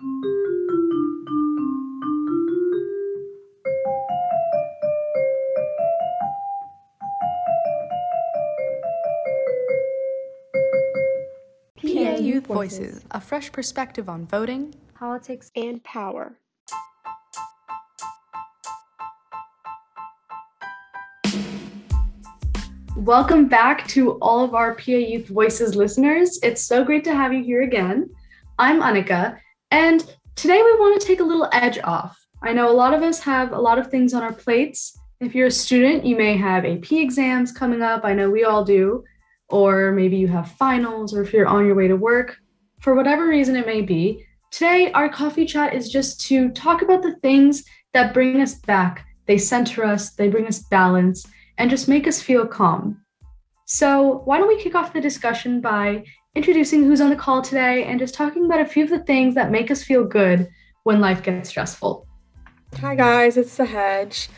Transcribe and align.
PA 0.00 0.06
Youth 12.16 12.46
Voices, 12.46 13.04
a 13.10 13.20
fresh 13.20 13.52
perspective 13.52 14.08
on 14.08 14.26
voting, 14.26 14.74
politics, 14.94 15.50
and 15.54 15.84
power. 15.84 16.38
Welcome 22.96 23.48
back 23.48 23.86
to 23.88 24.12
all 24.12 24.42
of 24.42 24.54
our 24.54 24.74
PA 24.76 24.92
Youth 24.92 25.28
Voices 25.28 25.76
listeners. 25.76 26.38
It's 26.42 26.64
so 26.64 26.84
great 26.84 27.04
to 27.04 27.14
have 27.14 27.34
you 27.34 27.44
here 27.44 27.60
again. 27.60 28.08
I'm 28.58 28.80
Annika, 28.80 29.38
and 29.70 30.04
today 30.36 30.62
we 30.62 30.72
want 30.78 31.00
to 31.00 31.06
take 31.06 31.20
a 31.20 31.24
little 31.24 31.48
edge 31.52 31.78
off. 31.84 32.18
I 32.42 32.52
know 32.52 32.70
a 32.70 32.72
lot 32.72 32.94
of 32.94 33.02
us 33.02 33.20
have 33.20 33.52
a 33.52 33.60
lot 33.60 33.78
of 33.78 33.90
things 33.90 34.14
on 34.14 34.22
our 34.22 34.32
plates. 34.32 34.98
If 35.20 35.34
you're 35.34 35.48
a 35.48 35.50
student, 35.50 36.04
you 36.04 36.16
may 36.16 36.36
have 36.36 36.64
AP 36.64 36.92
exams 36.92 37.52
coming 37.52 37.82
up. 37.82 38.04
I 38.04 38.14
know 38.14 38.30
we 38.30 38.44
all 38.44 38.64
do. 38.64 39.04
Or 39.48 39.92
maybe 39.92 40.16
you 40.16 40.28
have 40.28 40.52
finals, 40.52 41.12
or 41.12 41.22
if 41.22 41.32
you're 41.32 41.46
on 41.46 41.66
your 41.66 41.74
way 41.74 41.88
to 41.88 41.96
work. 41.96 42.36
For 42.80 42.94
whatever 42.94 43.28
reason 43.28 43.56
it 43.56 43.66
may 43.66 43.82
be, 43.82 44.24
today 44.50 44.90
our 44.92 45.08
coffee 45.08 45.44
chat 45.44 45.74
is 45.74 45.90
just 45.90 46.20
to 46.28 46.50
talk 46.50 46.82
about 46.82 47.02
the 47.02 47.16
things 47.16 47.64
that 47.92 48.14
bring 48.14 48.40
us 48.40 48.54
back. 48.54 49.04
They 49.26 49.38
center 49.38 49.84
us, 49.84 50.10
they 50.10 50.28
bring 50.28 50.46
us 50.46 50.60
balance, 50.70 51.26
and 51.58 51.68
just 51.68 51.88
make 51.88 52.08
us 52.08 52.22
feel 52.22 52.46
calm. 52.46 53.04
So, 53.66 54.22
why 54.24 54.38
don't 54.38 54.48
we 54.48 54.60
kick 54.60 54.74
off 54.74 54.92
the 54.92 55.00
discussion 55.00 55.60
by 55.60 56.04
introducing 56.34 56.84
who's 56.84 57.00
on 57.00 57.10
the 57.10 57.16
call 57.16 57.42
today 57.42 57.84
and 57.84 57.98
just 57.98 58.14
talking 58.14 58.44
about 58.44 58.60
a 58.60 58.64
few 58.64 58.84
of 58.84 58.90
the 58.90 59.00
things 59.00 59.34
that 59.34 59.50
make 59.50 59.70
us 59.70 59.82
feel 59.82 60.04
good 60.04 60.48
when 60.84 61.00
life 61.00 61.22
gets 61.22 61.48
stressful? 61.48 62.06
Hi, 62.80 62.94
guys, 62.94 63.36
it's 63.36 63.56
Sahaj. 63.56 64.28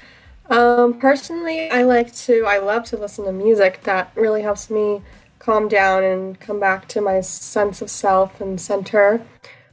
Um, 0.48 0.98
personally, 0.98 1.70
I 1.70 1.82
like 1.82 2.14
to, 2.16 2.44
I 2.46 2.58
love 2.58 2.84
to 2.84 2.96
listen 2.96 3.24
to 3.26 3.32
music 3.32 3.82
that 3.82 4.10
really 4.14 4.42
helps 4.42 4.70
me 4.70 5.02
calm 5.38 5.68
down 5.68 6.02
and 6.02 6.38
come 6.40 6.60
back 6.60 6.88
to 6.88 7.00
my 7.00 7.20
sense 7.20 7.82
of 7.82 7.90
self 7.90 8.40
and 8.40 8.60
center. 8.60 9.24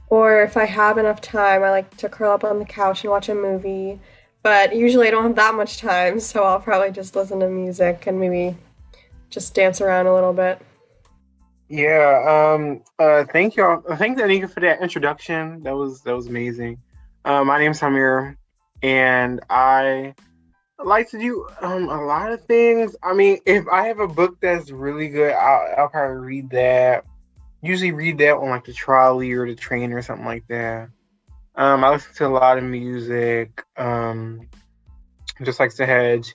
Or 0.10 0.42
if 0.42 0.58
I 0.58 0.66
have 0.66 0.98
enough 0.98 1.22
time, 1.22 1.64
I 1.64 1.70
like 1.70 1.96
to 1.98 2.10
curl 2.10 2.32
up 2.34 2.44
on 2.44 2.60
the 2.60 2.66
couch 2.66 3.04
and 3.04 3.12
watch 3.12 3.30
a 3.30 3.36
movie 3.36 4.00
but 4.42 4.76
usually 4.76 5.08
I 5.08 5.12
don't 5.12 5.24
have 5.24 5.36
that 5.36 5.56
much 5.56 5.78
time, 5.78 6.20
so 6.20 6.44
I'll 6.44 6.62
probably 6.62 6.92
just 6.92 7.16
listen 7.16 7.40
to 7.42 7.50
music 7.50 8.08
and 8.08 8.20
maybe 8.20 8.56
just 9.30 9.54
dance 9.54 9.82
around 9.82 10.08
a 10.08 10.14
little 10.14 10.34
bit. 10.34 10.62
Yeah, 11.70 12.56
um, 12.56 12.82
uh, 12.98 13.26
thank 13.26 13.56
you. 13.56 13.64
All. 13.64 13.84
Thank 13.96 14.18
Anika 14.18 14.50
for 14.50 14.60
that 14.62 14.82
introduction. 14.82 15.62
That 15.64 15.76
was 15.76 16.02
that 16.02 16.16
was 16.16 16.26
amazing. 16.26 16.80
Uh, 17.24 17.44
my 17.44 17.60
name's 17.60 17.80
Samir, 17.80 18.38
and 18.82 19.40
I 19.52 20.16
like 20.84 21.12
to 21.12 21.20
do 21.20 21.48
um, 21.62 21.90
a 21.90 22.04
lot 22.04 22.32
of 22.32 22.44
things. 22.46 22.96
I 23.04 23.14
mean, 23.14 23.38
if 23.46 23.68
I 23.68 23.86
have 23.86 24.00
a 24.00 24.08
book 24.08 24.38
that's 24.42 24.72
really 24.72 25.10
good, 25.10 25.32
I'll, 25.34 25.76
I'll 25.78 25.90
probably 25.90 26.26
read 26.26 26.50
that. 26.50 27.06
Usually, 27.62 27.92
read 27.92 28.18
that 28.18 28.36
on 28.36 28.50
like 28.50 28.66
the 28.66 28.74
trolley 28.74 29.32
or 29.34 29.46
the 29.46 29.56
train 29.56 29.94
or 29.94 30.02
something 30.02 30.26
like 30.26 30.48
that. 30.48 30.90
Um, 31.54 31.84
I 31.84 31.90
listen 31.92 32.16
to 32.16 32.26
a 32.26 32.30
lot 32.30 32.58
of 32.58 32.64
music, 32.64 33.64
um, 33.78 34.50
just 35.44 35.60
like 35.60 35.70
Sahaj. 35.70 36.32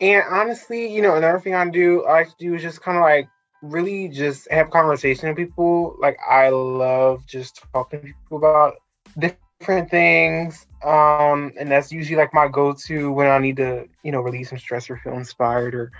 And 0.00 0.22
honestly, 0.30 0.94
you 0.94 1.02
know, 1.02 1.16
another 1.16 1.40
thing 1.40 1.54
I 1.54 1.68
do, 1.68 2.04
I 2.04 2.12
like 2.12 2.28
to 2.28 2.34
do 2.38 2.54
is 2.54 2.62
just 2.62 2.80
kind 2.80 2.96
of 2.96 3.02
like 3.02 3.28
really 3.62 4.08
just 4.08 4.50
have 4.50 4.70
conversation 4.70 5.28
with 5.28 5.36
people. 5.36 5.96
Like 6.00 6.18
I 6.28 6.48
love 6.50 7.26
just 7.26 7.62
talking 7.72 8.00
to 8.00 8.06
people 8.06 8.38
about 8.38 8.76
different 9.18 9.90
things. 9.90 10.66
Um, 10.84 11.52
and 11.58 11.70
that's 11.70 11.90
usually 11.90 12.16
like 12.16 12.32
my 12.32 12.48
go-to 12.48 13.10
when 13.10 13.28
I 13.28 13.38
need 13.38 13.56
to, 13.56 13.88
you 14.02 14.12
know, 14.12 14.20
release 14.20 14.50
some 14.50 14.58
stress 14.58 14.88
or 14.88 14.96
feel 14.98 15.14
inspired 15.14 15.74
or 15.74 15.90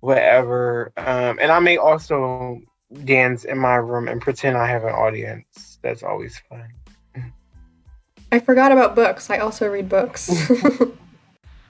whatever. 0.00 0.92
Um, 0.96 1.38
and 1.40 1.50
I 1.52 1.58
may 1.58 1.76
also 1.76 2.60
dance 3.04 3.44
in 3.44 3.58
my 3.58 3.76
room 3.76 4.08
and 4.08 4.20
pretend 4.20 4.56
I 4.56 4.66
have 4.66 4.84
an 4.84 4.94
audience. 4.94 5.78
That's 5.82 6.02
always 6.02 6.38
fun. 6.48 6.68
I 8.32 8.40
forgot 8.40 8.72
about 8.72 8.94
books. 8.94 9.30
I 9.30 9.38
also 9.38 9.70
read 9.70 9.88
books. 9.88 10.30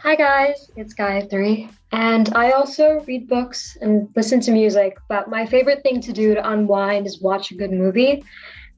Hi 0.04 0.16
guys, 0.16 0.70
it's 0.76 0.92
Gayatri, 0.92 1.72
and 1.90 2.30
I 2.34 2.50
also 2.50 3.02
read 3.06 3.26
books 3.26 3.78
and 3.80 4.06
listen 4.14 4.38
to 4.40 4.52
music. 4.52 4.98
But 5.08 5.30
my 5.30 5.46
favorite 5.46 5.82
thing 5.82 6.02
to 6.02 6.12
do 6.12 6.34
to 6.34 6.46
unwind 6.46 7.06
is 7.06 7.22
watch 7.22 7.50
a 7.50 7.54
good 7.54 7.72
movie. 7.72 8.22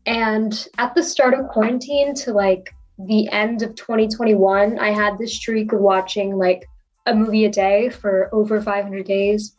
And 0.06 0.68
at 0.78 0.94
the 0.94 1.02
start 1.02 1.34
of 1.34 1.48
quarantine 1.48 2.14
to 2.14 2.32
like 2.32 2.72
the 2.96 3.28
end 3.32 3.62
of 3.62 3.74
2021, 3.74 4.78
I 4.78 4.90
had 4.92 5.18
this 5.18 5.34
streak 5.34 5.72
of 5.72 5.80
watching 5.80 6.36
like 6.36 6.64
a 7.06 7.14
movie 7.16 7.46
a 7.46 7.50
day 7.50 7.88
for 7.88 8.32
over 8.32 8.62
500 8.62 9.04
days. 9.04 9.56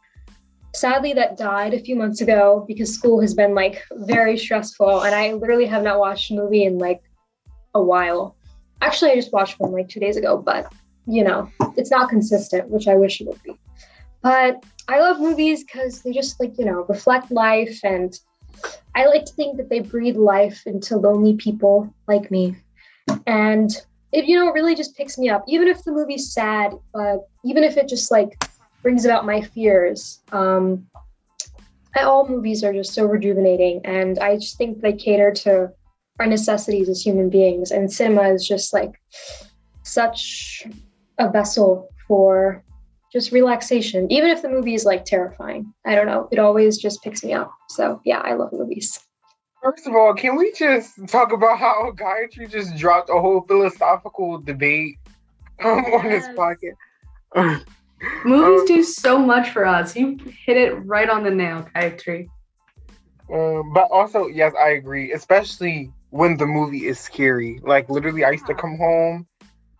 Sadly, 0.73 1.11
that 1.15 1.35
died 1.35 1.73
a 1.73 1.81
few 1.81 1.97
months 1.97 2.21
ago 2.21 2.63
because 2.65 2.95
school 2.95 3.19
has 3.19 3.33
been 3.33 3.53
like 3.53 3.83
very 3.91 4.37
stressful, 4.37 5.01
and 5.01 5.13
I 5.13 5.33
literally 5.33 5.65
have 5.65 5.83
not 5.83 5.99
watched 5.99 6.31
a 6.31 6.35
movie 6.35 6.63
in 6.63 6.77
like 6.77 7.01
a 7.75 7.81
while. 7.81 8.37
Actually, 8.81 9.11
I 9.11 9.15
just 9.15 9.33
watched 9.33 9.59
one 9.59 9.73
like 9.73 9.89
two 9.89 9.99
days 9.99 10.15
ago, 10.15 10.37
but 10.37 10.71
you 11.07 11.23
know, 11.23 11.49
it's 11.77 11.91
not 11.91 12.09
consistent, 12.09 12.69
which 12.69 12.87
I 12.87 12.95
wish 12.95 13.21
it 13.21 13.27
would 13.27 13.41
be. 13.43 13.57
But 14.21 14.63
I 14.87 14.99
love 14.99 15.19
movies 15.19 15.63
because 15.63 16.01
they 16.01 16.11
just 16.11 16.39
like, 16.39 16.57
you 16.57 16.65
know, 16.65 16.85
reflect 16.89 17.31
life. 17.31 17.79
And 17.83 18.17
I 18.95 19.05
like 19.05 19.25
to 19.25 19.33
think 19.33 19.57
that 19.57 19.69
they 19.69 19.79
breathe 19.79 20.17
life 20.17 20.63
into 20.65 20.97
lonely 20.97 21.35
people 21.35 21.93
like 22.07 22.29
me. 22.29 22.55
And 23.25 23.71
it, 24.11 24.25
you 24.25 24.37
know, 24.37 24.49
it 24.49 24.53
really 24.53 24.75
just 24.75 24.95
picks 24.95 25.17
me 25.17 25.29
up. 25.29 25.45
Even 25.47 25.67
if 25.67 25.83
the 25.83 25.91
movie's 25.91 26.33
sad, 26.33 26.73
but 26.93 27.27
even 27.45 27.63
if 27.63 27.77
it 27.77 27.87
just 27.87 28.11
like 28.11 28.43
brings 28.81 29.05
about 29.05 29.25
my 29.25 29.41
fears, 29.41 30.21
um, 30.31 30.87
all 31.95 32.27
movies 32.27 32.63
are 32.63 32.73
just 32.73 32.93
so 32.93 33.05
rejuvenating. 33.05 33.81
And 33.85 34.19
I 34.19 34.35
just 34.35 34.57
think 34.57 34.81
they 34.81 34.93
cater 34.93 35.31
to 35.31 35.71
our 36.19 36.27
necessities 36.27 36.89
as 36.89 37.01
human 37.01 37.29
beings. 37.29 37.71
And 37.71 37.91
cinema 37.91 38.29
is 38.33 38.47
just 38.47 38.73
like 38.73 38.99
such 39.83 40.65
a 41.19 41.29
vessel 41.29 41.89
for 42.07 42.63
just 43.11 43.31
relaxation, 43.31 44.11
even 44.11 44.29
if 44.29 44.41
the 44.41 44.49
movie 44.49 44.73
is 44.73 44.85
like 44.85 45.05
terrifying. 45.05 45.73
I 45.85 45.95
don't 45.95 46.05
know. 46.05 46.27
It 46.31 46.39
always 46.39 46.77
just 46.77 47.01
picks 47.03 47.23
me 47.23 47.33
up. 47.33 47.51
So 47.69 48.01
yeah, 48.05 48.19
I 48.19 48.33
love 48.33 48.51
movies. 48.51 48.99
First 49.63 49.87
of 49.87 49.95
all, 49.95 50.13
can 50.13 50.35
we 50.35 50.51
just 50.51 51.07
talk 51.07 51.31
about 51.31 51.57
how 51.57 51.91
Gayatri 51.91 52.49
just 52.49 52.77
dropped 52.77 53.09
a 53.09 53.19
whole 53.19 53.41
philosophical 53.41 54.39
debate 54.39 54.95
um, 55.63 55.83
yes. 55.87 55.93
on 56.03 56.09
this 56.09 56.27
podcast? 56.29 57.65
Movies 58.23 58.61
um, 58.61 58.67
do 58.67 58.83
so 58.83 59.17
much 59.17 59.49
for 59.49 59.65
us. 59.65 59.95
You 59.95 60.19
hit 60.45 60.55
it 60.55 60.73
right 60.85 61.09
on 61.09 61.23
the 61.23 61.31
nail, 61.31 61.67
Gayatri. 61.75 62.27
Um, 63.33 63.73
but 63.73 63.89
also, 63.91 64.27
yes, 64.27 64.53
I 64.59 64.69
agree. 64.69 65.11
Especially 65.11 65.91
when 66.11 66.37
the 66.37 66.45
movie 66.45 66.85
is 66.85 66.99
scary. 66.99 67.59
Like 67.63 67.89
literally, 67.89 68.23
I 68.23 68.31
used 68.31 68.45
to 68.47 68.53
come 68.53 68.77
home 68.77 69.27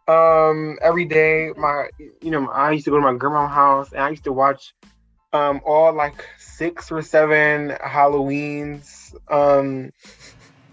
um 0.08 0.78
every 0.82 1.06
day. 1.06 1.52
My 1.58 1.90
you 2.22 2.32
know 2.32 2.48
I 2.50 2.72
used 2.72 2.86
to 2.86 2.92
go 2.92 2.98
to 2.98 3.04
my 3.04 3.14
grandma's 3.14 3.52
house 3.52 3.92
and 3.92 4.02
I 4.02 4.10
used 4.10 4.24
to 4.26 4.34
watch 4.34 4.74
um 5.34 5.62
all 5.66 5.94
like 5.94 6.26
six 6.38 6.92
or 6.92 7.02
seven 7.02 7.72
Halloweens. 7.84 9.16
Um 9.30 9.92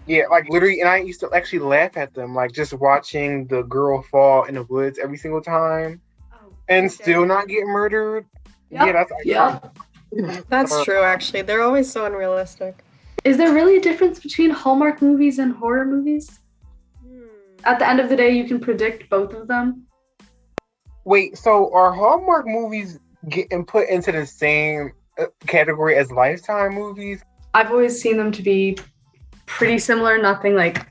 yeah, 0.07 0.27
like 0.29 0.47
literally, 0.49 0.81
and 0.81 0.89
I 0.89 0.97
used 0.97 1.19
to 1.21 1.29
actually 1.33 1.59
laugh 1.59 1.97
at 1.97 2.13
them, 2.13 2.35
like 2.35 2.51
just 2.51 2.73
watching 2.73 3.47
the 3.47 3.63
girl 3.63 4.03
fall 4.03 4.43
in 4.43 4.55
the 4.55 4.63
woods 4.63 4.99
every 4.99 5.17
single 5.17 5.41
time, 5.41 5.99
oh, 6.31 6.53
and 6.69 6.85
okay. 6.85 6.93
still 6.93 7.25
not 7.25 7.47
get 7.47 7.65
murdered. 7.65 8.25
Yep. 8.69 8.85
Yeah, 8.85 8.91
that's 8.91 9.11
yeah. 9.25 9.59
That's 10.49 10.83
true. 10.83 11.01
Actually, 11.01 11.41
they're 11.41 11.61
always 11.61 11.91
so 11.91 12.05
unrealistic. 12.05 12.83
Is 13.23 13.37
there 13.37 13.51
really 13.51 13.77
a 13.77 13.81
difference 13.81 14.19
between 14.19 14.51
Hallmark 14.51 15.01
movies 15.01 15.39
and 15.39 15.53
horror 15.53 15.85
movies? 15.85 16.39
At 17.65 17.79
the 17.79 17.87
end 17.87 17.99
of 17.99 18.09
the 18.09 18.15
day, 18.15 18.29
you 18.31 18.45
can 18.45 18.59
predict 18.59 19.09
both 19.09 19.33
of 19.33 19.47
them. 19.47 19.87
Wait, 21.03 21.37
so 21.37 21.73
are 21.73 21.91
Hallmark 21.91 22.45
movies 22.47 22.99
getting 23.29 23.65
put 23.65 23.89
into 23.89 24.11
the 24.11 24.25
same 24.25 24.91
uh, 25.19 25.25
category 25.47 25.95
as 25.97 26.11
Lifetime 26.11 26.75
movies? 26.75 27.23
I've 27.53 27.71
always 27.71 27.99
seen 27.99 28.17
them 28.17 28.31
to 28.33 28.41
be 28.41 28.77
pretty 29.45 29.79
similar. 29.79 30.21
Nothing 30.21 30.55
like 30.55 30.87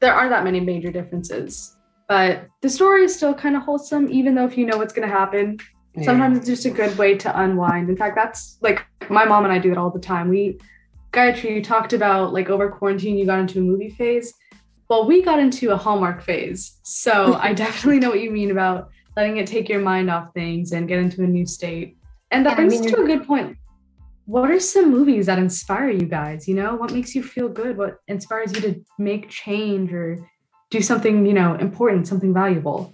there 0.00 0.14
aren't 0.14 0.30
that 0.30 0.44
many 0.44 0.60
major 0.60 0.92
differences, 0.92 1.76
but 2.06 2.46
the 2.60 2.68
story 2.68 3.04
is 3.04 3.14
still 3.14 3.34
kind 3.34 3.56
of 3.56 3.62
wholesome, 3.62 4.10
even 4.10 4.34
though 4.34 4.46
if 4.46 4.58
you 4.58 4.66
know 4.66 4.76
what's 4.76 4.92
going 4.92 5.08
to 5.08 5.14
happen. 5.14 5.58
Yeah. 5.94 6.04
Sometimes 6.04 6.38
it's 6.38 6.46
just 6.46 6.64
a 6.66 6.70
good 6.70 6.96
way 6.98 7.16
to 7.16 7.40
unwind. 7.40 7.88
In 7.88 7.96
fact, 7.96 8.14
that's 8.14 8.58
like 8.60 8.84
my 9.08 9.24
mom 9.24 9.44
and 9.44 9.52
I 9.52 9.58
do 9.58 9.72
it 9.72 9.78
all 9.78 9.90
the 9.90 9.98
time. 9.98 10.28
We 10.28 10.58
Gayatri, 11.12 11.56
you 11.56 11.64
talked 11.64 11.92
about 11.94 12.32
like 12.32 12.50
over 12.50 12.70
quarantine, 12.70 13.16
you 13.16 13.24
got 13.26 13.40
into 13.40 13.58
a 13.58 13.62
movie 13.62 13.90
phase. 13.90 14.34
Well, 14.88 15.06
we 15.06 15.22
got 15.22 15.38
into 15.38 15.70
a 15.70 15.76
Hallmark 15.76 16.22
phase. 16.22 16.78
So 16.82 17.34
I 17.40 17.52
definitely 17.52 18.00
know 18.00 18.10
what 18.10 18.20
you 18.20 18.30
mean 18.30 18.50
about 18.50 18.90
letting 19.16 19.36
it 19.36 19.46
take 19.46 19.68
your 19.68 19.80
mind 19.80 20.10
off 20.10 20.32
things 20.32 20.72
and 20.72 20.88
get 20.88 20.98
into 20.98 21.22
a 21.22 21.26
new 21.26 21.46
state. 21.46 21.96
And 22.30 22.44
that 22.46 22.50
yeah, 22.50 22.56
brings 22.56 22.74
I 22.74 22.80
mean, 22.80 22.90
to 22.90 23.02
a 23.02 23.06
good 23.06 23.26
point. 23.26 23.56
what 24.26 24.50
are 24.50 24.60
some 24.60 24.90
movies 24.90 25.26
that 25.26 25.38
inspire 25.38 25.90
you 25.90 26.06
guys? 26.06 26.46
You 26.46 26.54
know, 26.54 26.76
what 26.76 26.92
makes 26.92 27.14
you 27.14 27.22
feel 27.22 27.48
good? 27.48 27.76
What 27.76 27.98
inspires 28.08 28.52
you 28.54 28.60
to 28.62 28.84
make 28.98 29.28
change 29.28 29.92
or 29.92 30.18
do 30.70 30.82
something, 30.82 31.24
you 31.24 31.32
know, 31.32 31.54
important, 31.54 32.06
something 32.06 32.34
valuable? 32.34 32.92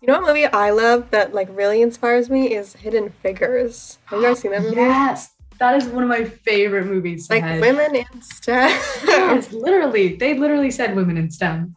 You 0.00 0.08
know 0.08 0.20
what 0.20 0.28
movie 0.28 0.46
I 0.46 0.70
love 0.70 1.10
that 1.10 1.34
like 1.34 1.48
really 1.52 1.82
inspires 1.82 2.30
me 2.30 2.54
is 2.54 2.72
Hidden 2.74 3.10
Figures. 3.22 3.98
Have 4.06 4.20
you 4.20 4.26
guys 4.26 4.40
seen 4.40 4.50
that 4.52 4.62
movie? 4.62 4.76
Yes, 4.76 5.30
that 5.60 5.76
is 5.76 5.86
one 5.88 6.02
of 6.02 6.08
my 6.08 6.24
favorite 6.24 6.86
movies. 6.86 7.28
Like 7.30 7.44
Sahaj. 7.44 7.60
women 7.60 7.94
in 7.94 8.22
STEM. 8.22 8.70
yes, 9.06 9.52
literally, 9.52 10.16
they 10.16 10.34
literally 10.34 10.70
said 10.70 10.96
women 10.96 11.16
in 11.16 11.30
STEM. 11.30 11.76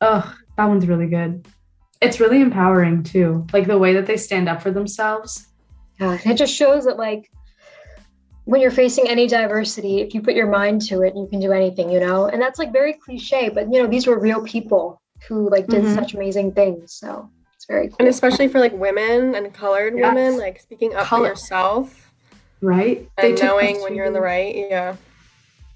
Ugh, 0.00 0.34
that 0.56 0.64
one's 0.64 0.86
really 0.86 1.06
good. 1.06 1.46
It's 2.00 2.18
really 2.18 2.40
empowering 2.40 3.02
too, 3.02 3.46
like 3.52 3.66
the 3.66 3.78
way 3.78 3.92
that 3.92 4.06
they 4.06 4.16
stand 4.16 4.48
up 4.48 4.62
for 4.62 4.70
themselves. 4.70 5.46
Yeah, 6.00 6.18
it 6.24 6.34
just 6.36 6.54
shows 6.54 6.84
that 6.86 6.96
like 6.96 7.30
when 8.46 8.62
you're 8.62 8.70
facing 8.70 9.06
any 9.06 9.26
diversity, 9.26 10.00
if 10.00 10.14
you 10.14 10.22
put 10.22 10.34
your 10.34 10.48
mind 10.48 10.80
to 10.82 11.02
it, 11.02 11.12
you 11.14 11.28
can 11.30 11.40
do 11.40 11.52
anything, 11.52 11.90
you 11.90 12.00
know. 12.00 12.26
And 12.26 12.40
that's 12.40 12.58
like 12.58 12.72
very 12.72 12.94
cliche, 12.94 13.50
but 13.50 13.70
you 13.70 13.82
know, 13.82 13.86
these 13.86 14.06
were 14.06 14.18
real 14.18 14.42
people 14.42 15.00
who 15.28 15.50
like 15.50 15.66
did 15.66 15.82
Mhm. 15.84 15.94
such 15.94 16.14
amazing 16.14 16.52
things. 16.52 16.94
So 16.94 17.28
it's 17.54 17.66
very 17.66 17.88
cool. 17.88 17.96
and 17.98 18.08
especially 18.08 18.48
for 18.48 18.58
like 18.60 18.72
women 18.72 19.34
and 19.34 19.52
colored 19.52 19.92
Yes. 19.94 20.14
women, 20.14 20.38
like 20.38 20.58
speaking 20.58 20.94
up 20.94 21.04
Color- 21.04 21.26
for 21.26 21.28
yourself 21.32 22.09
Right? 22.60 23.08
They 23.16 23.30
and 23.30 23.38
took 23.38 23.46
knowing 23.46 23.80
when 23.82 23.94
you're 23.94 24.06
in 24.06 24.12
the 24.12 24.20
right. 24.20 24.54
Yeah. 24.54 24.96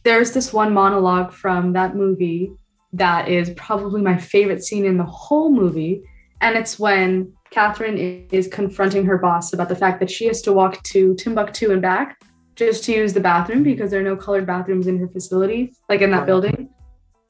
There's 0.02 0.32
this 0.32 0.52
one 0.52 0.74
monologue 0.74 1.32
from 1.32 1.72
that 1.72 1.96
movie 1.96 2.52
that 2.92 3.28
is 3.28 3.50
probably 3.56 4.02
my 4.02 4.16
favorite 4.16 4.62
scene 4.62 4.84
in 4.84 4.96
the 4.96 5.04
whole 5.04 5.50
movie. 5.50 6.02
And 6.40 6.56
it's 6.56 6.78
when 6.78 7.32
Catherine 7.50 7.98
is 8.30 8.48
confronting 8.48 9.04
her 9.06 9.18
boss 9.18 9.52
about 9.52 9.68
the 9.68 9.76
fact 9.76 10.00
that 10.00 10.10
she 10.10 10.26
has 10.26 10.42
to 10.42 10.52
walk 10.52 10.82
to 10.84 11.14
Timbuktu 11.14 11.72
and 11.72 11.80
back 11.80 12.18
just 12.56 12.84
to 12.84 12.92
use 12.92 13.12
the 13.12 13.20
bathroom 13.20 13.62
because 13.62 13.90
there 13.90 14.00
are 14.00 14.04
no 14.04 14.16
colored 14.16 14.46
bathrooms 14.46 14.86
in 14.86 14.98
her 14.98 15.08
facility, 15.08 15.72
like 15.88 16.00
in 16.00 16.10
that 16.10 16.26
building. 16.26 16.68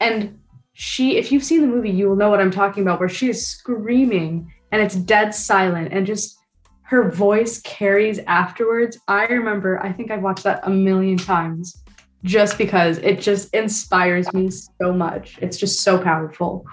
And 0.00 0.38
she, 0.74 1.16
if 1.16 1.30
you've 1.32 1.44
seen 1.44 1.60
the 1.60 1.66
movie, 1.66 1.90
you 1.90 2.08
will 2.08 2.16
know 2.16 2.28
what 2.28 2.40
I'm 2.40 2.50
talking 2.50 2.82
about, 2.82 3.00
where 3.00 3.08
she 3.08 3.30
is 3.30 3.46
screaming 3.46 4.52
and 4.72 4.82
it's 4.82 4.96
dead 4.96 5.34
silent 5.34 5.92
and 5.92 6.06
just 6.06 6.38
her 6.84 7.10
voice 7.10 7.60
carries 7.62 8.18
afterwards. 8.20 8.98
I 9.08 9.24
remember, 9.26 9.82
I 9.82 9.92
think 9.92 10.10
I've 10.10 10.22
watched 10.22 10.44
that 10.44 10.60
a 10.64 10.70
million 10.70 11.16
times 11.18 11.82
just 12.24 12.56
because 12.58 12.98
it 12.98 13.20
just 13.20 13.52
inspires 13.54 14.32
me 14.32 14.50
so 14.50 14.92
much. 14.92 15.38
It's 15.42 15.56
just 15.56 15.80
so 15.80 15.98
powerful. 15.98 16.64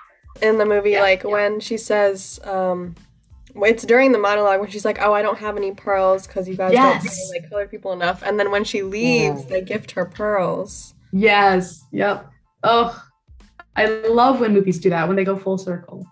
in 0.41 0.57
the 0.57 0.65
movie, 0.65 0.91
Yeah, 0.91 1.01
like 1.01 1.23
yeah. 1.23 1.29
when 1.31 1.59
she 1.59 1.75
says, 1.77 2.39
um, 2.45 2.95
it's 3.55 3.83
during 3.85 4.13
the 4.13 4.17
monologue 4.17 4.61
when 4.61 4.69
she's 4.69 4.85
like, 4.85 4.97
"Oh, 5.01 5.11
I 5.13 5.21
don't 5.21 5.37
have 5.39 5.57
any 5.57 5.73
pearls 5.73 6.25
because 6.25 6.47
you 6.47 6.55
guys 6.55 6.71
don't 6.71 7.03
Yes. 7.03 7.31
pay 7.31 7.39
like 7.41 7.49
colored 7.49 7.69
people 7.69 7.91
enough," 7.91 8.23
and 8.25 8.39
then 8.39 8.49
when 8.49 8.63
she 8.63 8.81
leaves, 8.81 9.41
Yeah. 9.43 9.49
they 9.49 9.61
gift 9.61 9.91
her 9.91 10.05
pearls. 10.05 10.93
Yes. 11.11 11.83
Yep. 11.91 12.27
Oh, 12.63 13.03
I 13.75 13.85
love 14.07 14.39
when 14.39 14.53
movies 14.53 14.79
do 14.79 14.89
that 14.89 15.05
when 15.07 15.17
they 15.17 15.25
go 15.25 15.35
full 15.35 15.57
circle. 15.57 16.05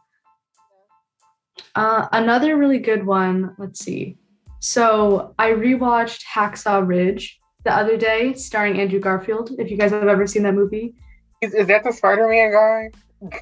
Uh, 1.75 2.07
another 2.11 2.57
really 2.57 2.79
good 2.79 3.05
one. 3.05 3.55
Let's 3.57 3.79
see. 3.79 4.17
So 4.59 5.33
I 5.39 5.51
rewatched 5.51 6.23
Hacksaw 6.25 6.85
Ridge 6.85 7.39
the 7.63 7.73
other 7.73 7.97
day, 7.97 8.33
starring 8.33 8.79
Andrew 8.79 8.99
Garfield. 8.99 9.51
If 9.57 9.71
you 9.71 9.77
guys 9.77 9.91
have 9.91 10.07
ever 10.07 10.27
seen 10.27 10.43
that 10.43 10.53
movie, 10.53 10.95
Is, 11.41 11.53
is 11.53 11.67
that 11.67 11.83
the 11.83 11.91
Spider-Man 11.91 12.51
guy? 12.51 12.89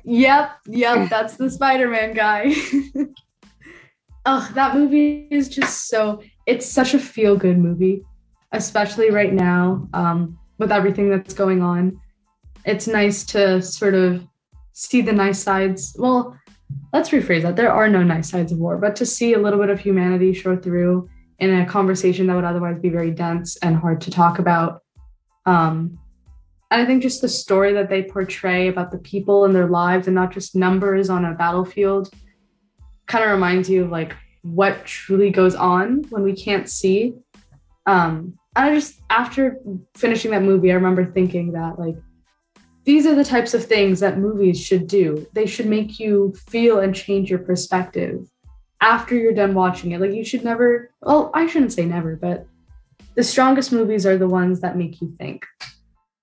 Yep, 0.03 0.51
yep, 0.67 1.09
that's 1.09 1.35
the 1.35 1.49
Spider-Man 1.49 2.13
guy. 2.13 2.53
Ugh, 4.25 4.53
that 4.53 4.75
movie 4.75 5.27
is 5.31 5.49
just 5.49 5.87
so 5.87 6.21
it's 6.45 6.65
such 6.65 6.93
a 6.93 6.99
feel-good 6.99 7.57
movie, 7.57 8.03
especially 8.51 9.09
right 9.09 9.33
now, 9.33 9.87
um, 9.93 10.37
with 10.57 10.71
everything 10.71 11.09
that's 11.09 11.33
going 11.33 11.61
on. 11.61 11.99
It's 12.65 12.87
nice 12.87 13.23
to 13.27 13.61
sort 13.61 13.93
of 13.93 14.27
see 14.73 15.01
the 15.01 15.13
nice 15.13 15.41
sides. 15.41 15.95
Well, 15.97 16.37
let's 16.97 17.09
rephrase 17.09 17.43
that. 17.43 17.55
There 17.55 17.71
are 17.71 17.87
no 17.87 18.01
nice 18.01 18.29
sides 18.29 18.51
of 18.51 18.57
war, 18.57 18.77
but 18.77 18.95
to 18.95 19.05
see 19.05 19.33
a 19.33 19.39
little 19.39 19.59
bit 19.59 19.69
of 19.69 19.79
humanity 19.79 20.33
show 20.33 20.57
through 20.57 21.07
in 21.37 21.53
a 21.53 21.65
conversation 21.65 22.25
that 22.25 22.35
would 22.35 22.43
otherwise 22.43 22.79
be 22.79 22.89
very 22.89 23.11
dense 23.11 23.55
and 23.57 23.75
hard 23.75 24.01
to 24.01 24.11
talk 24.11 24.39
about. 24.39 24.81
Um, 25.45 25.99
and 26.71 26.81
I 26.81 26.85
think 26.85 27.03
just 27.03 27.21
the 27.21 27.29
story 27.29 27.71
that 27.73 27.89
they 27.89 28.01
portray 28.01 28.67
about 28.67 28.91
the 28.91 28.97
people 28.97 29.45
and 29.45 29.55
their 29.55 29.67
lives 29.67 30.07
and 30.07 30.15
not 30.15 30.31
just 30.31 30.55
numbers 30.55 31.09
on 31.09 31.23
a 31.23 31.35
battlefield 31.35 32.09
kind 33.05 33.23
of 33.23 33.29
reminds 33.29 33.69
you 33.69 33.83
of 33.83 33.91
like 33.91 34.15
what 34.41 34.83
truly 34.83 35.29
goes 35.29 35.53
on 35.53 36.03
when 36.09 36.23
we 36.23 36.33
can't 36.33 36.67
see. 36.67 37.13
Um, 37.85 38.39
and 38.55 38.65
I 38.65 38.73
just, 38.73 38.99
after 39.11 39.59
finishing 39.95 40.31
that 40.31 40.41
movie, 40.41 40.71
I 40.71 40.75
remember 40.75 41.05
thinking 41.05 41.51
that 41.51 41.77
like 41.77 41.95
these 42.87 43.05
are 43.05 43.13
the 43.15 43.23
types 43.25 43.53
of 43.53 43.65
things 43.65 43.99
that 43.99 44.17
movies 44.17 44.57
should 44.59 44.87
do. 44.87 45.27
They 45.33 45.45
should 45.45 45.65
make 45.65 45.99
you 45.99 46.33
feel 46.47 46.79
and 46.79 46.95
change 46.95 47.29
your 47.29 47.39
perspective 47.39 48.25
after 48.79 49.13
you're 49.13 49.33
done 49.33 49.53
watching 49.53 49.91
it. 49.91 49.99
Like 49.99 50.13
you 50.13 50.23
should 50.23 50.45
never, 50.45 50.89
well, 51.01 51.29
I 51.33 51.47
shouldn't 51.47 51.73
say 51.73 51.85
never, 51.85 52.15
but 52.15 52.47
the 53.15 53.23
strongest 53.25 53.73
movies 53.73 54.05
are 54.05 54.17
the 54.17 54.27
ones 54.29 54.61
that 54.61 54.77
make 54.77 55.01
you 55.01 55.13
think. 55.17 55.45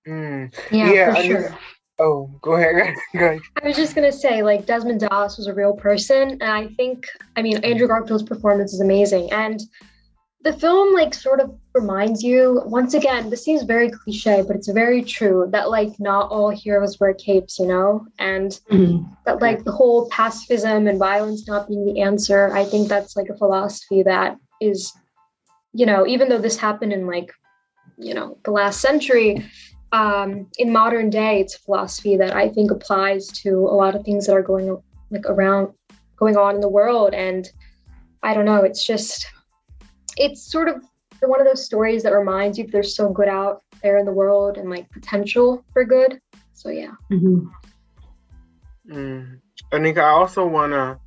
Mm. 0.09 0.55
yeah, 0.71 0.91
Yeah, 0.93 1.13
for 1.13 1.19
I 1.19 1.27
sure. 1.27 1.43
just- 1.43 1.55
Oh, 2.01 2.29
go 2.43 2.55
ahead. 2.55 2.95
go 3.15 3.25
ahead. 3.27 3.41
I 3.63 3.69
was 3.69 3.77
just 3.77 3.95
gonna 3.95 4.11
say, 4.11 4.43
like 4.43 4.67
Desmond 4.67 5.01
Doss 5.01 5.37
was 5.39 5.47
a 5.47 5.55
real 5.55 5.75
person, 5.75 6.31
and 6.31 6.43
I 6.43 6.67
think, 6.77 7.07
I 7.37 7.43
mean, 7.43 7.59
Andrew 7.59 7.87
Garfield's 7.87 8.25
performance 8.25 8.73
is 8.73 8.81
amazing, 8.81 9.31
and 9.31 9.61
the 10.45 10.53
film 10.53 10.93
like 10.93 11.15
sort 11.15 11.41
of 11.41 11.57
reminds 11.73 12.23
you 12.23 12.61
once 12.67 12.93
again. 12.93 13.31
This 13.31 13.43
seems 13.43 13.63
very 13.63 13.91
cliche, 13.91 14.45
but 14.47 14.55
it's 14.57 14.69
very 14.69 15.03
true 15.03 15.49
that 15.51 15.71
like 15.71 15.99
not 15.99 16.31
all 16.31 16.51
heroes 16.51 17.01
wear 17.01 17.15
capes, 17.15 17.59
you 17.59 17.67
know, 17.67 18.07
and 18.19 18.61
that 19.25 19.41
like 19.41 19.65
the 19.65 19.73
whole 19.73 20.07
pacifism 20.11 20.87
and 20.87 20.99
violence 20.99 21.49
not 21.49 21.67
being 21.67 21.87
the 21.87 22.03
answer. 22.03 22.55
I 22.55 22.65
think 22.67 22.89
that's 22.89 23.17
like 23.17 23.31
a 23.31 23.37
philosophy 23.39 24.03
that 24.03 24.37
is, 24.61 24.93
you 25.73 25.87
know, 25.87 26.07
even 26.07 26.29
though 26.29 26.39
this 26.39 26.59
happened 26.59 26.93
in 26.93 27.07
like, 27.07 27.33
you 27.97 28.13
know, 28.13 28.37
the 28.45 28.51
last 28.51 28.83
century, 28.83 29.51
um, 29.93 30.47
in 30.59 30.71
modern 30.71 31.09
day, 31.09 31.41
it's 31.41 31.57
a 31.57 31.61
philosophy 31.61 32.19
that 32.19 32.37
I 32.37 32.51
think 32.51 32.71
applies 32.71 33.29
to 33.29 33.51
a 33.51 33.75
lot 33.75 33.95
of 33.95 34.05
things 34.05 34.27
that 34.27 34.35
are 34.35 34.43
going 34.43 34.77
like 35.11 35.25
around 35.25 35.73
going 36.17 36.37
on 36.37 36.57
in 36.57 36.61
the 36.61 36.69
world. 36.69 37.15
And 37.15 37.49
I 38.23 38.35
don't 38.35 38.45
know, 38.45 38.63
it's 38.63 38.85
just 38.85 39.27
it's 40.17 40.51
sort 40.51 40.69
of 40.69 40.83
one 41.21 41.41
of 41.41 41.47
those 41.47 41.65
stories 41.65 42.03
that 42.03 42.13
reminds 42.13 42.59
you 42.59 42.67
there's 42.67 42.97
so 42.97 43.09
good 43.09 43.29
out 43.29 43.63
there 43.83 43.99
in 43.99 44.05
the 44.05 44.13
world 44.13 44.59
and 44.59 44.69
like 44.69 44.91
potential 44.91 45.65
for 45.73 45.85
good. 45.85 46.21
So 46.53 46.69
yeah. 46.69 46.93
Mhm. 47.11 47.51
Mm. 48.89 49.41
Anika, 49.73 49.99
I 49.99 50.11
also 50.11 50.47
want 50.47 50.73
to 50.73 50.99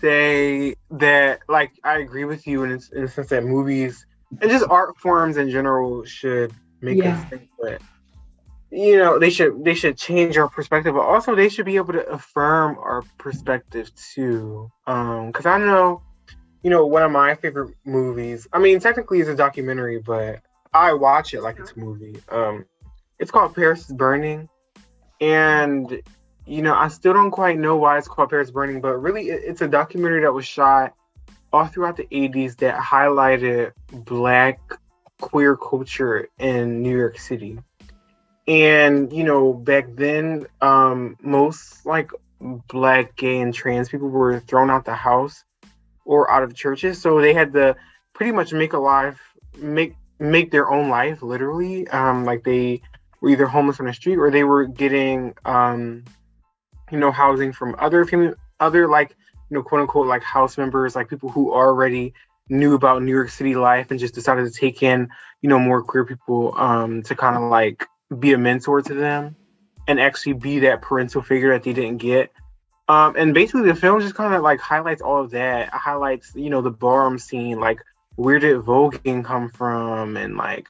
say 0.00 0.74
that, 0.90 1.40
like, 1.48 1.72
I 1.82 1.98
agree 1.98 2.24
with 2.24 2.46
you 2.46 2.64
in, 2.64 2.72
in 2.72 3.02
the 3.02 3.08
sense 3.08 3.28
that 3.28 3.44
movies 3.44 4.06
and 4.40 4.50
just 4.50 4.66
art 4.68 4.96
forms 4.98 5.36
in 5.36 5.50
general 5.50 6.04
should 6.04 6.52
make 6.80 6.98
Yeah. 6.98 7.18
us 7.18 7.24
think 7.30 7.48
that, 7.62 7.80
you 8.70 8.98
know, 8.98 9.18
they 9.18 9.30
should 9.30 9.64
they 9.64 9.74
should 9.74 9.96
change 9.96 10.36
our 10.36 10.48
perspective, 10.48 10.94
but 10.94 11.00
also 11.00 11.34
they 11.34 11.48
should 11.48 11.64
be 11.64 11.76
able 11.76 11.94
to 11.94 12.06
affirm 12.08 12.76
our 12.78 13.02
perspective 13.18 13.90
too. 14.14 14.70
Um, 14.86 15.28
because 15.28 15.46
I 15.46 15.58
know, 15.58 16.02
you 16.66 16.70
know, 16.70 16.84
one 16.84 17.04
of 17.04 17.12
my 17.12 17.36
favorite 17.36 17.76
movies. 17.84 18.48
I 18.52 18.58
mean, 18.58 18.80
technically 18.80 19.20
it's 19.20 19.28
a 19.28 19.36
documentary, 19.36 20.00
but 20.00 20.40
I 20.74 20.94
watch 20.94 21.32
it 21.32 21.40
like 21.40 21.60
it's 21.60 21.70
a 21.70 21.78
movie. 21.78 22.20
Um, 22.28 22.64
it's 23.20 23.30
called 23.30 23.54
Paris 23.54 23.88
is 23.88 23.92
Burning 23.92 24.48
and 25.20 26.02
you 26.44 26.62
know 26.62 26.74
i 26.74 26.88
still 26.88 27.14
don't 27.14 27.30
quite 27.30 27.58
know 27.58 27.76
why 27.76 27.96
it's 27.96 28.06
called 28.06 28.28
paris 28.28 28.50
burning 28.50 28.82
but 28.82 28.96
really 28.98 29.30
it- 29.30 29.44
it's 29.46 29.62
a 29.62 29.68
documentary 29.68 30.20
that 30.20 30.32
was 30.32 30.46
shot 30.46 30.92
all 31.52 31.66
throughout 31.66 31.96
the 31.96 32.06
80s 32.12 32.56
that 32.58 32.78
highlighted 32.78 33.72
black 33.92 34.60
queer 35.20 35.56
culture 35.56 36.28
in 36.38 36.82
new 36.82 36.96
york 36.96 37.18
city 37.18 37.58
and 38.46 39.10
you 39.10 39.24
know 39.24 39.54
back 39.54 39.86
then 39.94 40.46
um 40.60 41.16
most 41.22 41.86
like 41.86 42.10
black 42.68 43.16
gay 43.16 43.40
and 43.40 43.54
trans 43.54 43.88
people 43.88 44.10
were 44.10 44.38
thrown 44.40 44.70
out 44.70 44.84
the 44.84 44.94
house 44.94 45.45
or 46.06 46.30
out 46.30 46.42
of 46.42 46.54
churches. 46.54 47.00
So 47.00 47.20
they 47.20 47.34
had 47.34 47.52
to 47.52 47.76
pretty 48.14 48.32
much 48.32 48.52
make 48.52 48.72
a 48.72 48.78
life 48.78 49.20
make 49.58 49.94
make 50.18 50.50
their 50.50 50.70
own 50.70 50.88
life 50.88 51.22
literally. 51.22 51.86
Um 51.88 52.24
like 52.24 52.44
they 52.44 52.80
were 53.20 53.30
either 53.30 53.46
homeless 53.46 53.80
on 53.80 53.86
the 53.86 53.92
street 53.92 54.16
or 54.16 54.30
they 54.30 54.44
were 54.44 54.66
getting 54.66 55.34
um 55.44 56.04
you 56.90 56.98
know 56.98 57.10
housing 57.10 57.52
from 57.52 57.74
other 57.78 58.04
family 58.04 58.32
other 58.60 58.88
like 58.88 59.10
you 59.50 59.56
know 59.56 59.62
quote 59.62 59.80
unquote 59.80 60.06
like 60.06 60.22
house 60.22 60.56
members 60.56 60.94
like 60.94 61.08
people 61.08 61.30
who 61.30 61.52
already 61.52 62.14
knew 62.48 62.74
about 62.74 63.02
new 63.02 63.12
york 63.12 63.28
city 63.28 63.56
life 63.56 63.90
and 63.90 63.98
just 63.98 64.14
decided 64.14 64.44
to 64.44 64.50
take 64.50 64.82
in 64.82 65.08
you 65.42 65.48
know 65.48 65.58
more 65.58 65.82
queer 65.82 66.04
people 66.04 66.54
um 66.56 67.02
to 67.02 67.14
kind 67.14 67.36
of 67.36 67.42
like 67.50 67.86
be 68.18 68.32
a 68.32 68.38
mentor 68.38 68.80
to 68.80 68.94
them 68.94 69.34
and 69.88 70.00
actually 70.00 70.32
be 70.32 70.60
that 70.60 70.82
parental 70.82 71.22
figure 71.22 71.52
that 71.52 71.62
they 71.64 71.72
didn't 71.72 71.98
get 71.98 72.30
um 72.88 73.16
and 73.16 73.34
basically 73.34 73.62
the 73.62 73.74
film 73.74 74.00
just 74.00 74.14
kind 74.14 74.34
of 74.34 74.42
like 74.42 74.60
highlights 74.60 75.02
all 75.02 75.22
of 75.22 75.30
that. 75.30 75.70
Highlights 75.72 76.32
you 76.34 76.50
know 76.50 76.62
the 76.62 76.70
ballroom 76.70 77.18
scene 77.18 77.58
like 77.58 77.80
where 78.16 78.38
did 78.38 78.60
voguing 78.60 79.24
come 79.24 79.50
from 79.50 80.16
and 80.16 80.36
like 80.36 80.68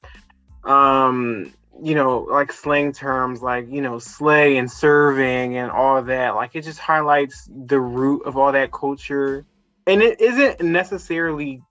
um 0.64 1.52
you 1.82 1.94
know 1.94 2.20
like 2.20 2.52
slang 2.52 2.92
terms 2.92 3.42
like 3.42 3.68
you 3.70 3.82
know 3.82 3.98
slay 3.98 4.56
and 4.56 4.70
serving 4.70 5.56
and 5.56 5.70
all 5.70 6.02
that. 6.02 6.34
Like 6.34 6.54
it 6.54 6.62
just 6.62 6.78
highlights 6.78 7.48
the 7.50 7.80
root 7.80 8.22
of 8.24 8.36
all 8.36 8.52
that 8.52 8.72
culture. 8.72 9.44
And 9.86 10.02
it 10.02 10.20
isn't 10.20 10.60
necessarily 10.62 11.62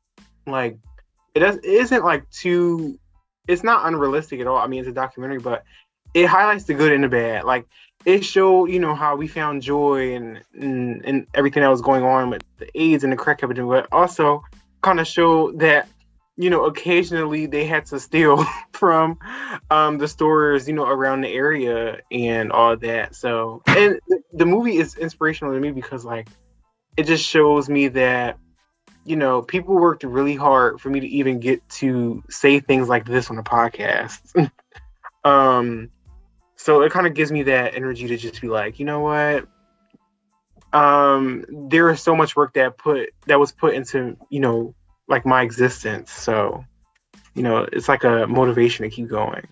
like 0.47 0.77
it, 1.33 1.39
does, 1.39 1.57
it 1.57 1.65
isn't 1.65 2.05
like 2.05 2.29
too 2.29 2.99
it's 3.47 3.63
not 3.63 3.85
unrealistic 3.87 4.39
at 4.39 4.47
all. 4.47 4.57
I 4.57 4.67
mean 4.67 4.79
it's 4.79 4.89
a 4.89 4.93
documentary 4.93 5.39
but 5.39 5.63
it 6.13 6.27
highlights 6.27 6.65
the 6.65 6.75
good 6.75 6.91
and 6.91 7.03
the 7.03 7.09
bad. 7.09 7.43
Like 7.43 7.67
it 8.05 8.23
showed 8.23 8.65
you 8.65 8.79
know 8.79 8.95
how 8.95 9.15
we 9.15 9.27
found 9.27 9.61
joy 9.61 10.15
and 10.15 10.41
and, 10.53 11.03
and 11.05 11.27
everything 11.33 11.61
that 11.61 11.69
was 11.69 11.81
going 11.81 12.03
on 12.03 12.29
with 12.29 12.43
the 12.57 12.69
aids 12.79 13.03
and 13.03 13.11
the 13.11 13.17
crack 13.17 13.43
epidemic 13.43 13.69
but 13.69 13.87
also 13.91 14.43
kind 14.81 14.99
of 14.99 15.07
showed 15.07 15.59
that 15.59 15.87
you 16.37 16.49
know 16.49 16.65
occasionally 16.65 17.45
they 17.45 17.65
had 17.65 17.85
to 17.85 17.99
steal 17.99 18.45
from 18.71 19.17
um, 19.69 19.97
the 19.97 20.07
stores 20.07 20.67
you 20.67 20.73
know 20.73 20.85
around 20.85 21.21
the 21.21 21.29
area 21.29 22.01
and 22.11 22.51
all 22.51 22.77
that. 22.77 23.15
So 23.15 23.61
and 23.65 23.99
the 24.31 24.45
movie 24.45 24.77
is 24.77 24.95
inspirational 24.95 25.53
to 25.53 25.59
me 25.59 25.71
because 25.71 26.05
like 26.05 26.27
it 26.97 27.03
just 27.03 27.25
shows 27.25 27.69
me 27.69 27.89
that 27.89 28.37
you 29.05 29.15
know 29.15 29.41
people 29.41 29.75
worked 29.75 30.03
really 30.03 30.35
hard 30.35 30.79
for 30.79 30.89
me 30.89 30.99
to 30.99 31.07
even 31.07 31.39
get 31.39 31.67
to 31.69 32.23
say 32.29 32.59
things 32.59 32.87
like 32.87 33.05
this 33.05 33.29
on 33.29 33.37
a 33.37 33.43
podcast. 33.43 34.19
Um 35.23 35.89
so 36.55 36.81
it 36.81 36.91
kind 36.91 37.05
of 37.05 37.13
gives 37.13 37.31
me 37.31 37.43
that 37.43 37.75
energy 37.75 38.07
to 38.07 38.17
just 38.17 38.41
be 38.41 38.47
like 38.47 38.79
you 38.79 38.85
know 38.85 39.01
what? 39.01 39.47
Um 40.73 41.45
there 41.69 41.89
is 41.89 42.01
so 42.01 42.15
much 42.15 42.35
work 42.35 42.53
that 42.53 42.77
put 42.77 43.09
that 43.27 43.39
was 43.39 43.51
put 43.51 43.73
into 43.73 44.17
you 44.29 44.39
know 44.39 44.73
like 45.07 45.25
my 45.25 45.41
existence. 45.41 46.11
So 46.11 46.63
you 47.33 47.43
know 47.43 47.67
it's 47.71 47.89
like 47.89 48.03
a 48.03 48.25
motivation 48.27 48.83
to 48.83 48.89
keep 48.89 49.07
going. 49.09 49.47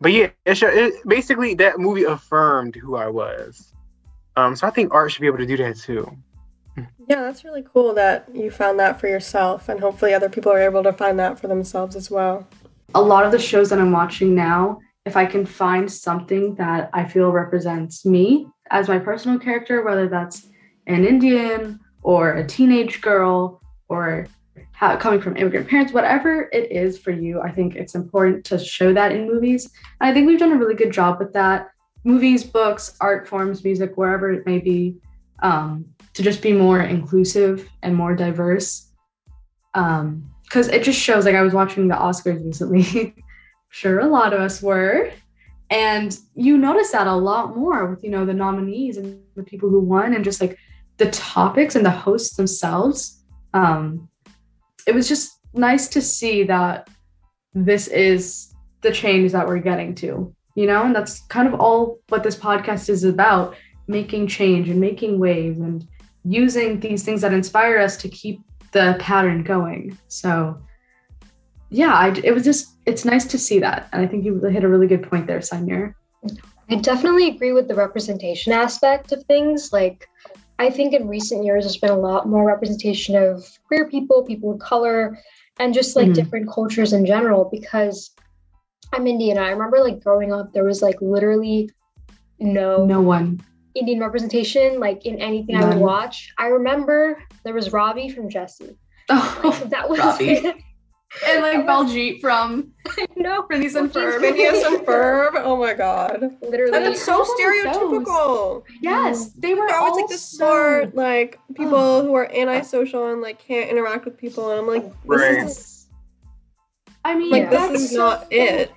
But 0.00 0.12
yeah 0.12 0.30
it, 0.44 0.62
it 0.62 1.08
basically 1.08 1.54
that 1.54 1.78
movie 1.78 2.04
affirmed 2.04 2.76
who 2.76 2.96
i 2.96 3.08
was. 3.08 3.72
Um 4.36 4.54
so 4.54 4.66
i 4.66 4.70
think 4.70 4.92
art 4.92 5.10
should 5.10 5.22
be 5.22 5.26
able 5.26 5.38
to 5.38 5.46
do 5.46 5.56
that 5.56 5.78
too. 5.78 6.10
Yeah 7.08 7.22
that's 7.22 7.42
really 7.42 7.64
cool 7.72 7.94
that 7.94 8.28
you 8.34 8.50
found 8.50 8.78
that 8.78 9.00
for 9.00 9.08
yourself 9.08 9.68
and 9.68 9.80
hopefully 9.80 10.14
other 10.14 10.28
people 10.28 10.52
are 10.52 10.60
able 10.60 10.82
to 10.82 10.92
find 10.92 11.18
that 11.18 11.38
for 11.38 11.48
themselves 11.48 11.96
as 11.96 12.10
well. 12.10 12.46
A 12.94 13.02
lot 13.02 13.24
of 13.24 13.32
the 13.32 13.38
shows 13.38 13.70
that 13.70 13.78
i'm 13.80 13.92
watching 13.92 14.34
now 14.34 14.78
if 15.08 15.16
I 15.16 15.24
can 15.24 15.46
find 15.46 15.90
something 15.90 16.54
that 16.56 16.90
I 16.92 17.08
feel 17.08 17.32
represents 17.32 18.04
me 18.04 18.46
as 18.70 18.88
my 18.88 18.98
personal 18.98 19.38
character, 19.38 19.82
whether 19.82 20.06
that's 20.06 20.48
an 20.86 21.06
Indian 21.06 21.80
or 22.02 22.34
a 22.34 22.46
teenage 22.46 23.00
girl 23.00 23.62
or 23.88 24.26
how, 24.72 24.98
coming 24.98 25.18
from 25.18 25.38
immigrant 25.38 25.66
parents, 25.66 25.94
whatever 25.94 26.50
it 26.52 26.70
is 26.70 26.98
for 26.98 27.10
you, 27.10 27.40
I 27.40 27.50
think 27.50 27.74
it's 27.74 27.94
important 27.94 28.44
to 28.46 28.58
show 28.58 28.92
that 28.92 29.10
in 29.12 29.26
movies. 29.26 29.70
And 29.98 30.10
I 30.10 30.12
think 30.12 30.26
we've 30.26 30.38
done 30.38 30.52
a 30.52 30.58
really 30.58 30.74
good 30.74 30.92
job 30.92 31.18
with 31.18 31.32
that. 31.32 31.70
Movies, 32.04 32.44
books, 32.44 32.94
art 33.00 33.26
forms, 33.26 33.64
music, 33.64 33.96
wherever 33.96 34.30
it 34.30 34.44
may 34.44 34.58
be, 34.58 34.98
um, 35.42 35.86
to 36.12 36.22
just 36.22 36.42
be 36.42 36.52
more 36.52 36.82
inclusive 36.82 37.66
and 37.82 37.96
more 37.96 38.14
diverse. 38.14 38.90
Because 39.72 40.68
um, 40.68 40.74
it 40.74 40.82
just 40.82 41.00
shows, 41.00 41.24
like, 41.24 41.34
I 41.34 41.42
was 41.42 41.54
watching 41.54 41.88
the 41.88 41.94
Oscars 41.94 42.44
recently. 42.44 43.14
sure 43.68 44.00
a 44.00 44.06
lot 44.06 44.32
of 44.32 44.40
us 44.40 44.62
were. 44.62 45.10
And 45.70 46.18
you 46.34 46.56
notice 46.56 46.92
that 46.92 47.06
a 47.06 47.14
lot 47.14 47.56
more 47.56 47.86
with 47.86 48.02
you 48.02 48.10
know 48.10 48.24
the 48.24 48.34
nominees 48.34 48.96
and 48.96 49.20
the 49.34 49.42
people 49.42 49.68
who 49.68 49.80
won 49.80 50.14
and 50.14 50.24
just 50.24 50.40
like 50.40 50.58
the 50.96 51.10
topics 51.10 51.76
and 51.76 51.84
the 51.84 51.90
hosts 51.90 52.36
themselves. 52.36 53.22
Um 53.54 54.08
it 54.86 54.94
was 54.94 55.08
just 55.08 55.40
nice 55.52 55.88
to 55.88 56.00
see 56.00 56.44
that 56.44 56.88
this 57.54 57.88
is 57.88 58.54
the 58.80 58.92
change 58.92 59.32
that 59.32 59.46
we're 59.46 59.58
getting 59.58 59.94
to 59.94 60.34
you 60.54 60.66
know 60.66 60.84
and 60.84 60.94
that's 60.94 61.20
kind 61.26 61.48
of 61.48 61.58
all 61.58 61.98
what 62.08 62.22
this 62.22 62.36
podcast 62.36 62.88
is 62.88 63.02
about 63.02 63.56
making 63.88 64.26
change 64.26 64.68
and 64.68 64.80
making 64.80 65.18
waves 65.18 65.58
and 65.58 65.88
using 66.24 66.78
these 66.78 67.02
things 67.02 67.22
that 67.22 67.32
inspire 67.32 67.78
us 67.78 67.96
to 67.96 68.08
keep 68.08 68.40
the 68.72 68.96
pattern 69.00 69.42
going. 69.42 69.98
So 70.08 70.60
yeah, 71.70 71.92
I, 71.92 72.08
it 72.24 72.32
was 72.32 72.44
just 72.44 72.74
it's 72.86 73.04
nice 73.04 73.26
to 73.26 73.38
see 73.38 73.58
that, 73.60 73.88
and 73.92 74.02
I 74.02 74.06
think 74.06 74.24
you 74.24 74.38
hit 74.40 74.64
a 74.64 74.68
really 74.68 74.86
good 74.86 75.08
point 75.08 75.26
there, 75.26 75.40
Samir. 75.40 75.94
I 76.70 76.76
definitely 76.76 77.28
agree 77.28 77.52
with 77.52 77.68
the 77.68 77.74
representation 77.74 78.52
aspect 78.52 79.12
of 79.12 79.22
things. 79.24 79.72
Like, 79.72 80.06
I 80.58 80.70
think 80.70 80.92
in 80.92 81.08
recent 81.08 81.44
years, 81.44 81.64
there's 81.64 81.78
been 81.78 81.90
a 81.90 81.98
lot 81.98 82.28
more 82.28 82.46
representation 82.46 83.16
of 83.16 83.44
queer 83.66 83.88
people, 83.88 84.22
people 84.22 84.52
of 84.52 84.58
color, 84.58 85.18
and 85.58 85.72
just 85.72 85.96
like 85.96 86.06
mm-hmm. 86.06 86.14
different 86.14 86.50
cultures 86.50 86.92
in 86.92 87.06
general. 87.06 87.48
Because 87.50 88.10
I'm 88.92 89.06
Indian, 89.06 89.38
I 89.38 89.50
remember 89.50 89.80
like 89.80 90.02
growing 90.02 90.32
up, 90.32 90.52
there 90.52 90.64
was 90.64 90.82
like 90.82 91.00
literally 91.00 91.70
no 92.40 92.86
no 92.86 93.00
one 93.00 93.40
Indian 93.74 94.00
representation 94.00 94.78
like 94.78 95.04
in 95.04 95.20
anything 95.20 95.56
None. 95.56 95.64
I 95.64 95.74
would 95.74 95.82
watch. 95.82 96.32
I 96.38 96.46
remember 96.46 97.22
there 97.44 97.54
was 97.54 97.72
Ravi 97.72 98.08
from 98.08 98.28
Jessie. 98.28 98.78
Oh, 99.10 99.40
like, 99.44 99.70
that 99.70 99.88
was 99.88 99.98
and 101.26 101.42
like 101.42 101.58
Baljeet 101.66 102.20
from 102.20 102.72
no 103.16 103.46
Phineas 103.46 103.74
and 103.74 103.92
Ferb. 103.92 104.20
Phineas 104.20 104.64
and 104.64 104.86
Ferb. 104.86 105.32
Oh 105.36 105.56
my 105.56 105.74
god. 105.74 106.36
Literally. 106.42 106.76
And 106.76 106.86
it's 106.86 107.02
so 107.02 107.24
stereotypical. 107.24 108.62
Yes, 108.82 109.30
they 109.32 109.54
were 109.54 109.72
always 109.72 110.02
like 110.02 110.10
the 110.10 110.18
smart, 110.18 110.94
like 110.94 111.38
oh. 111.50 111.54
people 111.54 112.02
who 112.02 112.14
are 112.14 112.30
antisocial 112.32 113.12
and 113.12 113.20
like 113.20 113.38
can't 113.38 113.70
interact 113.70 114.04
with 114.04 114.16
people. 114.16 114.50
And 114.50 114.60
I'm 114.60 114.66
like, 114.66 114.92
right. 115.04 115.44
Is, 115.44 115.86
I 117.04 117.14
mean, 117.14 117.30
like 117.30 117.50
this 117.50 117.80
is 117.80 117.92
not 117.92 118.26
it. 118.30 118.72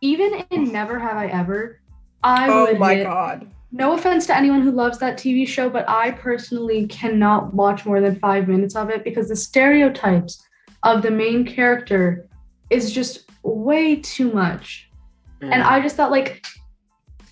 Even 0.00 0.44
in 0.50 0.70
Never 0.70 0.98
Have 0.98 1.16
I 1.16 1.26
Ever, 1.26 1.80
I 2.22 2.48
oh 2.48 2.66
would. 2.66 2.78
my 2.78 3.02
god. 3.02 3.50
No 3.72 3.94
offense 3.94 4.24
to 4.26 4.36
anyone 4.36 4.62
who 4.62 4.70
loves 4.70 4.98
that 4.98 5.18
TV 5.18 5.48
show, 5.48 5.68
but 5.68 5.88
I 5.88 6.12
personally 6.12 6.86
cannot 6.86 7.52
watch 7.52 7.84
more 7.84 8.00
than 8.00 8.20
five 8.20 8.46
minutes 8.46 8.76
of 8.76 8.88
it 8.88 9.02
because 9.02 9.28
the 9.28 9.34
stereotypes 9.34 10.46
of 10.84 11.02
the 11.02 11.10
main 11.10 11.44
character 11.44 12.28
is 12.70 12.92
just 12.92 13.30
way 13.42 13.96
too 13.96 14.32
much. 14.32 14.90
Mm. 15.42 15.52
And 15.52 15.62
I 15.62 15.80
just 15.80 15.96
thought, 15.96 16.10
like, 16.10 16.44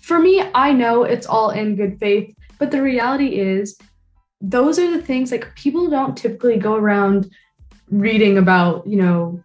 for 0.01 0.19
me, 0.19 0.43
I 0.53 0.73
know 0.73 1.03
it's 1.03 1.27
all 1.27 1.51
in 1.51 1.75
good 1.75 1.99
faith, 1.99 2.35
but 2.59 2.71
the 2.71 2.81
reality 2.81 3.39
is, 3.39 3.77
those 4.41 4.77
are 4.77 4.91
the 4.91 5.01
things 5.01 5.31
like 5.31 5.55
people 5.55 5.89
don't 5.89 6.17
typically 6.17 6.57
go 6.57 6.75
around 6.75 7.31
reading 7.89 8.37
about, 8.37 8.85
you 8.85 8.97
know, 8.97 9.41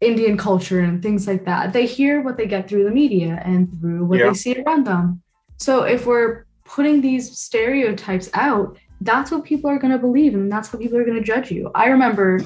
Indian 0.00 0.36
culture 0.36 0.80
and 0.80 1.02
things 1.02 1.26
like 1.26 1.44
that. 1.44 1.72
They 1.72 1.86
hear 1.86 2.22
what 2.22 2.36
they 2.36 2.46
get 2.46 2.68
through 2.68 2.84
the 2.84 2.90
media 2.90 3.40
and 3.44 3.70
through 3.80 4.06
what 4.06 4.18
yeah. 4.18 4.28
they 4.28 4.34
see 4.34 4.60
around 4.60 4.86
them. 4.86 5.22
So 5.58 5.82
if 5.82 6.06
we're 6.06 6.46
putting 6.64 7.00
these 7.00 7.38
stereotypes 7.38 8.30
out, 8.32 8.78
that's 9.02 9.30
what 9.30 9.44
people 9.44 9.70
are 9.70 9.78
going 9.78 9.92
to 9.92 9.98
believe 9.98 10.34
and 10.34 10.50
that's 10.50 10.68
how 10.68 10.78
people 10.78 10.98
are 10.98 11.04
going 11.04 11.18
to 11.18 11.24
judge 11.24 11.50
you. 11.50 11.70
I 11.74 11.86
remember 11.88 12.40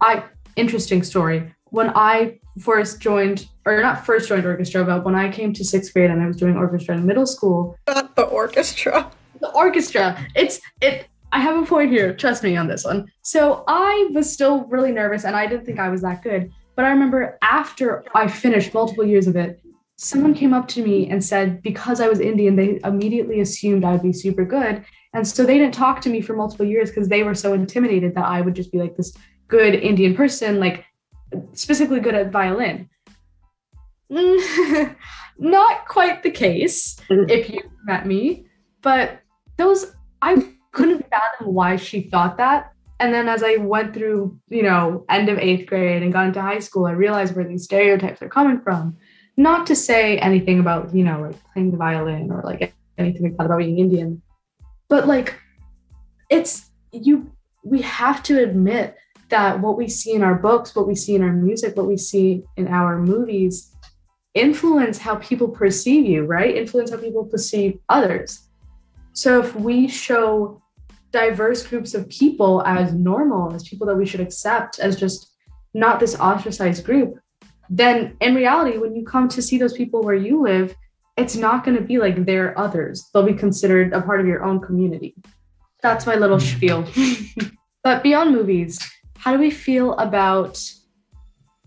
I 0.00 0.24
interesting 0.56 1.02
story. 1.02 1.54
When 1.70 1.90
I 1.94 2.38
first 2.60 3.00
joined, 3.00 3.48
or 3.64 3.80
not 3.80 4.04
first 4.04 4.28
joined 4.28 4.44
orchestra, 4.44 4.84
but 4.84 5.04
when 5.04 5.14
I 5.14 5.30
came 5.30 5.52
to 5.54 5.64
sixth 5.64 5.92
grade 5.92 6.10
and 6.10 6.22
I 6.22 6.26
was 6.26 6.36
doing 6.36 6.56
orchestra 6.56 6.96
in 6.96 7.06
middle 7.06 7.26
school. 7.26 7.76
Not 7.86 8.14
the 8.16 8.24
orchestra. 8.24 9.10
The 9.40 9.50
orchestra. 9.50 10.24
It's 10.34 10.60
it. 10.80 11.06
I 11.32 11.40
have 11.40 11.62
a 11.62 11.66
point 11.66 11.90
here. 11.90 12.14
Trust 12.14 12.42
me 12.42 12.56
on 12.56 12.68
this 12.68 12.84
one. 12.84 13.10
So 13.22 13.64
I 13.66 14.10
was 14.12 14.30
still 14.30 14.64
really 14.66 14.92
nervous, 14.92 15.24
and 15.24 15.34
I 15.34 15.46
didn't 15.46 15.64
think 15.64 15.78
I 15.80 15.88
was 15.88 16.02
that 16.02 16.22
good. 16.22 16.52
But 16.76 16.84
I 16.84 16.90
remember 16.90 17.38
after 17.42 18.04
I 18.14 18.28
finished 18.28 18.74
multiple 18.74 19.04
years 19.04 19.26
of 19.26 19.36
it, 19.36 19.60
someone 19.96 20.34
came 20.34 20.52
up 20.52 20.68
to 20.68 20.82
me 20.82 21.08
and 21.08 21.24
said 21.24 21.62
because 21.62 22.00
I 22.00 22.08
was 22.08 22.18
Indian, 22.18 22.56
they 22.56 22.80
immediately 22.84 23.40
assumed 23.40 23.84
I'd 23.84 24.02
be 24.02 24.12
super 24.12 24.44
good. 24.44 24.84
And 25.14 25.26
so 25.26 25.44
they 25.44 25.58
didn't 25.58 25.74
talk 25.74 26.00
to 26.02 26.10
me 26.10 26.20
for 26.20 26.34
multiple 26.34 26.66
years 26.66 26.90
because 26.90 27.08
they 27.08 27.22
were 27.22 27.34
so 27.34 27.52
intimidated 27.52 28.14
that 28.14 28.24
I 28.24 28.40
would 28.40 28.54
just 28.54 28.72
be 28.72 28.78
like 28.78 28.96
this 28.96 29.14
good 29.52 29.74
Indian 29.74 30.14
person, 30.14 30.58
like 30.58 30.86
specifically 31.52 32.00
good 32.00 32.14
at 32.14 32.32
violin. 32.32 32.88
Not 34.08 35.86
quite 35.86 36.22
the 36.22 36.30
case 36.30 36.96
mm-hmm. 37.10 37.28
if 37.28 37.50
you 37.50 37.60
met 37.84 38.06
me, 38.06 38.46
but 38.80 39.20
those 39.58 39.94
I 40.22 40.42
couldn't 40.72 41.04
fathom 41.10 41.52
why 41.52 41.76
she 41.76 42.08
thought 42.08 42.38
that. 42.38 42.72
And 42.98 43.12
then 43.12 43.28
as 43.28 43.42
I 43.42 43.56
went 43.56 43.92
through, 43.92 44.38
you 44.48 44.62
know, 44.62 45.04
end 45.10 45.28
of 45.28 45.38
eighth 45.38 45.66
grade 45.66 46.02
and 46.02 46.12
got 46.12 46.28
into 46.28 46.40
high 46.40 46.60
school, 46.60 46.86
I 46.86 46.92
realized 46.92 47.36
where 47.36 47.46
these 47.46 47.64
stereotypes 47.64 48.22
are 48.22 48.28
coming 48.28 48.60
from. 48.62 48.96
Not 49.36 49.66
to 49.66 49.76
say 49.76 50.18
anything 50.18 50.60
about, 50.60 50.94
you 50.94 51.04
know, 51.04 51.20
like 51.20 51.36
playing 51.52 51.72
the 51.72 51.76
violin 51.76 52.30
or 52.30 52.42
like 52.42 52.72
anything 52.96 53.22
like 53.24 53.36
that 53.36 53.46
about 53.46 53.58
being 53.58 53.78
Indian, 53.78 54.22
but 54.88 55.06
like 55.06 55.34
it's 56.30 56.70
you 56.92 57.30
we 57.64 57.82
have 57.82 58.22
to 58.22 58.42
admit 58.42 58.96
that 59.32 59.60
what 59.60 59.76
we 59.76 59.88
see 59.88 60.12
in 60.12 60.22
our 60.22 60.34
books, 60.34 60.76
what 60.76 60.86
we 60.86 60.94
see 60.94 61.14
in 61.14 61.22
our 61.22 61.32
music, 61.32 61.74
what 61.76 61.86
we 61.86 61.96
see 61.96 62.44
in 62.56 62.68
our 62.68 62.98
movies 62.98 63.74
influence 64.34 64.98
how 64.98 65.16
people 65.16 65.48
perceive 65.48 66.06
you, 66.06 66.24
right? 66.24 66.54
Influence 66.54 66.90
how 66.90 66.98
people 66.98 67.24
perceive 67.24 67.78
others. 67.88 68.48
So 69.14 69.40
if 69.40 69.54
we 69.56 69.88
show 69.88 70.62
diverse 71.12 71.66
groups 71.66 71.94
of 71.94 72.08
people 72.08 72.62
as 72.66 72.92
normal, 72.92 73.54
as 73.54 73.68
people 73.68 73.86
that 73.86 73.96
we 73.96 74.06
should 74.06 74.20
accept 74.20 74.78
as 74.78 74.96
just 74.96 75.32
not 75.74 75.98
this 75.98 76.14
ostracized 76.18 76.84
group, 76.84 77.18
then 77.70 78.16
in 78.20 78.34
reality, 78.34 78.76
when 78.76 78.94
you 78.94 79.04
come 79.04 79.28
to 79.28 79.40
see 79.40 79.58
those 79.58 79.72
people 79.72 80.02
where 80.02 80.14
you 80.14 80.42
live, 80.42 80.74
it's 81.16 81.36
not 81.36 81.64
going 81.64 81.76
to 81.76 81.82
be 81.82 81.98
like 81.98 82.26
they're 82.26 82.58
others. 82.58 83.08
They'll 83.12 83.22
be 83.22 83.34
considered 83.34 83.92
a 83.92 84.02
part 84.02 84.20
of 84.20 84.26
your 84.26 84.44
own 84.44 84.60
community. 84.60 85.14
That's 85.82 86.06
my 86.06 86.16
little 86.16 86.40
spiel. 86.40 86.86
but 87.84 88.02
beyond 88.02 88.32
movies, 88.32 88.78
how 89.22 89.32
do 89.32 89.38
we 89.38 89.52
feel 89.52 89.92
about 89.98 90.60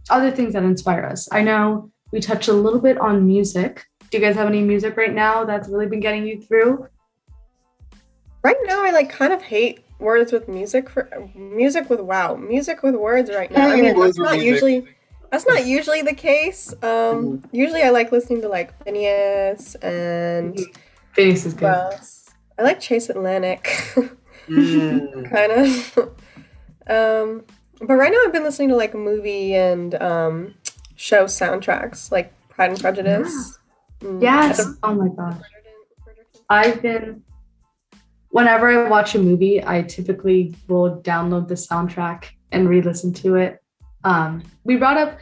other 0.10 0.30
things 0.30 0.54
that 0.54 0.64
inspire 0.64 1.06
us? 1.06 1.30
I 1.32 1.42
know 1.42 1.90
we 2.12 2.20
touched 2.20 2.50
a 2.50 2.54
little 2.54 2.82
bit 2.82 2.98
on 2.98 3.26
music. 3.26 3.86
Do 4.12 4.18
you 4.18 4.24
guys 4.24 4.36
have 4.36 4.48
any 4.48 4.62
music 4.62 4.98
right 4.98 5.14
now 5.14 5.46
that's 5.46 5.70
really 5.70 5.88
been 5.88 6.02
getting 6.02 6.28
you 6.28 6.42
through? 6.42 6.90
Right 8.44 8.58
now, 8.64 8.84
I 8.84 8.92
like 8.92 9.10
kind 9.10 9.32
of 9.32 9.42
hate 9.42 9.86
words 10.00 10.34
with 10.34 10.50
music 10.50 10.90
for 10.90 11.10
music 11.34 11.90
with 11.90 12.02
wow 12.02 12.36
music 12.36 12.84
with 12.84 12.96
words 12.96 13.30
right 13.30 13.50
now. 13.50 13.70
I 13.70 13.80
mean, 13.80 13.98
that's 13.98 14.20
not 14.20 14.42
usually 14.42 14.86
that's 15.32 15.48
not 15.48 15.66
usually 15.66 16.02
the 16.02 16.14
case. 16.14 16.74
Um, 16.74 16.80
mm-hmm. 16.84 17.56
usually 17.56 17.84
I 17.84 17.90
like 17.90 18.12
listening 18.12 18.42
to 18.42 18.50
like 18.50 18.78
Finneas 18.84 19.78
and 19.82 20.60
Finneas 21.16 21.46
is 21.46 21.54
good. 21.54 21.70
I 22.58 22.62
like 22.62 22.82
Chase 22.82 23.10
Atlantic, 23.10 23.64
mm. 24.50 25.32
kind 25.32 25.52
of. 25.54 26.16
Um, 26.88 27.44
but 27.80 27.96
right 27.96 28.12
now 28.12 28.20
I've 28.26 28.34
been 28.34 28.44
listening 28.44 28.70
to 28.70 28.76
like 28.76 28.94
movie 28.94 29.56
and 29.56 29.96
um, 29.96 30.56
show 30.96 31.26
soundtracks, 31.26 32.12
like 32.12 32.34
Pride 32.50 32.72
and 32.72 32.80
Prejudice. 32.80 33.60
Yeah. 34.02 34.08
Mm, 34.08 34.22
yes. 34.22 34.66
Oh 34.84 34.94
my 34.94 35.08
gosh. 35.10 35.42
I've 36.50 36.82
been 36.82 37.24
whenever 38.36 38.70
I 38.70 38.90
watch 38.90 39.16
a 39.16 39.20
movie, 39.20 39.66
I 39.66 39.82
typically 39.84 40.54
will 40.68 41.02
download 41.02 41.48
the 41.48 41.56
soundtrack 41.56 42.26
and 42.52 42.68
re-listen 42.68 43.14
to 43.14 43.36
it. 43.36 43.64
Um, 44.04 44.44
we 44.66 44.76
brought 44.76 44.98
up 44.98 45.20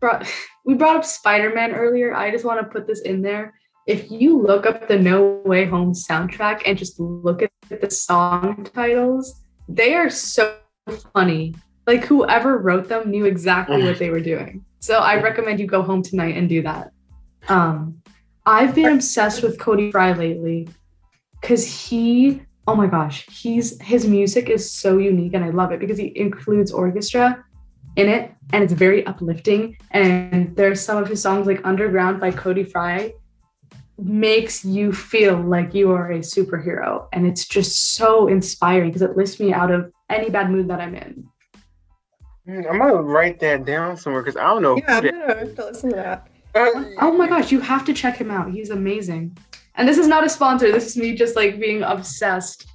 brought, 0.00 0.26
we 0.64 0.72
brought 0.72 0.96
up 0.96 1.04
Spider-Man 1.04 1.72
earlier. 1.72 2.14
I 2.14 2.30
just 2.30 2.46
want 2.46 2.60
to 2.60 2.66
put 2.66 2.86
this 2.86 3.02
in 3.02 3.20
there. 3.20 3.52
If 3.86 4.10
you 4.10 4.40
look 4.40 4.64
up 4.64 4.88
the 4.88 4.98
No 4.98 5.42
Way 5.44 5.66
Home 5.66 5.92
soundtrack 5.92 6.62
and 6.64 6.78
just 6.78 6.98
look 6.98 7.42
at 7.42 7.50
the 7.68 7.90
song 7.90 8.66
titles, 8.72 9.42
they 9.68 9.94
are 9.94 10.08
so 10.08 10.56
funny. 11.14 11.54
Like 11.86 12.04
whoever 12.04 12.58
wrote 12.58 12.88
them 12.88 13.10
knew 13.10 13.24
exactly 13.24 13.82
what 13.82 13.98
they 13.98 14.10
were 14.10 14.20
doing. 14.20 14.64
So 14.80 14.98
I 14.98 15.20
recommend 15.20 15.60
you 15.60 15.66
go 15.66 15.82
home 15.82 16.02
tonight 16.02 16.36
and 16.36 16.48
do 16.48 16.62
that. 16.62 16.92
Um, 17.48 18.02
I've 18.46 18.74
been 18.74 18.92
obsessed 18.94 19.42
with 19.42 19.58
Cody 19.58 19.90
Fry 19.90 20.12
lately 20.12 20.68
because 21.40 21.66
he 21.66 22.42
oh 22.66 22.74
my 22.74 22.86
gosh 22.86 23.26
he's 23.28 23.80
his 23.80 24.06
music 24.06 24.48
is 24.48 24.70
so 24.70 24.98
unique 24.98 25.34
and 25.34 25.44
i 25.44 25.50
love 25.50 25.72
it 25.72 25.80
because 25.80 25.98
he 25.98 26.12
includes 26.16 26.70
orchestra 26.70 27.44
in 27.96 28.08
it 28.08 28.32
and 28.52 28.62
it's 28.62 28.72
very 28.72 29.04
uplifting 29.06 29.76
and 29.92 30.54
there's 30.56 30.80
some 30.80 30.96
of 31.02 31.08
his 31.08 31.20
songs 31.20 31.46
like 31.46 31.60
underground 31.64 32.20
by 32.20 32.30
cody 32.30 32.62
fry 32.64 33.12
makes 33.98 34.64
you 34.64 34.92
feel 34.92 35.40
like 35.40 35.74
you 35.74 35.90
are 35.90 36.12
a 36.12 36.18
superhero 36.18 37.06
and 37.12 37.26
it's 37.26 37.46
just 37.46 37.94
so 37.96 38.28
inspiring 38.28 38.88
because 38.88 39.02
it 39.02 39.16
lifts 39.16 39.40
me 39.40 39.52
out 39.52 39.70
of 39.70 39.92
any 40.10 40.30
bad 40.30 40.50
mood 40.50 40.68
that 40.68 40.80
i'm 40.80 40.94
in 40.94 41.24
mm, 42.48 42.70
i'm 42.70 42.78
gonna 42.78 42.94
write 42.94 43.40
that 43.40 43.64
down 43.64 43.96
somewhere 43.96 44.22
because 44.22 44.36
i 44.36 44.44
don't 44.44 44.62
know 44.62 44.76
yeah 44.76 44.96
i'm 44.96 45.04
gonna 45.04 45.38
have 45.38 45.54
to 45.54 45.64
listen 45.64 45.90
to 45.90 45.96
that 45.96 46.26
uh, 46.54 46.84
oh 47.00 47.12
my 47.12 47.28
gosh 47.28 47.52
you 47.52 47.60
have 47.60 47.84
to 47.84 47.94
check 47.94 48.16
him 48.16 48.30
out 48.30 48.50
he's 48.50 48.70
amazing 48.70 49.36
and 49.80 49.88
this 49.88 49.98
is 49.98 50.06
not 50.06 50.24
a 50.24 50.28
sponsor. 50.28 50.70
This 50.70 50.86
is 50.86 50.96
me 50.96 51.14
just 51.14 51.36
like 51.36 51.58
being 51.58 51.82
obsessed. 51.82 52.66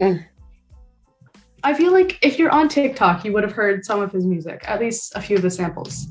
Mm. 0.00 0.24
I 1.62 1.74
feel 1.74 1.92
like 1.92 2.18
if 2.22 2.38
you're 2.38 2.50
on 2.50 2.68
TikTok, 2.68 3.24
you 3.24 3.32
would 3.32 3.42
have 3.42 3.52
heard 3.52 3.84
some 3.84 4.00
of 4.00 4.10
his 4.10 4.24
music, 4.24 4.64
at 4.66 4.80
least 4.80 5.14
a 5.16 5.20
few 5.20 5.36
of 5.36 5.42
the 5.42 5.50
samples. 5.50 6.08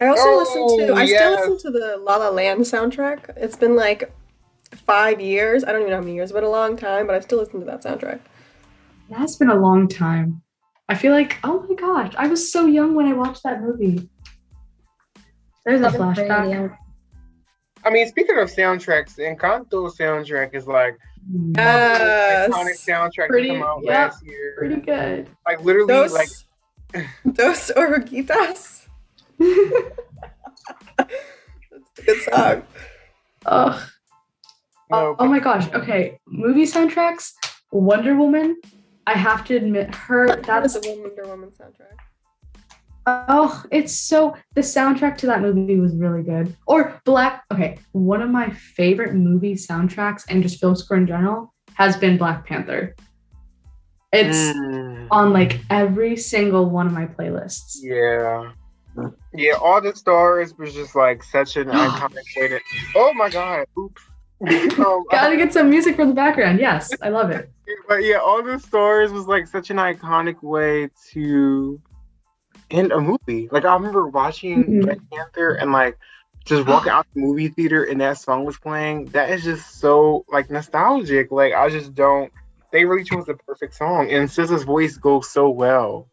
I 0.00 0.06
also 0.06 0.22
oh, 0.24 0.38
listen 0.38 0.86
to. 0.86 0.94
I 0.94 1.02
yes. 1.02 1.18
still 1.18 1.52
listen 1.54 1.72
to 1.72 1.78
the 1.78 1.96
La 1.96 2.16
La 2.16 2.28
Land 2.28 2.60
soundtrack. 2.60 3.36
It's 3.36 3.56
been 3.56 3.74
like 3.74 4.12
five 4.86 5.20
years. 5.20 5.64
I 5.64 5.72
don't 5.72 5.80
even 5.80 5.90
know 5.90 5.96
how 5.96 6.02
many 6.02 6.14
years, 6.14 6.30
but 6.30 6.44
a 6.44 6.48
long 6.48 6.76
time. 6.76 7.06
But 7.06 7.16
I 7.16 7.20
still 7.20 7.38
listen 7.38 7.58
to 7.58 7.66
that 7.66 7.82
soundtrack. 7.82 8.20
That's 9.10 9.36
been 9.36 9.50
a 9.50 9.56
long 9.56 9.88
time. 9.88 10.42
I 10.88 10.94
feel 10.94 11.12
like, 11.12 11.38
oh 11.44 11.66
my 11.68 11.74
gosh, 11.74 12.14
I 12.16 12.28
was 12.28 12.52
so 12.52 12.66
young 12.66 12.94
when 12.94 13.06
I 13.06 13.12
watched 13.12 13.42
that 13.42 13.60
movie. 13.60 14.08
There's 15.64 15.80
a 15.82 15.90
flashback. 15.90 16.76
I 17.84 17.90
mean, 17.90 18.06
speaking 18.08 18.38
of 18.38 18.48
soundtracks, 18.48 19.18
Encanto 19.18 19.90
soundtrack 19.96 20.54
is 20.54 20.66
like 20.66 20.98
mm. 21.30 21.56
yes. 21.56 22.50
iconic 22.50 22.78
soundtrack 22.86 23.28
pretty, 23.28 23.48
to 23.48 23.54
come 23.54 23.62
out 23.62 23.80
yep, 23.82 24.12
last 24.12 24.24
year. 24.24 24.54
Pretty 24.58 24.80
good. 24.80 25.28
Like 25.46 25.62
literally, 25.64 25.88
Dos, 25.88 26.12
like 26.12 26.28
Dos 27.32 27.70
Oruguitas. 27.76 28.86
That's 30.98 31.98
a 31.98 32.02
good 32.04 32.22
song. 32.22 32.62
Oh. 33.46 33.88
Oh, 34.92 35.16
oh 35.18 35.26
my 35.26 35.38
gosh. 35.38 35.72
Okay, 35.72 36.18
movie 36.26 36.64
soundtracks. 36.64 37.32
Wonder 37.70 38.16
Woman. 38.16 38.60
I 39.10 39.14
have 39.14 39.44
to 39.46 39.56
admit, 39.56 39.92
her. 39.92 40.36
That's 40.36 40.74
the 40.74 41.00
Wonder 41.02 41.26
Woman 41.26 41.50
soundtrack. 41.50 41.98
Oh, 43.06 43.64
it's 43.72 43.92
so 43.92 44.36
the 44.54 44.60
soundtrack 44.60 45.16
to 45.18 45.26
that 45.26 45.40
movie 45.40 45.80
was 45.80 45.96
really 45.96 46.22
good. 46.22 46.56
Or 46.64 47.00
Black, 47.04 47.42
okay, 47.52 47.78
one 47.90 48.22
of 48.22 48.30
my 48.30 48.50
favorite 48.50 49.14
movie 49.14 49.54
soundtracks 49.56 50.22
and 50.28 50.44
just 50.44 50.60
film 50.60 50.76
score 50.76 50.96
in 50.96 51.08
general 51.08 51.52
has 51.74 51.96
been 51.96 52.18
Black 52.18 52.46
Panther. 52.46 52.94
It's 54.12 54.38
mm. 54.38 55.08
on 55.10 55.32
like 55.32 55.58
every 55.70 56.16
single 56.16 56.70
one 56.70 56.86
of 56.86 56.92
my 56.92 57.06
playlists. 57.06 57.78
Yeah. 57.80 58.52
Yeah, 59.34 59.54
All 59.54 59.80
the 59.80 59.94
Stars 59.96 60.54
was 60.56 60.72
just 60.72 60.94
like 60.94 61.24
such 61.24 61.56
an 61.56 61.68
iconic 61.68 62.22
way 62.36 62.46
to. 62.46 62.60
Oh 62.94 63.12
my 63.14 63.28
god! 63.28 63.66
Oops. 63.76 64.02
um, 64.78 65.04
Gotta 65.10 65.36
get 65.36 65.52
some 65.52 65.68
music 65.68 65.96
for 65.96 66.06
the 66.06 66.14
background. 66.14 66.60
Yes, 66.60 66.90
I 67.02 67.10
love 67.10 67.30
it. 67.30 67.50
But 67.88 68.04
yeah, 68.04 68.16
All 68.16 68.42
the 68.42 68.58
Stars 68.58 69.12
was 69.12 69.26
like 69.26 69.46
such 69.46 69.70
an 69.70 69.76
iconic 69.76 70.42
way 70.42 70.88
to 71.12 71.80
end 72.70 72.92
a 72.92 73.00
movie. 73.00 73.48
Like 73.50 73.64
I 73.64 73.74
remember 73.74 74.08
watching 74.08 74.64
mm-hmm. 74.64 74.80
Black 74.80 74.98
Panther 75.12 75.54
and 75.54 75.72
like 75.72 75.98
just 76.44 76.66
walking 76.66 76.90
out 76.92 77.06
the 77.14 77.20
movie 77.20 77.48
theater 77.48 77.84
and 77.84 78.00
that 78.00 78.18
song 78.18 78.44
was 78.44 78.56
playing. 78.56 79.06
That 79.06 79.30
is 79.30 79.44
just 79.44 79.78
so 79.78 80.24
like 80.28 80.50
nostalgic. 80.50 81.30
Like 81.30 81.52
I 81.52 81.68
just 81.68 81.94
don't. 81.94 82.32
They 82.72 82.84
really 82.84 83.04
chose 83.04 83.26
the 83.26 83.34
perfect 83.34 83.74
song, 83.74 84.10
and 84.10 84.28
SZA's 84.28 84.62
voice 84.62 84.96
goes 84.96 85.28
so 85.28 85.50
well. 85.50 86.08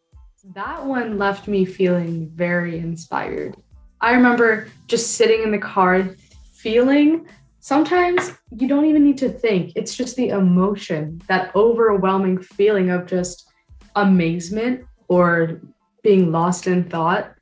That 0.55 0.83
one 0.83 1.19
left 1.19 1.47
me 1.47 1.65
feeling 1.65 2.29
very 2.29 2.79
inspired. 2.79 3.55
I 4.01 4.13
remember 4.13 4.67
just 4.87 5.13
sitting 5.13 5.43
in 5.43 5.51
the 5.51 5.59
car 5.59 6.09
feeling 6.53 7.27
sometimes 7.67 8.31
you 8.57 8.65
don't 8.65 8.85
even 8.85 9.03
need 9.03 9.17
to 9.17 9.27
think. 9.27 9.73
It's 9.75 9.93
just 9.93 10.15
the 10.15 10.29
emotion, 10.29 11.21
that 11.27 11.53
overwhelming 11.53 12.41
feeling 12.41 12.91
of 12.91 13.05
just 13.05 13.51
amazement 13.97 14.85
or 15.09 15.59
being 16.01 16.31
lost 16.31 16.67
in 16.67 16.89
thought. 16.89 17.35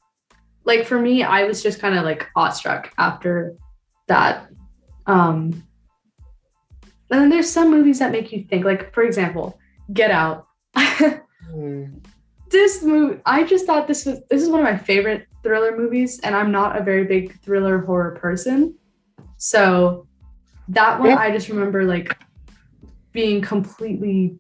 Like 0.64 0.88
for 0.88 1.00
me, 1.00 1.22
I 1.22 1.44
was 1.44 1.62
just 1.62 1.80
kind 1.80 1.96
of 1.96 2.04
like 2.04 2.28
awestruck 2.36 2.92
after 2.98 3.54
that. 4.08 4.50
Um, 5.06 5.64
and 7.12 7.22
then 7.22 7.30
there's 7.30 7.52
some 7.52 7.70
movies 7.70 8.00
that 8.00 8.12
make 8.12 8.32
you 8.32 8.46
think, 8.50 8.66
like 8.66 8.96
for 8.96 9.04
example, 9.04 9.60
Get 9.94 10.10
Out. 10.10 10.48
mm. 10.76 12.04
This 12.50 12.82
movie, 12.82 13.22
I 13.28 13.44
just 13.44 13.68
thought 13.68 13.88
this 13.88 14.08
was 14.08 14.22
this 14.32 14.42
is 14.42 14.50
one 14.50 14.62
of 14.62 14.66
my 14.66 14.78
favorite 14.78 15.28
thriller 15.44 15.78
movies, 15.78 16.20
and 16.22 16.36
I'm 16.36 16.52
not 16.52 16.80
a 16.80 16.84
very 16.84 17.04
big 17.04 17.40
thriller 17.44 17.78
horror 17.78 18.18
person. 18.20 18.74
So 19.38 20.08
that 20.70 21.00
one, 21.00 21.10
yeah. 21.10 21.18
I 21.18 21.32
just 21.32 21.50
remember 21.50 21.84
like 21.84 22.18
being 23.12 23.42
completely. 23.42 24.40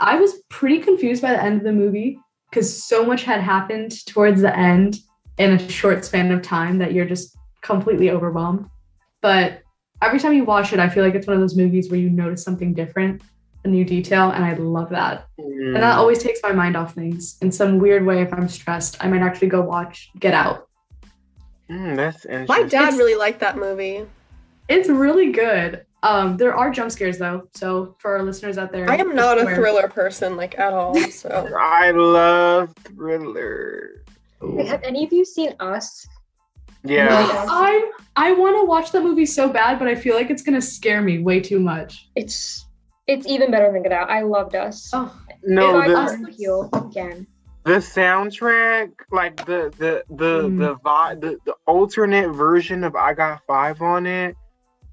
I 0.00 0.18
was 0.18 0.34
pretty 0.48 0.78
confused 0.78 1.22
by 1.22 1.32
the 1.32 1.42
end 1.42 1.58
of 1.58 1.64
the 1.64 1.72
movie 1.72 2.18
because 2.50 2.82
so 2.82 3.04
much 3.04 3.22
had 3.24 3.40
happened 3.40 4.04
towards 4.06 4.42
the 4.42 4.56
end 4.56 4.98
in 5.38 5.52
a 5.52 5.68
short 5.70 6.04
span 6.04 6.30
of 6.30 6.42
time 6.42 6.78
that 6.78 6.92
you're 6.92 7.06
just 7.06 7.36
completely 7.62 8.10
overwhelmed. 8.10 8.66
But 9.20 9.62
every 10.02 10.18
time 10.18 10.34
you 10.34 10.44
watch 10.44 10.72
it, 10.72 10.80
I 10.80 10.88
feel 10.88 11.04
like 11.04 11.14
it's 11.14 11.26
one 11.26 11.34
of 11.34 11.40
those 11.40 11.56
movies 11.56 11.90
where 11.90 11.98
you 11.98 12.10
notice 12.10 12.42
something 12.42 12.74
different, 12.74 13.22
a 13.64 13.68
new 13.68 13.84
detail, 13.84 14.30
and 14.30 14.44
I 14.44 14.54
love 14.54 14.90
that. 14.90 15.26
Mm. 15.40 15.74
And 15.74 15.76
that 15.76 15.96
always 15.96 16.22
takes 16.22 16.40
my 16.42 16.52
mind 16.52 16.76
off 16.76 16.94
things. 16.94 17.38
In 17.40 17.50
some 17.50 17.78
weird 17.78 18.04
way, 18.04 18.20
if 18.20 18.32
I'm 18.34 18.48
stressed, 18.48 19.02
I 19.02 19.08
might 19.08 19.22
actually 19.22 19.48
go 19.48 19.62
watch 19.62 20.10
Get 20.18 20.34
Out. 20.34 20.68
Mm, 21.70 21.96
that's 21.96 22.26
interesting. 22.26 22.62
My 22.62 22.68
dad 22.68 22.90
it's, 22.90 22.98
really 22.98 23.14
liked 23.14 23.40
that 23.40 23.56
movie. 23.56 24.04
It's 24.72 24.88
really 24.88 25.32
good. 25.32 25.84
Um, 26.02 26.36
there 26.36 26.54
are 26.54 26.70
jump 26.70 26.90
scares 26.90 27.18
though, 27.18 27.48
so 27.54 27.94
for 27.98 28.16
our 28.16 28.22
listeners 28.24 28.58
out 28.58 28.72
there, 28.72 28.90
I 28.90 28.96
am 28.96 29.14
not 29.14 29.38
a 29.40 29.44
thriller 29.54 29.86
person 29.88 30.36
like 30.36 30.58
at 30.58 30.72
all. 30.72 30.94
So 31.10 31.28
I 31.58 31.90
love 31.92 32.74
thriller. 32.84 34.04
Wait, 34.40 34.66
have 34.66 34.82
any 34.82 35.04
of 35.04 35.12
you 35.12 35.24
seen 35.24 35.54
Us? 35.60 36.06
Yeah, 36.84 37.08
I 37.48 37.92
I 38.16 38.32
want 38.32 38.56
to 38.60 38.64
watch 38.66 38.90
that 38.92 39.02
movie 39.04 39.26
so 39.26 39.48
bad, 39.48 39.78
but 39.78 39.86
I 39.86 39.94
feel 39.94 40.16
like 40.16 40.30
it's 40.30 40.42
gonna 40.42 40.60
scare 40.60 41.00
me 41.02 41.20
way 41.20 41.38
too 41.40 41.60
much. 41.60 42.08
It's 42.16 42.66
it's 43.06 43.26
even 43.28 43.50
better 43.52 43.70
than 43.72 43.82
Get 43.84 43.92
Out. 43.92 44.10
I 44.10 44.22
loved 44.22 44.56
Us. 44.56 44.90
Oh 44.92 45.14
no, 45.44 45.80
if 45.82 45.96
I 45.96 46.30
heal 46.32 46.68
again. 46.72 47.26
the 47.64 47.74
soundtrack, 47.74 48.90
like 49.12 49.36
the 49.46 49.72
the 49.78 50.02
the 50.10 50.48
Mm. 50.48 50.58
the 50.58 50.74
vi- 50.82 51.14
the 51.16 51.38
the 51.46 51.54
alternate 51.66 52.30
version 52.32 52.82
of 52.82 52.96
I 52.96 53.14
Got 53.14 53.42
Five 53.46 53.80
on 53.82 54.06
it, 54.06 54.34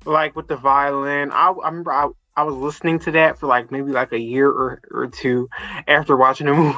like 0.06 0.36
with 0.36 0.48
the 0.48 0.56
violin. 0.56 1.32
I, 1.32 1.50
I 1.50 1.70
remember 1.70 1.92
I, 1.92 2.10
I 2.36 2.44
was 2.44 2.56
listening 2.56 3.00
to 3.00 3.12
that 3.12 3.40
for 3.40 3.48
like 3.48 3.72
maybe 3.72 3.92
like 3.92 4.12
a 4.12 4.20
year 4.20 4.50
or, 4.50 4.82
or 4.92 5.08
two 5.08 5.50
after 5.88 6.16
watching 6.16 6.48
the 6.48 6.54
movie 6.56 6.78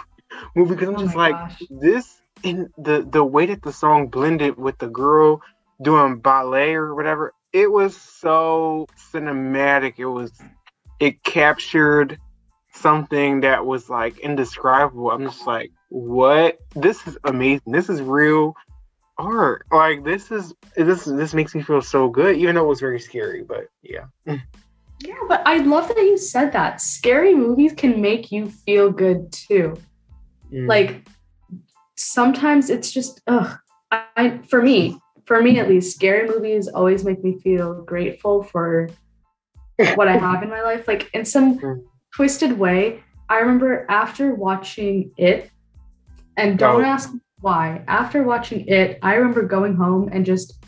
movie 0.56 0.76
because 0.76 0.90
I'm 0.90 0.98
Oh 0.98 1.04
just 1.04 1.16
my 1.16 1.30
like 1.30 1.36
gosh. 1.40 1.62
this 1.70 2.22
in 2.44 2.70
the 2.78 3.08
the 3.10 3.24
way 3.24 3.46
that 3.48 3.62
the 3.62 3.74
song 3.74 4.08
blended 4.08 4.58
with 4.58 4.78
the 4.80 4.88
girl 4.88 5.42
doing 5.82 6.20
ballet 6.20 6.74
or 6.74 6.96
whatever. 6.96 7.34
It 7.54 7.72
was 7.72 7.96
so 7.96 8.88
cinematic. 9.14 9.96
It 9.98 10.06
was 10.06 10.32
it 11.00 11.24
captured 11.24 12.18
something 12.74 13.42
that 13.42 13.66
was 13.66 13.90
like 13.90 14.18
indescribable. 14.20 15.12
I'm 15.12 15.26
just 15.26 15.46
like, 15.46 15.72
what? 15.90 16.58
This 16.76 17.06
is 17.08 17.18
amazing. 17.24 17.72
This 17.74 17.90
is 17.90 18.02
real 18.02 18.56
art. 19.22 19.66
Like 19.72 20.04
this 20.04 20.32
is 20.32 20.54
this 20.76 21.06
this 21.06 21.34
makes 21.34 21.54
me 21.56 21.62
feel 21.62 21.82
so 21.82 22.10
good, 22.10 22.36
even 22.38 22.56
though 22.56 22.66
it 22.66 22.68
was 22.68 22.80
very 22.80 23.00
scary. 23.00 23.44
But 23.44 23.68
yeah, 23.84 24.06
Yeah, 24.26 25.14
but 25.28 25.42
I 25.46 25.58
love 25.58 25.88
that 25.90 25.98
you 25.98 26.18
said 26.18 26.52
that. 26.54 26.82
Scary 26.82 27.34
movies 27.36 27.74
can 27.74 28.02
make 28.02 28.32
you 28.32 28.50
feel 28.50 28.90
good 28.92 29.32
too. 29.32 29.76
Mm. 30.52 30.68
Like 30.68 31.08
sometimes 31.96 32.70
it's 32.70 32.92
just 32.92 33.22
ugh. 33.28 33.58
I, 33.92 34.40
for 34.50 34.62
me, 34.62 35.00
for 35.26 35.42
me 35.42 35.60
at 35.60 35.68
least, 35.70 35.96
scary 35.96 36.28
movies 36.28 36.68
always 36.68 37.04
make 37.04 37.24
me 37.24 37.38
feel 37.40 37.82
grateful 37.84 38.44
for 38.44 38.90
what 39.96 40.08
I 40.08 40.18
have 40.18 40.44
in 40.44 40.50
my 40.50 40.62
life. 40.62 40.88
Like 40.88 41.10
in 41.14 41.26
some 41.26 41.60
Mm. 41.60 41.84
twisted 42.16 42.58
way. 42.58 43.04
I 43.30 43.40
remember 43.40 43.86
after 43.90 44.34
watching 44.36 45.12
it, 45.18 45.50
and 46.36 46.60
don't 46.60 46.82
Oh. 46.84 46.86
ask 46.86 47.14
why. 47.42 47.84
After 47.88 48.24
watching 48.24 48.68
it, 48.68 49.00
I 49.02 49.16
remember 49.16 49.44
going 49.44 49.76
home 49.76 50.10
and 50.12 50.26
just 50.26 50.64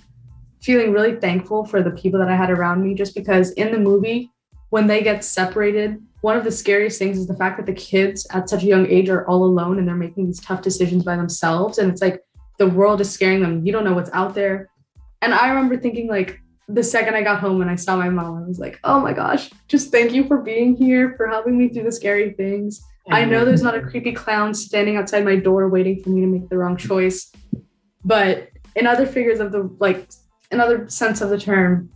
feeling 0.62 0.92
really 0.92 1.16
thankful 1.16 1.66
for 1.66 1.82
the 1.82 1.92
people 1.92 2.20
that 2.20 2.30
I 2.30 2.36
had 2.36 2.50
around 2.50 2.84
me. 2.84 2.96
Just 2.96 3.16
because 3.16 3.52
in 3.52 3.72
the 3.72 3.80
movie, 3.80 4.32
when 4.70 4.88
they 4.88 5.02
get 5.02 5.24
separated, 5.24 6.02
one 6.22 6.38
of 6.38 6.44
the 6.44 6.52
scariest 6.52 7.00
things 7.00 7.18
is 7.18 7.28
the 7.28 7.36
fact 7.36 7.58
that 7.58 7.66
the 7.66 7.74
kids 7.74 8.26
at 8.32 8.50
such 8.50 8.64
a 8.64 8.68
young 8.68 8.88
age 8.88 9.10
are 9.10 9.28
all 9.28 9.44
alone 9.44 9.78
and 9.78 9.88
they're 9.88 9.96
making 9.96 10.26
these 10.26 10.40
tough 10.40 10.62
decisions 10.62 11.04
by 11.04 11.16
themselves. 11.16 11.78
And 11.78 11.92
it's 11.92 12.02
like 12.02 12.24
the 12.58 12.70
world 12.70 13.02
is 13.02 13.12
scaring 13.12 13.42
them. 13.42 13.66
You 13.66 13.72
don't 13.72 13.84
know 13.84 13.94
what's 13.94 14.10
out 14.14 14.34
there. 14.34 14.70
And 15.22 15.34
I 15.34 15.50
remember 15.50 15.78
thinking, 15.78 16.08
like, 16.08 16.40
the 16.70 16.84
second 16.84 17.16
I 17.16 17.24
got 17.24 17.42
home 17.42 17.62
and 17.62 17.70
I 17.70 17.76
saw 17.76 17.98
my 17.98 18.10
mom, 18.10 18.42
I 18.42 18.48
was 18.48 18.58
like, 18.60 18.80
oh 18.86 19.00
my 19.00 19.12
gosh, 19.12 19.52
just 19.68 19.92
thank 19.92 20.14
you 20.14 20.26
for 20.28 20.38
being 20.38 20.76
here, 20.76 21.14
for 21.18 21.28
helping 21.28 21.58
me 21.58 21.68
through 21.70 21.84
the 21.84 21.92
scary 21.92 22.32
things. 22.32 22.82
I 23.10 23.26
know 23.26 23.44
there's 23.46 23.62
not 23.62 23.76
a 23.76 23.82
creepy 23.82 24.14
clown 24.14 24.54
standing 24.54 24.96
outside 24.96 25.26
my 25.26 25.36
door 25.36 25.68
waiting 25.70 26.02
for 26.02 26.10
me 26.10 26.22
to 26.22 26.28
make 26.28 26.50
the 26.50 26.58
wrong 26.58 26.78
choice. 26.78 27.32
But 28.06 28.50
in 28.76 28.88
other 28.88 29.06
figures 29.06 29.40
of 29.40 29.52
the, 29.52 29.70
like, 29.80 30.10
in 30.52 30.60
other 30.60 30.90
sense 30.90 31.22
of 31.22 31.30
the 31.30 31.38
term, 31.38 31.90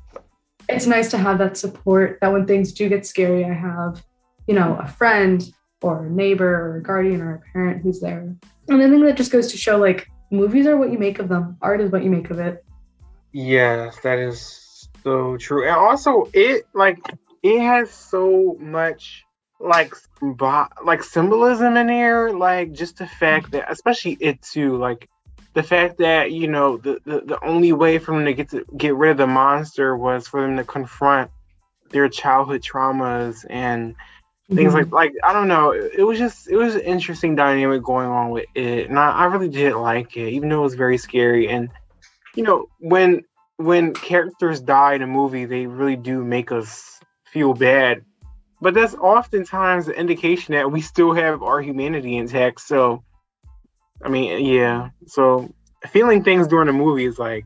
it's 0.69 0.85
nice 0.85 1.09
to 1.11 1.17
have 1.17 1.37
that 1.37 1.55
support 1.57 2.19
that 2.21 2.31
when 2.31 2.45
things 2.45 2.73
do 2.73 2.89
get 2.89 3.05
scary, 3.05 3.45
I 3.45 3.53
have, 3.53 4.03
you 4.47 4.53
know, 4.53 4.77
a 4.81 4.87
friend 4.87 5.43
or 5.81 6.05
a 6.05 6.09
neighbor 6.09 6.53
or 6.53 6.77
a 6.77 6.83
guardian 6.83 7.21
or 7.21 7.35
a 7.35 7.51
parent 7.53 7.83
who's 7.83 7.99
there. 8.01 8.35
And 8.67 8.81
I 8.81 8.89
think 8.89 9.03
that 9.05 9.15
just 9.15 9.31
goes 9.31 9.51
to 9.51 9.57
show, 9.57 9.77
like, 9.77 10.09
movies 10.29 10.67
are 10.67 10.75
what 10.75 10.91
you 10.91 10.97
make 10.97 11.19
of 11.19 11.29
them, 11.29 11.57
art 11.61 11.79
is 11.79 11.91
what 11.91 12.03
you 12.03 12.09
make 12.09 12.29
of 12.29 12.39
it. 12.39 12.65
Yes, 13.31 13.99
that 14.01 14.19
is 14.19 14.89
so 15.03 15.37
true. 15.37 15.67
And 15.67 15.75
also 15.75 16.29
it 16.33 16.67
like 16.73 16.99
it 17.43 17.61
has 17.61 17.91
so 17.91 18.57
much 18.59 19.23
like 19.59 19.93
like 20.83 21.03
symbolism 21.03 21.77
in 21.77 21.89
here, 21.89 22.29
like 22.29 22.73
just 22.73 22.97
the 22.97 23.07
fact 23.07 23.51
that 23.51 23.71
especially 23.71 24.17
it 24.19 24.41
too, 24.41 24.77
like 24.77 25.09
the 25.53 25.63
fact 25.63 25.97
that, 25.97 26.31
you 26.31 26.47
know, 26.47 26.77
the, 26.77 26.99
the, 27.05 27.21
the 27.21 27.43
only 27.43 27.73
way 27.73 27.97
for 27.97 28.13
them 28.15 28.25
to 28.25 28.33
get 28.33 28.49
to 28.51 28.65
get 28.75 28.95
rid 28.95 29.11
of 29.11 29.17
the 29.17 29.27
monster 29.27 29.97
was 29.97 30.27
for 30.27 30.41
them 30.41 30.57
to 30.57 30.63
confront 30.63 31.31
their 31.89 32.09
childhood 32.09 32.61
traumas 32.61 33.45
and 33.49 33.95
things 34.53 34.73
Mm-hmm. 34.73 34.91
like 34.91 34.91
like 34.91 35.13
I 35.23 35.33
don't 35.33 35.47
know. 35.47 35.71
It, 35.71 35.93
it 35.99 36.03
was 36.03 36.19
just 36.19 36.47
it 36.49 36.55
was 36.55 36.75
an 36.75 36.81
interesting 36.81 37.35
dynamic 37.35 37.83
going 37.83 38.07
on 38.07 38.29
with 38.29 38.45
it, 38.55 38.89
and 38.89 38.97
I, 38.99 39.11
I 39.11 39.25
really 39.25 39.49
did 39.49 39.75
like 39.75 40.15
it, 40.17 40.33
even 40.33 40.49
though 40.49 40.59
it 40.59 40.63
was 40.63 40.75
very 40.75 40.97
scary. 40.97 41.49
And 41.49 41.69
you 42.35 42.43
know, 42.43 42.67
when 42.79 43.23
when 43.57 43.93
characters 43.93 44.61
die 44.61 44.93
in 44.93 45.01
a 45.01 45.07
movie, 45.07 45.45
they 45.45 45.65
really 45.65 45.95
do 45.95 46.23
make 46.23 46.51
us 46.51 46.99
feel 47.25 47.53
bad. 47.53 48.03
But 48.59 48.73
that's 48.73 48.95
oftentimes 48.95 49.87
an 49.87 49.93
indication 49.93 50.53
that 50.53 50.71
we 50.71 50.81
still 50.81 51.13
have 51.13 51.43
our 51.43 51.61
humanity 51.61 52.17
intact. 52.17 52.61
So, 52.61 53.03
I 54.01 54.09
mean, 54.09 54.45
yeah. 54.45 54.89
So 55.05 55.53
feeling 55.87 56.23
things 56.23 56.47
during 56.47 56.67
a 56.67 56.73
movie 56.73 57.05
is 57.05 57.19
like 57.19 57.45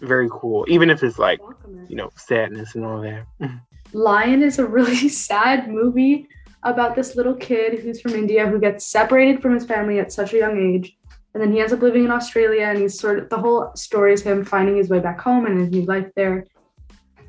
very 0.00 0.28
cool, 0.30 0.66
even 0.68 0.90
if 0.90 1.02
it's 1.02 1.18
like 1.18 1.40
you 1.88 1.96
know 1.96 2.10
sadness 2.16 2.74
and 2.74 2.84
all 2.84 3.00
that. 3.00 3.26
Lion 3.92 4.42
is 4.42 4.58
a 4.58 4.66
really 4.66 5.08
sad 5.08 5.68
movie 5.68 6.28
about 6.62 6.94
this 6.94 7.16
little 7.16 7.34
kid 7.34 7.80
who's 7.80 8.00
from 8.00 8.14
India 8.14 8.46
who 8.46 8.60
gets 8.60 8.86
separated 8.86 9.42
from 9.42 9.54
his 9.54 9.64
family 9.64 9.98
at 9.98 10.12
such 10.12 10.32
a 10.32 10.38
young 10.38 10.58
age. 10.58 10.96
And 11.34 11.42
then 11.42 11.50
he 11.50 11.60
ends 11.60 11.72
up 11.72 11.80
living 11.80 12.04
in 12.04 12.10
Australia 12.10 12.64
and 12.64 12.78
he's 12.78 12.98
sort 12.98 13.18
of 13.18 13.30
the 13.30 13.38
whole 13.38 13.72
story 13.74 14.12
is 14.12 14.22
him 14.22 14.44
finding 14.44 14.76
his 14.76 14.90
way 14.90 14.98
back 14.98 15.20
home 15.20 15.46
and 15.46 15.58
his 15.58 15.70
new 15.70 15.82
life 15.86 16.08
there. 16.14 16.46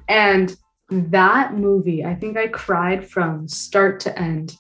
And 0.09 0.55
that 1.12 1.56
movie, 1.56 2.03
I 2.03 2.15
think 2.15 2.38
I 2.38 2.47
cried 2.47 3.08
from 3.08 3.47
start 3.47 3.99
to 4.01 4.19
end. 4.19 4.56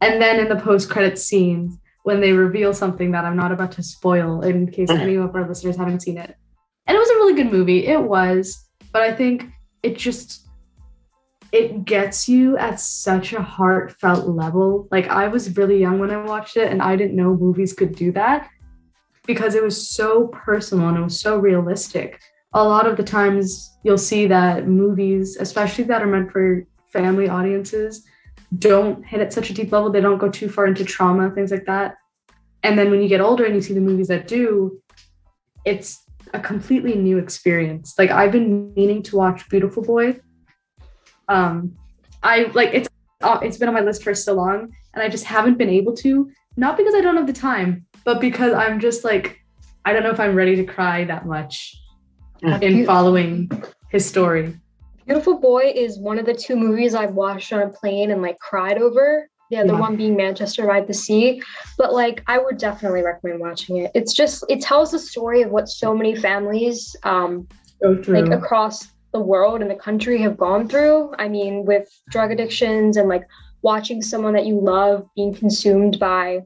And 0.00 0.20
then 0.20 0.38
in 0.38 0.48
the 0.48 0.62
post 0.62 0.90
credit 0.90 1.18
scenes, 1.18 1.76
when 2.04 2.20
they 2.20 2.32
reveal 2.32 2.72
something 2.72 3.10
that 3.12 3.24
I'm 3.24 3.36
not 3.36 3.52
about 3.52 3.72
to 3.72 3.82
spoil 3.82 4.40
in 4.40 4.70
case 4.70 4.88
mm-hmm. 4.88 5.02
any 5.02 5.14
of 5.16 5.34
our 5.34 5.46
listeners 5.46 5.76
haven't 5.76 6.00
seen 6.00 6.16
it. 6.16 6.34
And 6.86 6.96
it 6.96 6.98
was 6.98 7.10
a 7.10 7.14
really 7.14 7.34
good 7.34 7.52
movie. 7.52 7.86
It 7.86 8.02
was, 8.02 8.66
but 8.92 9.02
I 9.02 9.14
think 9.14 9.46
it 9.82 9.98
just 9.98 10.48
it 11.52 11.84
gets 11.84 12.28
you 12.28 12.56
at 12.58 12.80
such 12.80 13.32
a 13.32 13.42
heartfelt 13.42 14.28
level. 14.28 14.88
Like 14.90 15.08
I 15.08 15.28
was 15.28 15.56
really 15.56 15.78
young 15.78 15.98
when 15.98 16.10
I 16.10 16.22
watched 16.22 16.56
it 16.56 16.70
and 16.70 16.82
I 16.82 16.96
didn't 16.96 17.16
know 17.16 17.34
movies 17.34 17.72
could 17.72 17.94
do 17.94 18.12
that 18.12 18.48
because 19.26 19.54
it 19.54 19.62
was 19.62 19.90
so 19.90 20.28
personal 20.28 20.88
and 20.88 20.98
it 20.98 21.02
was 21.02 21.20
so 21.20 21.38
realistic. 21.38 22.20
A 22.58 22.64
lot 22.64 22.86
of 22.86 22.96
the 22.96 23.02
times 23.02 23.78
you'll 23.84 23.98
see 23.98 24.26
that 24.26 24.66
movies, 24.66 25.36
especially 25.38 25.84
that 25.84 26.02
are 26.02 26.06
meant 26.06 26.32
for 26.32 26.66
family 26.92 27.28
audiences, 27.28 28.04
don't 28.58 29.04
hit 29.04 29.20
at 29.20 29.32
such 29.32 29.50
a 29.50 29.54
deep 29.54 29.70
level. 29.70 29.90
They 29.90 30.00
don't 30.00 30.18
go 30.18 30.28
too 30.28 30.48
far 30.48 30.66
into 30.66 30.84
trauma, 30.84 31.30
things 31.30 31.50
like 31.50 31.66
that. 31.66 31.96
And 32.62 32.78
then 32.78 32.90
when 32.90 33.00
you 33.00 33.08
get 33.08 33.20
older 33.20 33.44
and 33.44 33.54
you 33.54 33.60
see 33.60 33.74
the 33.74 33.80
movies 33.80 34.08
that 34.08 34.26
do, 34.26 34.82
it's 35.64 36.04
a 36.34 36.40
completely 36.40 36.94
new 36.94 37.18
experience. 37.18 37.94
Like 37.98 38.10
I've 38.10 38.32
been 38.32 38.74
meaning 38.74 39.02
to 39.04 39.16
watch 39.16 39.48
Beautiful 39.48 39.82
Boy 39.82 40.18
um 41.28 41.76
i 42.22 42.50
like 42.54 42.70
it's 42.72 42.88
uh, 43.22 43.38
it's 43.42 43.56
been 43.58 43.68
on 43.68 43.74
my 43.74 43.80
list 43.80 44.02
for 44.02 44.14
so 44.14 44.32
long 44.34 44.72
and 44.94 45.02
i 45.02 45.08
just 45.08 45.24
haven't 45.24 45.58
been 45.58 45.68
able 45.68 45.94
to 45.94 46.30
not 46.56 46.76
because 46.76 46.94
i 46.94 47.00
don't 47.00 47.16
have 47.16 47.26
the 47.26 47.32
time 47.32 47.86
but 48.04 48.20
because 48.20 48.52
i'm 48.52 48.80
just 48.80 49.04
like 49.04 49.38
i 49.84 49.92
don't 49.92 50.02
know 50.02 50.10
if 50.10 50.20
i'm 50.20 50.34
ready 50.34 50.56
to 50.56 50.64
cry 50.64 51.04
that 51.04 51.26
much 51.26 51.76
in 52.42 52.84
following 52.86 53.50
his 53.90 54.06
story 54.06 54.54
Beautiful 55.06 55.38
Boy 55.38 55.72
is 55.74 55.98
one 55.98 56.18
of 56.18 56.26
the 56.26 56.34
two 56.34 56.54
movies 56.54 56.94
I've 56.94 57.14
watched 57.14 57.50
on 57.54 57.62
a 57.62 57.68
plane 57.70 58.10
and 58.10 58.20
like 58.20 58.38
cried 58.40 58.76
over. 58.76 59.26
The 59.50 59.56
other 59.56 59.72
Yeah. 59.72 59.80
one 59.80 59.96
being 59.96 60.14
Manchester 60.14 60.66
by 60.66 60.82
the 60.82 60.92
Sea. 60.92 61.40
But 61.78 61.94
like 61.94 62.22
I 62.26 62.36
would 62.36 62.58
definitely 62.58 63.02
recommend 63.02 63.40
watching 63.40 63.78
it. 63.78 63.90
It's 63.94 64.12
just 64.12 64.44
it 64.50 64.60
tells 64.60 64.90
the 64.90 64.98
story 64.98 65.40
of 65.40 65.50
what 65.50 65.70
so 65.70 65.94
many 65.94 66.14
families 66.14 66.94
um 67.04 67.48
go 67.82 68.02
through 68.02 68.20
like 68.20 68.30
across 68.38 68.88
the 69.14 69.20
world 69.20 69.62
and 69.62 69.70
the 69.70 69.74
country 69.74 70.20
have 70.20 70.36
gone 70.36 70.68
through. 70.68 71.14
I 71.18 71.26
mean, 71.28 71.64
with 71.64 71.88
drug 72.10 72.30
addictions 72.30 72.98
and 72.98 73.08
like 73.08 73.24
watching 73.62 74.02
someone 74.02 74.34
that 74.34 74.44
you 74.44 74.60
love 74.60 75.08
being 75.16 75.32
consumed 75.34 75.98
by 75.98 76.42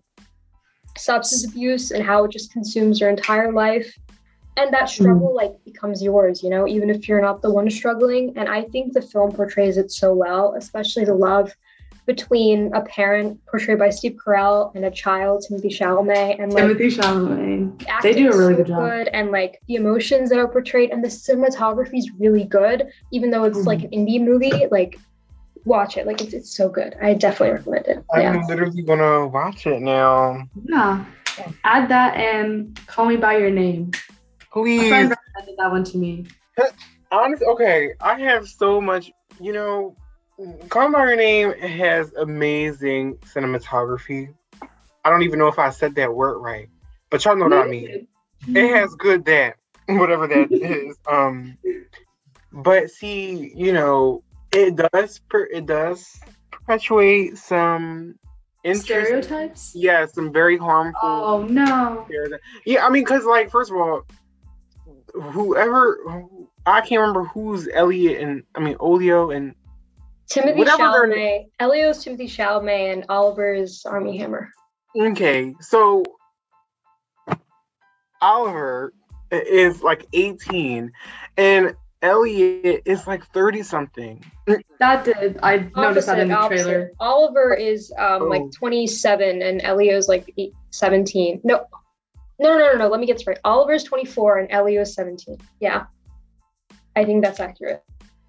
substance 0.97 1.45
abuse 1.47 1.91
and 1.91 2.05
how 2.05 2.25
it 2.25 2.31
just 2.31 2.53
consumes 2.53 3.01
your 3.01 3.11
entire 3.11 3.51
life. 3.53 3.93
And 4.57 4.73
that 4.75 4.89
struggle 4.91 5.35
like 5.35 5.53
becomes 5.65 6.03
yours, 6.03 6.43
you 6.43 6.51
know, 6.51 6.67
even 6.69 6.91
if 6.91 7.09
you're 7.09 7.23
not 7.23 7.41
the 7.43 7.51
one 7.51 7.71
struggling. 7.71 8.35
And 8.37 8.49
I 8.49 8.63
think 8.65 8.93
the 8.93 9.01
film 9.03 9.33
portrays 9.33 9.79
it 9.79 9.91
so 9.91 10.13
well, 10.13 10.55
especially 10.59 11.05
the 11.07 11.15
love 11.15 11.55
between 12.05 12.71
a 12.75 12.83
parent 12.83 13.41
portrayed 13.47 13.79
by 13.79 13.89
Steve 13.89 14.17
Carell 14.25 14.75
and 14.75 14.85
a 14.85 14.91
child, 14.91 15.45
Timothée 15.49 15.71
Chalamet, 15.71 16.43
and 16.43 16.53
like 16.53 16.65
timothée 16.65 16.91
chalamet 16.99 17.79
the 17.79 17.87
They 18.03 18.13
do 18.13 18.31
a 18.33 18.37
really 18.37 18.57
good 18.57 18.67
job. 18.67 18.81
good, 18.81 19.09
and 19.09 19.31
like 19.31 19.61
the 19.69 19.77
emotions 19.77 20.29
that 20.31 20.39
are 20.39 20.49
portrayed 20.49 20.91
and 20.91 21.03
the 21.03 21.09
cinematography 21.09 21.99
is 21.99 22.11
really 22.19 22.45
good 22.45 22.89
even 23.13 23.31
though 23.31 23.45
it's 23.45 23.59
Mhm. 23.59 23.67
like 23.67 23.83
an 23.85 23.91
indie 23.91 24.21
movie 24.21 24.67
like 24.73 24.99
watch 25.65 25.97
it 25.97 26.05
like 26.09 26.21
it's, 26.21 26.35
it's 26.35 26.51
so 26.57 26.69
good 26.69 26.97
i 27.01 27.15
definitely 27.15 27.55
recommend 27.55 27.87
it 27.87 28.05
I'm 28.13 28.21
yeah 28.21 28.45
literally 28.49 28.83
gonna 28.83 29.29
watch 29.29 29.65
it 29.69 29.81
now. 29.81 30.43
yeah 30.65 31.05
add 31.63 31.89
that 31.89 32.17
and 32.17 32.79
call 32.89 33.07
me 33.07 33.17
by 33.17 33.37
your 33.37 33.51
name 33.51 33.93
a 34.53 34.59
Please. 34.61 34.89
friend 34.89 35.11
recommended 35.11 35.57
that 35.59 35.71
one 35.71 35.85
to 35.85 35.99
me 35.99 36.27
Honestly, 37.11 37.47
okay, 37.47 37.93
I 38.01 38.19
have 38.21 38.49
so 38.49 38.81
much. 38.81 39.13
You 39.41 39.53
know, 39.53 39.97
Call 40.69 40.91
by 40.91 41.07
Your 41.07 41.17
Name 41.17 41.53
has 41.59 42.13
amazing 42.15 43.17
cinematography. 43.19 44.33
I 45.05 45.11
don't 45.11 45.23
even 45.23 45.39
know 45.39 45.49
if 45.49 45.59
I 45.59 45.71
said 45.71 45.95
that 45.97 46.15
word 46.15 46.39
right, 46.39 46.69
but 47.11 47.25
y'all 47.25 47.37
know 47.37 47.45
what 47.45 47.67
I 47.67 47.69
mean. 47.69 48.07
It 48.49 48.77
has 48.77 48.95
good 48.95 49.25
that, 49.27 49.57
whatever 49.89 50.27
that 50.27 50.51
is. 50.51 50.97
Um, 51.11 51.59
but 52.53 52.91
see, 52.91 53.53
you 53.55 53.73
know, 53.73 54.23
it 54.53 54.77
does 54.77 55.19
per, 55.29 55.45
it 55.47 55.67
does 55.67 56.21
perpetuate 56.51 57.37
some 57.39 58.15
Stereotypes? 58.73 59.73
Yeah, 59.75 60.07
some 60.07 60.33
very 60.33 60.57
harmful. 60.57 61.01
Oh 61.03 61.43
no. 61.43 62.05
stereotypes. 62.07 62.43
Yeah, 62.65 62.87
I 62.87 62.91
mean, 62.91 63.05
cause 63.05 63.25
like 63.25 63.51
first 63.51 63.71
of 63.71 63.77
all, 63.77 64.03
whoever 65.13 66.25
I 66.67 66.81
can't 66.81 67.01
remember 67.01 67.25
who's 67.25 67.69
Elliot 67.73 68.21
and 68.21 68.43
I 68.55 68.61
mean 68.61 68.77
Olio 68.81 69.31
and 69.31 69.55
Timothée 70.33 70.57
Whatever 70.57 71.07
their- 71.09 71.17
Chalamet. 71.17 71.45
Elio's 71.61 72.05
Timothée 72.05 72.25
Chalamet 72.29 72.93
and 72.93 73.05
Oliver's 73.09 73.85
Armie 73.85 74.17
Hammer. 74.19 74.49
Okay, 74.99 75.55
so 75.61 76.03
Oliver 78.21 78.93
is 79.31 79.83
like 79.83 80.07
18 80.13 80.93
and 81.37 81.75
Elliot 82.03 82.83
is 82.85 83.07
like 83.07 83.25
30 83.29 83.63
something. 83.63 84.25
That 84.81 85.05
did 85.05 85.39
I 85.43 85.69
noticed 85.77 86.09
that 86.09 86.19
in 86.19 86.29
the 86.29 86.35
Opposite, 86.37 86.65
trailer. 86.65 86.93
Oliver 87.01 87.55
is 87.55 87.93
um 87.99 88.23
Oh. 88.23 88.27
like 88.27 88.43
27 88.53 89.41
and 89.43 89.63
Elio's 89.63 90.09
like 90.09 90.33
eight- 90.37 90.53
17. 90.71 91.41
No, 91.45 91.65
no, 92.43 92.59
no, 92.59 92.73
no, 92.73 92.79
no. 92.79 92.89
Let 92.89 93.01
me 93.01 93.07
get 93.07 93.17
this 93.19 93.27
right. 93.27 93.39
Oliver's 93.45 93.85
24 93.85 94.39
and 94.39 94.53
Elio's 94.53 94.95
17. 94.95 95.39
Yeah, 95.61 95.85
I 96.97 97.05
think 97.05 97.23
that's 97.25 97.41
accurate. 97.41 97.83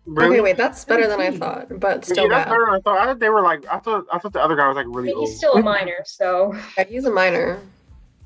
Really? 0.06 0.32
Okay, 0.36 0.42
wait, 0.42 0.58
that's 0.58 0.84
better 0.84 1.08
than 1.08 1.22
I 1.22 1.32
thought, 1.32 1.80
but 1.80 1.98
Yeah, 2.08 2.14
still 2.14 2.30
that's 2.30 2.46
bad. 2.46 2.50
better 2.52 2.66
than 2.66 2.76
I 2.76 2.80
thought. 2.82 2.98
I 3.00 3.06
thought 3.06 3.20
they 3.20 3.30
were 3.30 3.42
like 3.42 3.66
I 3.72 3.80
thought 3.80 4.06
I 4.12 4.20
thought 4.20 4.34
the 4.34 4.42
other 4.44 4.56
guy 4.58 4.68
was 4.68 4.76
like 4.76 4.86
I 4.86 4.90
really 4.90 5.08
mean, 5.10 5.16
old. 5.18 5.30
he's 5.30 5.38
still 5.38 5.54
a 5.54 5.62
minor, 5.74 5.98
so 6.06 6.54
Yeah, 6.78 6.84
he's 6.86 7.06
a 7.06 7.12
minor. 7.12 7.60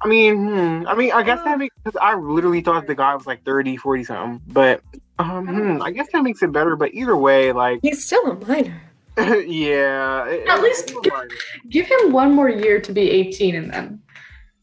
I 0.02 0.08
mean, 0.08 0.36
hmm, 0.48 0.88
I 0.88 0.96
mean, 0.96 1.12
I 1.12 1.24
guess 1.24 1.44
that 1.44 1.58
makes 1.58 1.76
because 1.84 2.00
I 2.02 2.16
literally 2.16 2.62
thought 2.62 2.86
the 2.88 2.94
guy 2.96 3.16
was 3.16 3.26
like 3.28 3.44
30, 3.46 3.78
40 3.78 4.04
something. 4.04 4.42
But 4.54 4.82
um, 5.20 5.48
hmm, 5.48 5.82
I 5.82 5.90
guess 5.92 6.08
that 6.14 6.22
makes 6.24 6.42
it 6.44 6.52
better. 6.52 6.76
But 6.76 6.94
either 6.94 7.18
way, 7.18 7.52
like, 7.52 7.80
He's 7.82 8.06
still 8.06 8.26
a 8.32 8.36
minor. 8.46 8.80
yeah. 9.18 10.24
At 10.28 10.60
it- 10.60 10.62
least 10.62 10.94
give- 11.02 11.14
Give 11.70 11.86
him 11.88 12.12
one 12.12 12.32
more 12.34 12.50
year 12.50 12.80
to 12.80 12.92
be 12.92 13.10
18 13.10 13.56
and 13.56 13.74
then. 13.74 14.02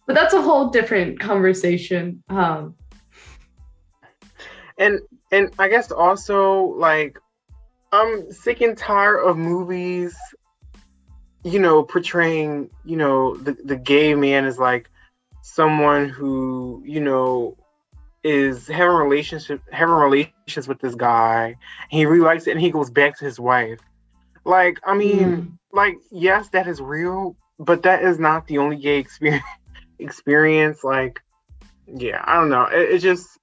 But 0.07 0.15
that's 0.15 0.35
a 0.35 0.43
whole 0.43 0.69
different 0.69 1.21
conversation. 1.21 2.23
Um 2.29 2.75
and 4.79 5.01
and 5.31 5.51
I 5.59 5.69
guess 5.69 5.91
also 5.91 6.75
like 6.77 7.19
I'm 7.93 8.31
sick 8.33 8.61
and 8.61 8.77
tired 8.77 9.21
of 9.21 9.37
movies, 9.37 10.17
you 11.45 11.59
know, 11.61 11.83
portraying 11.83 12.71
you 12.85 12.97
know 12.97 13.37
the 13.37 13.53
the 13.65 13.77
gay 13.77 14.15
man 14.15 14.45
as 14.45 14.59
like 14.59 14.91
someone 15.43 16.09
who 16.09 16.83
you 16.85 17.01
know 17.01 17.57
is 18.23 18.67
having 18.67 18.97
relationship 18.97 19.61
having 19.71 19.95
relations 19.95 20.67
with 20.67 20.81
this 20.81 20.95
guy. 20.95 21.47
And 21.47 21.57
he 21.91 22.07
really 22.07 22.25
likes 22.25 22.47
it, 22.47 22.53
and 22.53 22.61
he 22.61 22.71
goes 22.71 22.91
back 22.91 23.19
to 23.19 23.25
his 23.25 23.39
wife. 23.39 23.81
Like 24.45 24.81
I 24.85 24.95
mean, 24.95 25.29
mm, 25.29 25.53
like 25.73 25.97
yes, 26.11 26.49
that 26.51 26.67
is 26.67 26.81
real, 26.81 27.37
but 27.59 27.83
that 27.85 28.03
is 28.03 28.19
not 28.19 28.47
the 28.47 28.59
only 28.59 28.77
gay 28.77 28.99
experience. 28.99 29.45
Experience 29.99 30.85
like, 30.85 31.21
yeah, 31.87 32.23
I 32.25 32.35
don't 32.35 32.49
know. 32.49 32.65
It, 32.65 32.95
it 32.95 32.99
just 32.99 33.39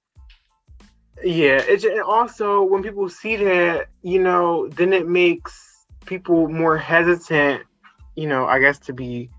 yeah, 1.22 1.58
it 1.58 1.78
ju- 1.78 1.90
and 1.90 2.02
also 2.02 2.62
when 2.62 2.82
people 2.82 3.08
see 3.08 3.36
that, 3.36 3.86
you 4.02 4.20
know, 4.20 4.68
then 4.68 4.92
it 4.92 5.06
makes 5.06 5.86
people 6.04 6.48
more 6.48 6.76
hesitant, 6.76 7.62
you 8.16 8.26
know, 8.26 8.46
I 8.46 8.58
guess 8.58 8.78
to 8.80 8.92
be, 8.92 9.30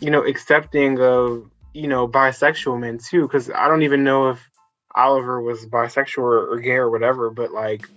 you 0.00 0.10
know, 0.10 0.24
accepting 0.24 1.00
of, 1.00 1.50
you 1.74 1.88
know, 1.88 2.06
bisexual 2.06 2.78
men 2.78 2.98
too. 2.98 3.22
Because 3.22 3.50
I 3.50 3.66
don't 3.68 3.82
even 3.82 4.04
know 4.04 4.30
if 4.30 4.50
Oliver 4.94 5.40
was 5.40 5.66
bisexual 5.66 6.18
or, 6.18 6.52
or 6.52 6.60
gay 6.60 6.76
or 6.76 6.90
whatever, 6.90 7.30
but 7.30 7.52
like, 7.52 7.88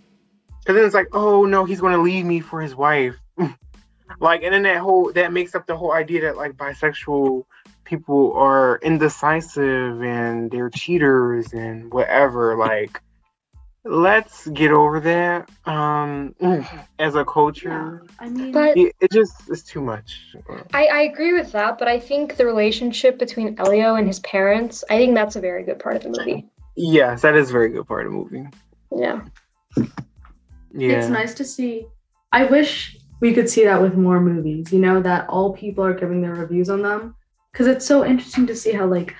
because 0.59 0.75
then 0.75 0.85
it's 0.85 0.95
like, 0.95 1.09
oh 1.13 1.45
no, 1.45 1.65
he's 1.65 1.81
going 1.81 1.93
to 1.93 2.01
leave 2.01 2.25
me 2.25 2.39
for 2.39 2.61
his 2.61 2.75
wife. 2.75 3.15
like, 4.19 4.43
and 4.43 4.53
then 4.53 4.63
that 4.63 4.77
whole 4.77 5.11
that 5.13 5.33
makes 5.33 5.55
up 5.55 5.67
the 5.67 5.77
whole 5.77 5.91
idea 5.91 6.21
that 6.21 6.37
like 6.37 6.53
bisexual 6.53 7.43
people 7.89 8.33
are 8.33 8.79
indecisive 8.83 10.03
and 10.03 10.51
they're 10.51 10.69
cheaters 10.69 11.51
and 11.53 11.91
whatever. 11.91 12.55
Like, 12.55 13.01
let's 13.83 14.47
get 14.47 14.71
over 14.71 14.99
that. 14.99 15.49
Um, 15.65 16.35
as 16.99 17.15
a 17.15 17.25
culture, 17.25 18.05
I 18.19 18.29
mean 18.29 18.51
but 18.51 18.77
it, 18.77 18.95
it 19.01 19.11
just 19.11 19.49
is 19.49 19.63
too 19.63 19.81
much. 19.81 20.35
I, 20.73 20.85
I 20.85 21.01
agree 21.01 21.33
with 21.33 21.51
that. 21.53 21.79
But 21.79 21.87
I 21.87 21.99
think 21.99 22.37
the 22.37 22.45
relationship 22.45 23.17
between 23.17 23.55
Elio 23.59 23.95
and 23.95 24.07
his 24.07 24.19
parents, 24.19 24.83
I 24.89 24.97
think 24.97 25.15
that's 25.15 25.35
a 25.35 25.41
very 25.41 25.63
good 25.63 25.79
part 25.79 25.95
of 25.97 26.03
the 26.03 26.09
movie. 26.09 26.45
Yes, 26.75 27.23
that 27.23 27.35
is 27.35 27.49
a 27.49 27.53
very 27.53 27.69
good 27.69 27.87
part 27.87 28.05
of 28.05 28.11
the 28.11 28.17
movie. 28.17 28.47
Yeah. 28.95 29.21
Yeah. 30.71 30.99
it's 30.99 31.07
nice 31.07 31.33
to 31.35 31.43
see. 31.43 31.87
I 32.31 32.45
wish 32.45 32.97
we 33.21 33.33
could 33.33 33.49
see 33.49 33.65
that 33.65 33.81
with 33.81 33.95
more 33.95 34.19
movies, 34.21 34.71
you 34.71 34.79
know, 34.79 35.01
that 35.01 35.27
all 35.27 35.53
people 35.53 35.83
are 35.83 35.93
giving 35.93 36.21
their 36.21 36.35
reviews 36.35 36.69
on 36.69 36.83
them. 36.83 37.15
Because 37.59 37.75
it's 37.75 37.85
so 37.85 38.05
interesting 38.05 38.47
to 38.47 38.55
see 38.55 38.71
how, 38.71 38.85
like, 38.85 39.13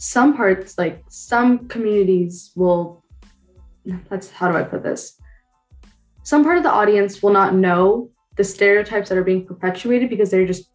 some 0.00 0.36
parts, 0.36 0.76
like, 0.76 1.04
some 1.08 1.68
communities 1.68 2.50
will, 2.56 3.04
that's 4.10 4.32
how 4.32 4.50
do 4.50 4.56
I 4.56 4.64
put 4.64 4.82
this? 4.82 5.16
Some 6.24 6.42
part 6.42 6.56
of 6.56 6.64
the 6.64 6.72
audience 6.72 7.22
will 7.22 7.32
not 7.32 7.54
know 7.54 8.10
the 8.36 8.42
stereotypes 8.42 9.10
that 9.10 9.16
are 9.16 9.22
being 9.22 9.46
perpetuated 9.46 10.10
because 10.10 10.32
they're 10.32 10.44
just 10.44 10.72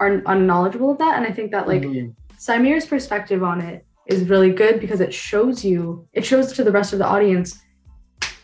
are 0.00 0.20
unknowledgeable 0.26 0.90
of 0.90 0.98
that. 0.98 1.16
And 1.16 1.24
I 1.24 1.30
think 1.30 1.52
that, 1.52 1.68
like, 1.68 1.82
Mhm. 1.82 2.16
Samir's 2.36 2.86
perspective 2.86 3.44
on 3.44 3.60
it 3.60 3.86
is 4.08 4.28
really 4.28 4.50
good 4.50 4.80
because 4.80 5.00
it 5.00 5.14
shows 5.14 5.64
you, 5.64 6.08
it 6.12 6.24
shows 6.24 6.52
to 6.54 6.64
the 6.64 6.72
rest 6.72 6.92
of 6.92 6.98
the 6.98 7.06
audience, 7.06 7.62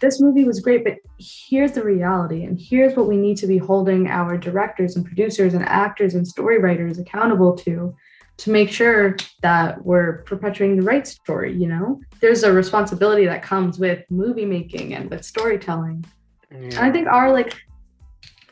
this 0.05 0.21
movie 0.21 0.45
was 0.45 0.61
great, 0.61 0.85
but 0.85 0.99
here's 1.19 1.73
the 1.73 1.83
reality, 1.83 2.45
and 2.45 2.61
here's 2.61 2.97
what 2.97 3.09
we 3.09 3.17
need 3.17 3.37
to 3.38 3.47
be 3.47 3.59
holding 3.59 4.07
our 4.09 4.37
directors 4.37 4.97
and 4.97 5.05
producers 5.05 5.55
and 5.55 5.64
actors 5.64 6.14
and 6.14 6.27
story 6.27 6.59
writers 6.59 6.99
accountable 6.99 7.55
to 7.57 7.95
to 8.37 8.51
make 8.51 8.69
sure 8.69 9.17
that 9.43 9.85
we're 9.85 10.23
perpetuating 10.23 10.77
the 10.77 10.83
right 10.83 11.07
story 11.07 11.53
you 11.57 11.69
know 11.69 12.01
there's 12.21 12.43
a 12.43 12.53
responsibility 12.53 13.25
that 13.25 13.45
comes 13.45 13.79
with 13.79 14.05
movie 14.11 14.45
making 14.45 14.93
and 14.93 15.09
with 15.09 15.25
storytelling 15.25 16.05
and 16.51 16.75
I 16.75 16.90
think 16.90 17.09
our 17.09 17.33
like 17.33 17.55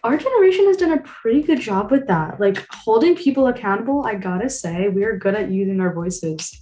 our 0.04 0.16
generation 0.16 0.66
has 0.66 0.76
done 0.76 0.92
a 0.92 1.00
pretty 1.00 1.42
good 1.42 1.60
job 1.60 1.92
with 1.92 2.08
that. 2.08 2.40
Like 2.40 2.66
holding 2.70 3.14
people 3.14 3.46
accountable, 3.46 4.04
I 4.04 4.16
gotta 4.16 4.50
say, 4.50 4.88
we 4.88 5.04
are 5.04 5.16
good 5.16 5.36
at 5.36 5.50
using 5.50 5.80
our 5.80 5.94
voices. 5.94 6.60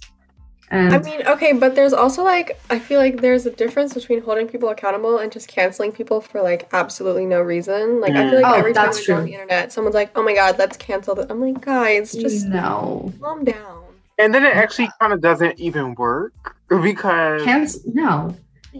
And 0.71 0.95
I 0.95 0.99
mean, 0.99 1.27
okay, 1.27 1.51
but 1.51 1.75
there's 1.75 1.91
also 1.91 2.23
like 2.23 2.57
I 2.69 2.79
feel 2.79 2.97
like 2.97 3.19
there's 3.19 3.45
a 3.45 3.51
difference 3.51 3.93
between 3.93 4.21
holding 4.21 4.47
people 4.47 4.69
accountable 4.69 5.17
and 5.17 5.29
just 5.29 5.49
canceling 5.49 5.91
people 5.91 6.21
for 6.21 6.41
like 6.41 6.69
absolutely 6.71 7.25
no 7.25 7.41
reason. 7.41 7.99
Like 7.99 8.13
I 8.13 8.29
feel 8.29 8.41
like 8.41 8.45
Mm. 8.45 8.55
Oh, 8.55 8.59
every 8.59 8.73
time 8.73 8.85
that's 8.85 9.03
I 9.03 9.11
go 9.11 9.17
on 9.17 9.25
the 9.25 9.33
internet, 9.33 9.73
someone's 9.73 9.95
like, 9.95 10.17
"Oh 10.17 10.23
my 10.23 10.33
god, 10.33 10.57
let's 10.57 10.77
cancel 10.77 11.19
it." 11.19 11.27
I'm 11.29 11.41
like, 11.41 11.59
guys, 11.59 12.13
just 12.13 12.47
no. 12.47 13.13
calm 13.21 13.43
down. 13.43 13.83
and 14.17 14.33
then 14.33 14.45
it 14.45 14.55
actually 14.55 14.89
kind 15.01 15.11
of 15.11 15.19
doesn't 15.19 15.59
even 15.59 15.93
work 15.95 16.55
because 16.69 17.43
Cancel 17.43 17.81
no. 17.93 18.35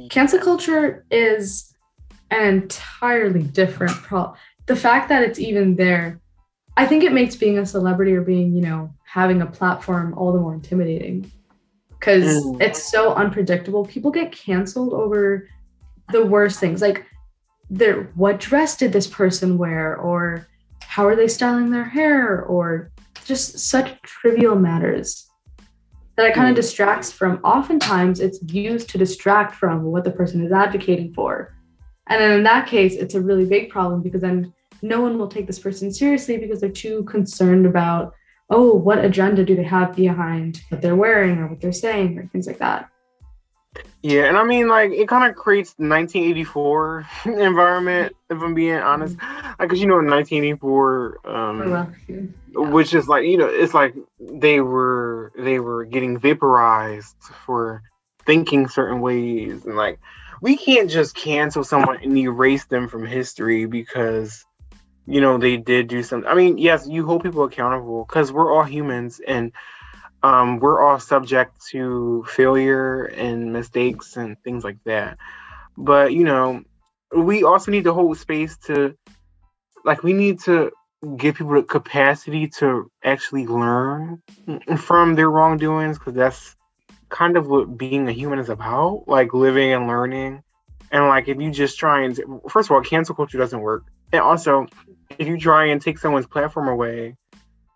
Cancel 0.09 0.39
culture 0.39 1.05
is 1.11 1.73
an 2.29 2.47
entirely 2.47 3.43
different 3.43 3.91
problem. 3.91 4.37
The 4.65 4.77
fact 4.77 5.09
that 5.09 5.23
it's 5.23 5.39
even 5.39 5.75
there, 5.75 6.21
I 6.77 6.85
think 6.85 7.03
it 7.03 7.11
makes 7.11 7.35
being 7.35 7.59
a 7.59 7.65
celebrity 7.65 8.13
or 8.13 8.21
being, 8.21 8.55
you 8.55 8.61
know, 8.61 8.93
having 9.03 9.41
a 9.41 9.45
platform 9.45 10.13
all 10.17 10.31
the 10.31 10.39
more 10.39 10.53
intimidating. 10.53 11.29
Because 12.01 12.43
Mm. 12.43 12.61
it's 12.61 12.91
so 12.91 13.13
unpredictable. 13.13 13.85
People 13.85 14.09
get 14.09 14.31
canceled 14.31 14.91
over 14.91 15.47
the 16.11 16.25
worst 16.25 16.59
things. 16.59 16.81
Like 16.81 17.05
their 17.69 18.09
what 18.15 18.39
dress 18.39 18.75
did 18.75 18.91
this 18.91 19.05
person 19.07 19.57
wear? 19.57 19.95
Or 19.95 20.47
how 20.81 21.05
are 21.07 21.15
they 21.15 21.27
styling 21.27 21.69
their 21.69 21.85
hair? 21.85 22.41
Or 22.41 22.89
just 23.23 23.59
such 23.59 24.01
trivial 24.01 24.55
matters 24.55 25.29
that 26.17 26.25
it 26.25 26.33
kind 26.33 26.47
of 26.49 26.53
Mm. 26.53 26.61
distracts 26.63 27.11
from 27.11 27.39
oftentimes 27.43 28.19
it's 28.19 28.39
used 28.51 28.89
to 28.89 28.97
distract 28.97 29.53
from 29.55 29.83
what 29.83 30.03
the 30.03 30.11
person 30.11 30.43
is 30.43 30.51
advocating 30.51 31.13
for 31.13 31.53
and 32.07 32.19
then 32.19 32.31
in 32.31 32.43
that 32.43 32.67
case 32.67 32.95
it's 32.95 33.15
a 33.15 33.21
really 33.21 33.45
big 33.45 33.69
problem 33.69 34.01
because 34.01 34.21
then 34.21 34.51
no 34.81 34.99
one 35.01 35.17
will 35.17 35.27
take 35.27 35.47
this 35.47 35.59
person 35.59 35.93
seriously 35.93 36.37
because 36.37 36.59
they're 36.59 36.69
too 36.69 37.03
concerned 37.03 37.65
about 37.65 38.13
oh 38.51 38.73
what 38.73 39.03
agenda 39.03 39.43
do 39.43 39.55
they 39.55 39.63
have 39.63 39.95
behind 39.95 40.61
what 40.69 40.81
they're 40.81 40.95
wearing 40.95 41.39
or 41.39 41.47
what 41.47 41.59
they're 41.59 41.71
saying 41.71 42.17
or 42.19 42.27
things 42.27 42.45
like 42.47 42.59
that 42.59 42.89
Yeah, 44.03 44.25
and 44.25 44.35
I 44.37 44.43
mean, 44.43 44.67
like, 44.67 44.91
it 44.91 45.07
kind 45.07 45.29
of 45.29 45.37
creates 45.37 45.75
1984 45.77 47.07
environment, 47.25 48.15
if 48.29 48.41
I'm 48.41 48.53
being 48.53 48.75
honest. 48.75 49.15
Like 49.17 49.57
Because, 49.59 49.79
you 49.79 49.87
know, 49.87 49.99
in 49.99 50.07
1984, 50.07 51.19
um, 51.23 51.61
Oh, 51.61 51.87
yeah. 52.07 52.19
which 52.75 52.93
is 52.93 53.07
like, 53.07 53.23
you 53.25 53.37
know, 53.37 53.47
it's 53.47 53.73
like 53.73 53.93
they 54.19 54.59
were 54.59 55.31
they 55.37 55.59
were 55.59 55.85
getting 55.85 56.17
vaporized 56.19 57.15
for 57.45 57.83
thinking 58.25 58.67
certain 58.67 58.99
ways, 59.01 59.65
and 59.65 59.75
like, 59.77 59.99
we 60.41 60.57
can't 60.57 60.89
just 60.89 61.15
cancel 61.15 61.63
someone 61.63 61.97
and 62.03 62.17
erase 62.17 62.65
them 62.65 62.87
from 62.89 63.05
history 63.05 63.65
because 63.67 64.43
you 65.05 65.21
know 65.21 65.37
they 65.37 65.57
did 65.57 65.87
do 65.87 66.03
something. 66.03 66.29
I 66.29 66.35
mean, 66.35 66.57
yes, 66.57 66.87
you 66.87 67.05
hold 67.05 67.23
people 67.23 67.43
accountable 67.43 68.05
because 68.05 68.31
we're 68.31 68.53
all 68.53 68.63
humans 68.63 69.21
and 69.25 69.51
um, 70.23 70.59
we're 70.59 70.81
all 70.81 70.99
subject 70.99 71.65
to 71.71 72.25
failure 72.27 73.03
and 73.03 73.53
mistakes 73.53 74.17
and 74.17 74.41
things 74.43 74.63
like 74.63 74.77
that. 74.85 75.17
But 75.77 76.13
you 76.13 76.23
know, 76.23 76.63
we 77.15 77.43
also 77.43 77.71
need 77.71 77.85
to 77.85 77.93
hold 77.93 78.17
space 78.17 78.57
to, 78.65 78.95
like, 79.83 80.03
we 80.03 80.13
need 80.13 80.39
to 80.41 80.71
give 81.17 81.35
people 81.35 81.53
the 81.53 81.63
capacity 81.63 82.47
to 82.47 82.91
actually 83.03 83.47
learn 83.47 84.21
from 84.77 85.15
their 85.15 85.29
wrongdoings 85.29 85.97
because 85.97 86.13
that's 86.13 86.55
kind 87.09 87.37
of 87.37 87.47
what 87.47 87.77
being 87.77 88.07
a 88.07 88.11
human 88.11 88.39
is 88.39 88.49
about, 88.49 89.05
like 89.07 89.33
living 89.33 89.73
and 89.73 89.87
learning. 89.87 90.43
And 90.91 91.07
like 91.07 91.27
if 91.27 91.39
you 91.39 91.51
just 91.51 91.79
try 91.79 92.03
and 92.03 92.19
first 92.49 92.69
of 92.69 92.75
all, 92.75 92.81
cancel 92.81 93.15
culture 93.15 93.37
doesn't 93.37 93.59
work. 93.59 93.83
And 94.13 94.21
also, 94.21 94.67
if 95.19 95.27
you 95.27 95.37
try 95.37 95.65
and 95.65 95.81
take 95.81 95.97
someone's 95.97 96.27
platform 96.27 96.67
away, 96.67 97.15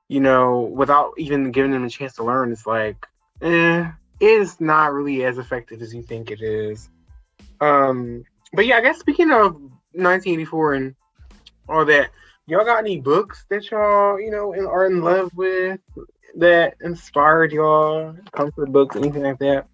you 0.07 0.19
know, 0.19 0.61
without 0.61 1.13
even 1.17 1.51
giving 1.51 1.71
them 1.71 1.83
a 1.83 1.89
chance 1.89 2.13
to 2.15 2.23
learn, 2.23 2.51
it's 2.51 2.67
like, 2.67 3.05
eh, 3.41 3.89
it's 4.19 4.61
not 4.61 4.93
really 4.93 5.25
as 5.25 5.37
effective 5.37 5.81
as 5.81 5.93
you 5.93 6.01
think 6.01 6.31
it 6.31 6.41
is. 6.41 6.89
Um, 7.61 8.23
but 8.53 8.65
yeah, 8.65 8.77
I 8.77 8.81
guess 8.81 8.99
speaking 8.99 9.31
of 9.31 9.53
1984 9.93 10.73
and 10.73 10.95
all 11.67 11.85
that, 11.85 12.11
y'all 12.47 12.65
got 12.65 12.79
any 12.79 12.99
books 12.99 13.45
that 13.49 13.69
y'all, 13.71 14.19
you 14.19 14.31
know, 14.31 14.53
are 14.53 14.85
in 14.85 15.01
love 15.01 15.31
with 15.35 15.79
that 16.35 16.75
inspired 16.81 17.51
y'all? 17.51 18.15
Comfort 18.31 18.71
books, 18.71 18.95
anything 18.95 19.23
like 19.23 19.39
that? 19.39 19.67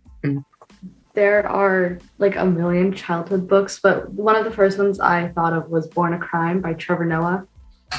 There 1.13 1.45
are 1.47 1.99
like 2.19 2.37
a 2.37 2.45
million 2.45 2.93
childhood 2.93 3.47
books, 3.47 3.79
but 3.81 4.09
one 4.11 4.35
of 4.35 4.45
the 4.45 4.51
first 4.51 4.77
ones 4.77 4.99
I 4.99 5.27
thought 5.29 5.53
of 5.53 5.69
was 5.69 5.87
Born 5.87 6.13
a 6.13 6.19
Crime 6.19 6.61
by 6.61 6.73
Trevor 6.73 7.05
Noah. 7.05 7.45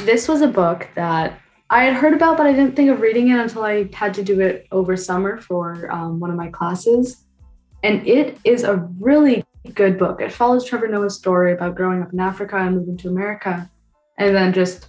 This 0.01 0.27
was 0.27 0.41
a 0.41 0.49
book 0.49 0.89
that 0.95 1.39
I 1.71 1.85
had 1.85 1.95
heard 1.95 2.13
about, 2.13 2.37
but 2.37 2.47
I 2.47 2.53
didn't 2.53 2.75
think 2.75 2.91
of 2.91 3.01
reading 3.01 3.29
it 3.29 3.39
until 3.39 3.63
I 3.63 3.89
had 3.95 4.13
to 4.15 4.23
do 4.23 4.41
it 4.41 4.67
over 4.73 4.97
summer 4.97 5.41
for 5.41 5.91
um, 5.93 6.19
one 6.19 6.31
of 6.31 6.37
my 6.37 6.49
classes. 6.49 7.25
And 7.83 8.07
it 8.07 8.39
is 8.45 8.65
a 8.65 8.77
really 8.99 9.45
good 9.75 9.99
book. 9.99 10.21
It 10.21 10.33
follows 10.33 10.65
Trevor 10.65 10.89
Noah's 10.89 11.17
story 11.17 11.53
about 11.53 11.75
growing 11.75 12.03
up 12.03 12.13
in 12.13 12.21
Africa 12.21 12.57
and 12.57 12.77
moving 12.77 12.97
to 12.99 13.09
America, 13.09 13.71
and 14.19 14.35
then 14.35 14.53
just 14.53 14.87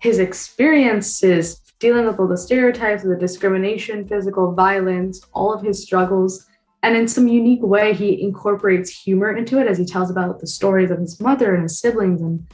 his 0.00 0.18
experiences 0.18 1.60
dealing 1.78 2.06
with 2.06 2.20
all 2.20 2.28
the 2.28 2.36
stereotypes, 2.36 3.02
the 3.02 3.16
discrimination, 3.16 4.06
physical 4.06 4.52
violence, 4.52 5.22
all 5.32 5.52
of 5.52 5.62
his 5.62 5.82
struggles. 5.82 6.46
And 6.82 6.96
in 6.96 7.08
some 7.08 7.28
unique 7.28 7.62
way, 7.62 7.94
he 7.94 8.22
incorporates 8.22 8.90
humor 8.90 9.34
into 9.36 9.58
it 9.58 9.66
as 9.66 9.78
he 9.78 9.84
tells 9.84 10.10
about 10.10 10.40
the 10.40 10.46
stories 10.46 10.90
of 10.90 10.98
his 10.98 11.20
mother 11.20 11.54
and 11.54 11.62
his 11.62 11.78
siblings. 11.78 12.20
And 12.20 12.46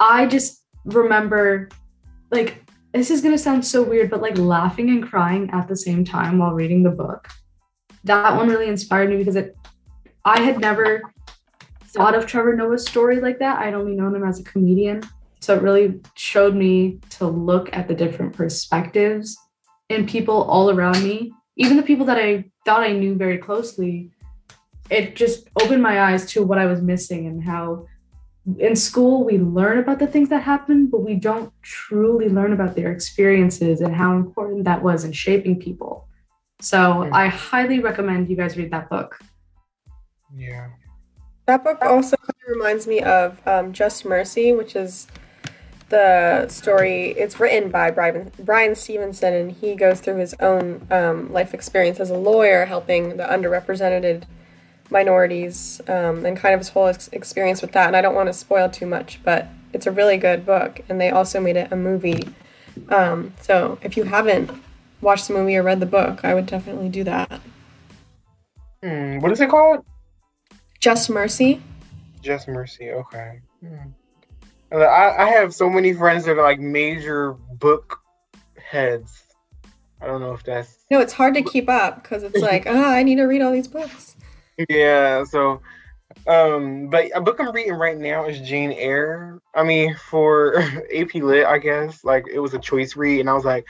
I 0.00 0.26
just 0.26 0.62
remember, 0.86 1.68
like, 2.30 2.62
this 2.92 3.10
is 3.10 3.20
going 3.20 3.34
to 3.34 3.38
sound 3.38 3.64
so 3.64 3.82
weird, 3.82 4.10
but 4.10 4.22
like 4.22 4.38
laughing 4.38 4.88
and 4.90 5.06
crying 5.06 5.50
at 5.52 5.68
the 5.68 5.76
same 5.76 6.04
time 6.04 6.38
while 6.38 6.52
reading 6.52 6.82
the 6.82 6.90
book. 6.90 7.28
That 8.04 8.36
one 8.36 8.48
really 8.48 8.68
inspired 8.68 9.10
me 9.10 9.16
because 9.16 9.36
it, 9.36 9.56
I 10.24 10.40
had 10.40 10.60
never 10.60 11.02
thought 11.84 12.14
of 12.14 12.26
Trevor 12.26 12.56
Noah's 12.56 12.86
story 12.86 13.20
like 13.20 13.38
that. 13.40 13.58
I'd 13.58 13.74
only 13.74 13.94
known 13.94 14.14
him 14.14 14.24
as 14.24 14.40
a 14.40 14.44
comedian. 14.44 15.02
So 15.40 15.54
it 15.54 15.62
really 15.62 16.00
showed 16.14 16.54
me 16.54 17.00
to 17.10 17.26
look 17.26 17.68
at 17.72 17.86
the 17.86 17.94
different 17.94 18.34
perspectives 18.34 19.36
and 19.90 20.08
people 20.08 20.42
all 20.44 20.70
around 20.70 21.02
me, 21.02 21.32
even 21.56 21.76
the 21.76 21.82
people 21.82 22.06
that 22.06 22.18
I 22.18 22.44
thought 22.64 22.82
I 22.82 22.92
knew 22.92 23.14
very 23.14 23.38
closely. 23.38 24.10
It 24.90 25.16
just 25.16 25.48
opened 25.60 25.82
my 25.82 26.00
eyes 26.00 26.26
to 26.32 26.42
what 26.42 26.58
I 26.58 26.66
was 26.66 26.80
missing 26.80 27.26
and 27.26 27.42
how 27.42 27.86
in 28.58 28.76
school 28.76 29.24
we 29.24 29.38
learn 29.38 29.78
about 29.78 29.98
the 29.98 30.06
things 30.06 30.28
that 30.28 30.42
happen, 30.42 30.86
but 30.86 31.00
we 31.00 31.14
don't 31.14 31.52
truly 31.62 32.28
learn 32.28 32.52
about 32.52 32.76
their 32.76 32.92
experiences 32.92 33.80
and 33.80 33.94
how 33.94 34.14
important 34.16 34.64
that 34.64 34.82
was 34.82 35.04
in 35.04 35.12
shaping 35.12 35.58
people. 35.58 36.08
So 36.60 37.08
I 37.12 37.26
highly 37.26 37.80
recommend 37.80 38.28
you 38.28 38.36
guys 38.36 38.56
read 38.56 38.70
that 38.70 38.88
book. 38.88 39.18
Yeah. 40.34 40.68
That 41.46 41.62
book 41.62 41.78
also 41.82 42.16
kind 42.16 42.30
of 42.30 42.56
reminds 42.56 42.86
me 42.86 43.00
of 43.00 43.40
um, 43.46 43.72
Just 43.72 44.04
Mercy, 44.04 44.52
which 44.52 44.74
is 44.74 45.06
the 45.88 46.48
story. 46.48 47.10
It's 47.10 47.38
written 47.38 47.70
by 47.70 47.90
brian, 47.90 48.32
Bryan 48.38 48.74
Stevenson, 48.74 49.34
and 49.34 49.52
he 49.52 49.74
goes 49.74 50.00
through 50.00 50.16
his 50.16 50.34
own 50.40 50.86
um, 50.90 51.32
life 51.32 51.54
experience 51.54 52.00
as 52.00 52.10
a 52.10 52.16
lawyer, 52.16 52.64
helping 52.64 53.16
the 53.16 53.24
underrepresented 53.24 54.24
minorities, 54.90 55.80
um, 55.88 56.24
and 56.24 56.36
kind 56.36 56.54
of 56.54 56.60
his 56.60 56.68
whole 56.68 56.86
ex- 56.86 57.08
experience 57.12 57.62
with 57.62 57.72
that. 57.72 57.86
And 57.86 57.96
I 57.96 58.00
don't 58.00 58.14
want 58.14 58.28
to 58.28 58.32
spoil 58.32 58.68
too 58.68 58.86
much, 58.86 59.20
but 59.24 59.48
it's 59.72 59.86
a 59.86 59.90
really 59.90 60.16
good 60.16 60.46
book, 60.46 60.80
and 60.88 61.00
they 61.00 61.10
also 61.10 61.40
made 61.40 61.56
it 61.56 61.72
a 61.72 61.76
movie. 61.76 62.22
Um, 62.88 63.34
so 63.40 63.78
if 63.82 63.96
you 63.96 64.04
haven't 64.04 64.50
watched 65.00 65.28
the 65.28 65.34
movie 65.34 65.56
or 65.56 65.62
read 65.62 65.80
the 65.80 65.86
book, 65.86 66.24
I 66.24 66.34
would 66.34 66.46
definitely 66.46 66.88
do 66.88 67.04
that. 67.04 67.40
Hmm, 68.82 69.18
what 69.18 69.32
is 69.32 69.40
it 69.40 69.48
called? 69.48 69.84
Just 70.80 71.10
Mercy. 71.10 71.60
Just 72.22 72.48
Mercy. 72.48 72.90
Okay. 72.90 73.40
Hmm. 73.60 73.90
I, 74.72 75.24
I 75.24 75.30
have 75.30 75.54
so 75.54 75.70
many 75.70 75.92
friends 75.92 76.24
that 76.24 76.38
are 76.38 76.42
like 76.42 76.60
major 76.60 77.32
book 77.32 78.00
heads. 78.58 79.22
I 80.00 80.06
don't 80.06 80.20
know 80.20 80.32
if 80.32 80.44
that's 80.44 80.76
No, 80.90 81.00
it's 81.00 81.12
hard 81.12 81.34
to 81.34 81.42
keep 81.42 81.68
up 81.68 82.02
because 82.02 82.22
it's 82.22 82.38
like, 82.42 82.66
ah, 82.66 82.92
I 82.92 83.02
need 83.02 83.16
to 83.16 83.24
read 83.24 83.42
all 83.42 83.52
these 83.52 83.68
books. 83.68 84.16
Yeah. 84.68 85.24
So, 85.24 85.60
um, 86.26 86.88
but 86.88 87.10
a 87.14 87.20
book 87.20 87.40
I'm 87.40 87.52
reading 87.52 87.74
right 87.74 87.96
now 87.96 88.26
is 88.26 88.40
Jane 88.40 88.72
Eyre. 88.72 89.40
I 89.54 89.64
mean, 89.64 89.94
for 89.94 90.58
AP 90.94 91.14
Lit, 91.14 91.46
I 91.46 91.58
guess 91.58 92.04
like 92.04 92.26
it 92.32 92.40
was 92.40 92.54
a 92.54 92.58
choice 92.58 92.96
read, 92.96 93.20
and 93.20 93.30
I 93.30 93.34
was 93.34 93.44
like, 93.44 93.66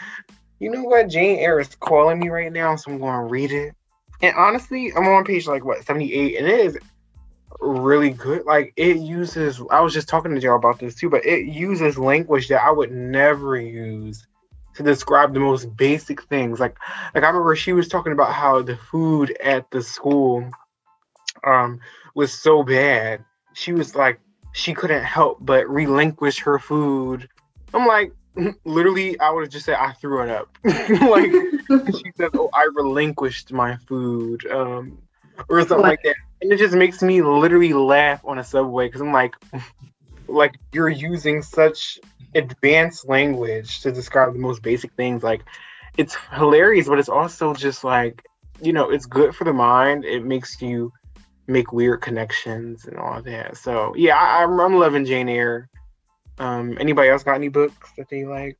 you 0.58 0.70
know 0.70 0.82
what, 0.82 1.08
Jane 1.08 1.38
Eyre 1.38 1.60
is 1.60 1.74
calling 1.76 2.18
me 2.18 2.28
right 2.28 2.52
now, 2.52 2.76
so 2.76 2.90
I'm 2.90 2.98
going 2.98 3.12
to 3.12 3.26
read 3.26 3.52
it. 3.52 3.74
And 4.22 4.34
honestly, 4.36 4.92
I'm 4.96 5.06
on 5.06 5.24
page 5.24 5.46
like 5.46 5.64
what 5.64 5.84
78, 5.84 6.38
and 6.38 6.46
it 6.46 6.60
is 6.60 6.78
really 7.60 8.10
good. 8.10 8.44
Like 8.44 8.72
it 8.76 8.96
uses 8.96 9.60
I 9.70 9.80
was 9.80 9.92
just 9.92 10.08
talking 10.08 10.34
to 10.34 10.40
y'all 10.40 10.56
about 10.56 10.78
this 10.78 10.94
too, 10.94 11.10
but 11.10 11.24
it 11.24 11.46
uses 11.46 11.98
language 11.98 12.48
that 12.48 12.62
I 12.62 12.70
would 12.70 12.92
never 12.92 13.58
use 13.58 14.26
to 14.74 14.82
describe 14.82 15.32
the 15.32 15.40
most 15.40 15.74
basic 15.76 16.22
things. 16.24 16.60
Like 16.60 16.76
like 17.14 17.24
I 17.24 17.28
remember 17.28 17.56
she 17.56 17.72
was 17.72 17.88
talking 17.88 18.12
about 18.12 18.32
how 18.32 18.62
the 18.62 18.76
food 18.76 19.36
at 19.42 19.70
the 19.70 19.82
school 19.82 20.50
um 21.46 21.80
was 22.14 22.32
so 22.32 22.62
bad. 22.62 23.24
She 23.54 23.72
was 23.72 23.94
like 23.94 24.20
she 24.52 24.74
couldn't 24.74 25.04
help 25.04 25.38
but 25.40 25.68
relinquish 25.68 26.40
her 26.40 26.58
food. 26.58 27.28
I'm 27.74 27.86
like 27.86 28.12
literally 28.64 29.18
I 29.20 29.30
would 29.30 29.42
have 29.44 29.50
just 29.50 29.66
said 29.66 29.76
I 29.76 29.92
threw 29.92 30.22
it 30.22 30.30
up. 30.30 30.48
like 30.64 31.30
she 31.96 32.12
said, 32.16 32.30
Oh, 32.34 32.50
I 32.54 32.68
relinquished 32.74 33.52
my 33.52 33.76
food. 33.76 34.46
Um 34.46 34.98
or 35.48 35.60
something 35.60 35.82
like 35.82 36.02
that 36.02 36.16
and 36.42 36.52
it 36.52 36.58
just 36.58 36.74
makes 36.74 37.02
me 37.02 37.22
literally 37.22 37.72
laugh 37.72 38.20
on 38.24 38.38
a 38.38 38.44
subway 38.44 38.86
because 38.86 39.00
I'm 39.00 39.12
like, 39.12 39.34
like 40.28 40.56
you're 40.72 40.88
using 40.88 41.42
such 41.42 41.98
advanced 42.34 43.08
language 43.08 43.80
to 43.80 43.92
describe 43.92 44.32
the 44.32 44.38
most 44.38 44.62
basic 44.62 44.92
things. 44.94 45.22
Like, 45.22 45.42
it's 45.96 46.16
hilarious, 46.32 46.88
but 46.88 46.98
it's 46.98 47.08
also 47.08 47.54
just 47.54 47.84
like, 47.84 48.26
you 48.60 48.72
know, 48.72 48.90
it's 48.90 49.06
good 49.06 49.34
for 49.34 49.44
the 49.44 49.52
mind. 49.52 50.04
It 50.04 50.24
makes 50.24 50.60
you 50.60 50.92
make 51.46 51.72
weird 51.72 52.00
connections 52.00 52.86
and 52.86 52.96
all 52.96 53.22
that. 53.22 53.56
So 53.56 53.94
yeah, 53.96 54.16
I, 54.16 54.42
am 54.42 54.52
I'm, 54.52 54.60
I'm 54.60 54.74
loving 54.74 55.04
Jane 55.04 55.28
Eyre. 55.28 55.68
Um, 56.38 56.76
anybody 56.80 57.08
else 57.08 57.22
got 57.22 57.34
any 57.34 57.48
books 57.48 57.92
that 57.96 58.08
they 58.08 58.24
like? 58.24 58.58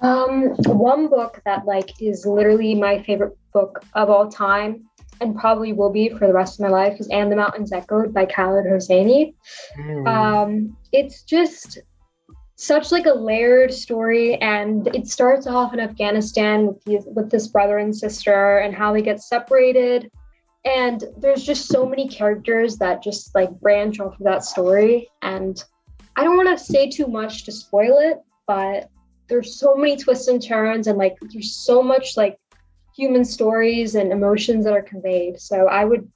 Um, 0.00 0.54
one 0.64 1.08
book 1.08 1.40
that 1.44 1.66
like 1.66 2.00
is 2.00 2.24
literally 2.24 2.74
my 2.74 3.02
favorite 3.02 3.36
book 3.52 3.84
of 3.94 4.10
all 4.10 4.28
time 4.28 4.88
and 5.20 5.36
probably 5.36 5.72
will 5.72 5.90
be 5.90 6.08
for 6.10 6.26
the 6.26 6.32
rest 6.32 6.60
of 6.60 6.64
my 6.64 6.68
life 6.68 7.00
is 7.00 7.08
And 7.08 7.30
the 7.30 7.36
Mountains 7.36 7.72
Echoed 7.72 8.14
by 8.14 8.24
Khaled 8.26 8.64
Hosseini. 8.64 9.34
Mm. 9.76 10.06
Um, 10.06 10.76
it's 10.92 11.22
just 11.22 11.78
such 12.54 12.92
like 12.92 13.06
a 13.06 13.12
layered 13.12 13.72
story 13.72 14.36
and 14.36 14.86
it 14.94 15.06
starts 15.06 15.46
off 15.46 15.74
in 15.74 15.80
Afghanistan 15.80 16.66
with 16.66 16.82
these, 16.84 17.04
with 17.06 17.30
this 17.30 17.48
brother 17.48 17.78
and 17.78 17.96
sister 17.96 18.58
and 18.58 18.74
how 18.74 18.92
they 18.92 19.02
get 19.02 19.20
separated 19.22 20.10
and 20.64 21.04
there's 21.16 21.44
just 21.44 21.66
so 21.66 21.86
many 21.86 22.08
characters 22.08 22.76
that 22.78 23.02
just 23.02 23.34
like 23.34 23.50
branch 23.60 24.00
off 24.00 24.18
of 24.18 24.24
that 24.24 24.44
story 24.44 25.08
and 25.22 25.64
I 26.16 26.24
don't 26.24 26.36
want 26.36 26.56
to 26.56 26.64
say 26.64 26.90
too 26.90 27.06
much 27.06 27.44
to 27.44 27.52
spoil 27.52 27.98
it 27.98 28.18
but 28.46 28.90
there's 29.28 29.58
so 29.58 29.74
many 29.76 29.96
twists 29.96 30.28
and 30.28 30.42
turns 30.42 30.86
and 30.86 30.98
like 30.98 31.16
there's 31.32 31.54
so 31.54 31.82
much 31.82 32.16
like 32.16 32.38
human 32.98 33.24
stories 33.24 33.94
and 33.94 34.10
emotions 34.10 34.64
that 34.64 34.74
are 34.74 34.82
conveyed. 34.82 35.40
So 35.40 35.68
I 35.68 35.84
would 35.84 36.10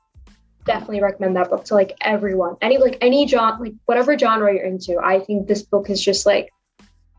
definitely 0.65 1.01
recommend 1.01 1.37
that 1.37 1.49
book 1.49 1.65
to 1.67 1.75
like 1.75 1.97
everyone. 2.01 2.57
Any 2.61 2.79
like 2.79 2.99
any 3.01 3.27
genre 3.29 3.63
like 3.63 3.75
whatever 3.87 4.19
genre 4.19 4.53
you're 4.53 4.65
into. 4.65 4.99
I 4.99 5.21
think 5.21 5.47
this 5.47 5.63
book 5.63 5.89
is 5.89 6.03
just 6.03 6.27
like 6.27 6.51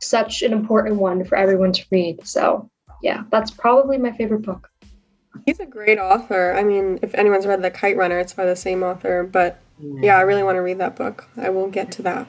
such 0.02 0.42
an 0.42 0.52
important 0.52 0.98
one 0.98 1.24
for 1.24 1.38
everyone 1.38 1.72
to 1.72 1.86
read. 1.92 2.28
So 2.28 2.70
yeah, 3.02 3.24
that's 3.32 3.52
probably 3.52 3.98
my 3.98 4.12
favorite 4.12 4.42
book. 4.42 4.70
He's 5.46 5.60
a 5.60 5.66
great 5.66 6.00
author. 6.00 6.54
I 6.54 6.64
mean, 6.64 7.00
if 7.02 7.14
anyone's 7.16 7.46
read 7.46 7.62
The 7.62 7.72
Kite 7.72 7.98
Runner, 7.98 8.20
it's 8.20 8.34
by 8.34 8.46
the 8.46 8.56
same 8.56 8.84
author. 8.84 9.24
But 9.24 9.60
yeah, 9.80 10.18
I 10.18 10.22
really 10.22 10.44
want 10.44 10.56
to 10.56 10.62
read 10.62 10.78
that 10.80 10.96
book. 10.96 11.28
I 11.38 11.50
will 11.50 11.68
get 11.68 11.92
to 11.94 12.02
that. 12.04 12.28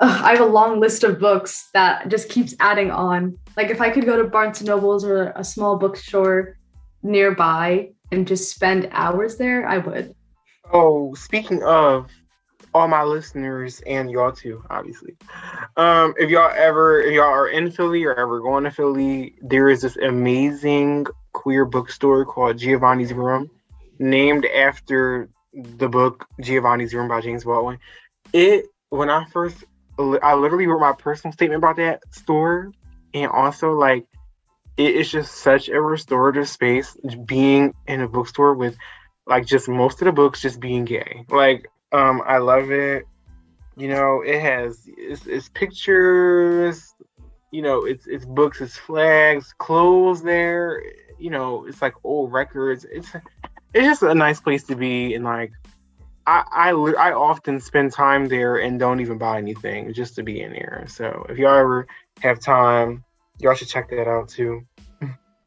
ugh, 0.00 0.22
I 0.24 0.30
have 0.30 0.40
a 0.40 0.46
long 0.46 0.80
list 0.80 1.04
of 1.04 1.20
books 1.20 1.68
that 1.74 2.08
just 2.08 2.28
keeps 2.28 2.54
adding 2.60 2.90
on. 2.90 3.38
Like 3.56 3.70
if 3.70 3.80
I 3.80 3.90
could 3.90 4.06
go 4.06 4.16
to 4.16 4.28
Barnes 4.28 4.60
and 4.60 4.68
Nobles 4.68 5.04
or 5.04 5.32
a 5.36 5.44
small 5.44 5.76
bookstore 5.78 6.58
nearby 7.02 7.90
and 8.10 8.26
just 8.26 8.52
spend 8.52 8.88
hours 8.92 9.36
there, 9.36 9.66
I 9.68 9.78
would. 9.78 10.14
Oh, 10.72 11.14
speaking 11.14 11.62
of 11.62 12.10
all 12.72 12.88
my 12.88 13.04
listeners 13.04 13.80
and 13.86 14.10
y'all 14.10 14.32
too, 14.32 14.64
obviously. 14.70 15.14
Um, 15.76 16.14
if 16.16 16.28
y'all 16.28 16.50
ever, 16.56 17.00
if 17.00 17.12
y'all 17.12 17.26
are 17.26 17.48
in 17.48 17.70
Philly 17.70 18.04
or 18.04 18.14
ever 18.14 18.40
going 18.40 18.64
to 18.64 18.70
Philly, 18.70 19.36
there 19.42 19.68
is 19.68 19.82
this 19.82 19.96
amazing 19.98 21.06
queer 21.34 21.66
bookstore 21.66 22.24
called 22.24 22.56
Giovanni's 22.56 23.12
Room, 23.12 23.50
named 23.98 24.46
after 24.46 25.28
the 25.52 25.88
book 25.88 26.26
Giovanni's 26.40 26.94
Room 26.94 27.08
by 27.08 27.20
James 27.20 27.44
Baldwin. 27.44 27.78
It 28.32 28.66
when 28.88 29.10
I 29.10 29.26
first, 29.26 29.62
I 29.98 30.34
literally 30.34 30.66
wrote 30.66 30.80
my 30.80 30.92
personal 30.92 31.32
statement 31.32 31.58
about 31.58 31.76
that 31.76 32.00
store, 32.10 32.72
and 33.12 33.30
also 33.30 33.72
like 33.72 34.06
it 34.76 34.96
is 34.96 35.10
just 35.10 35.32
such 35.32 35.68
a 35.68 35.80
restorative 35.80 36.48
space 36.48 36.96
being 37.26 37.74
in 37.86 38.00
a 38.00 38.08
bookstore 38.08 38.54
with 38.54 38.76
like 39.26 39.46
just 39.46 39.68
most 39.68 40.00
of 40.00 40.06
the 40.06 40.12
books 40.12 40.40
just 40.40 40.60
being 40.60 40.84
gay. 40.84 41.24
Like 41.28 41.68
um 41.92 42.22
I 42.26 42.38
love 42.38 42.70
it. 42.70 43.04
You 43.76 43.88
know, 43.88 44.22
it 44.24 44.40
has 44.40 44.80
it's, 44.86 45.26
it's 45.26 45.48
pictures, 45.48 46.94
you 47.50 47.62
know, 47.62 47.84
it's 47.84 48.06
it's 48.06 48.24
books, 48.24 48.60
it's 48.60 48.76
flags, 48.76 49.52
clothes 49.58 50.22
there, 50.22 50.82
you 51.18 51.30
know, 51.30 51.66
it's 51.66 51.82
like 51.82 51.94
old 52.04 52.32
records. 52.32 52.84
It's 52.90 53.10
it's 53.74 53.86
just 53.86 54.02
a 54.02 54.14
nice 54.14 54.40
place 54.40 54.64
to 54.64 54.76
be 54.76 55.14
and 55.14 55.24
like 55.24 55.52
I, 56.26 56.44
I, 56.50 56.70
I 56.70 57.12
often 57.12 57.60
spend 57.60 57.92
time 57.92 58.28
there 58.28 58.56
and 58.56 58.78
don't 58.78 59.00
even 59.00 59.18
buy 59.18 59.38
anything 59.38 59.92
just 59.92 60.14
to 60.16 60.22
be 60.22 60.40
in 60.40 60.52
there. 60.52 60.86
So 60.88 61.26
if 61.28 61.36
y'all 61.36 61.54
ever 61.54 61.86
have 62.20 62.40
time, 62.40 63.04
y'all 63.38 63.54
should 63.54 63.68
check 63.68 63.90
that 63.90 64.08
out 64.08 64.28
too. 64.28 64.66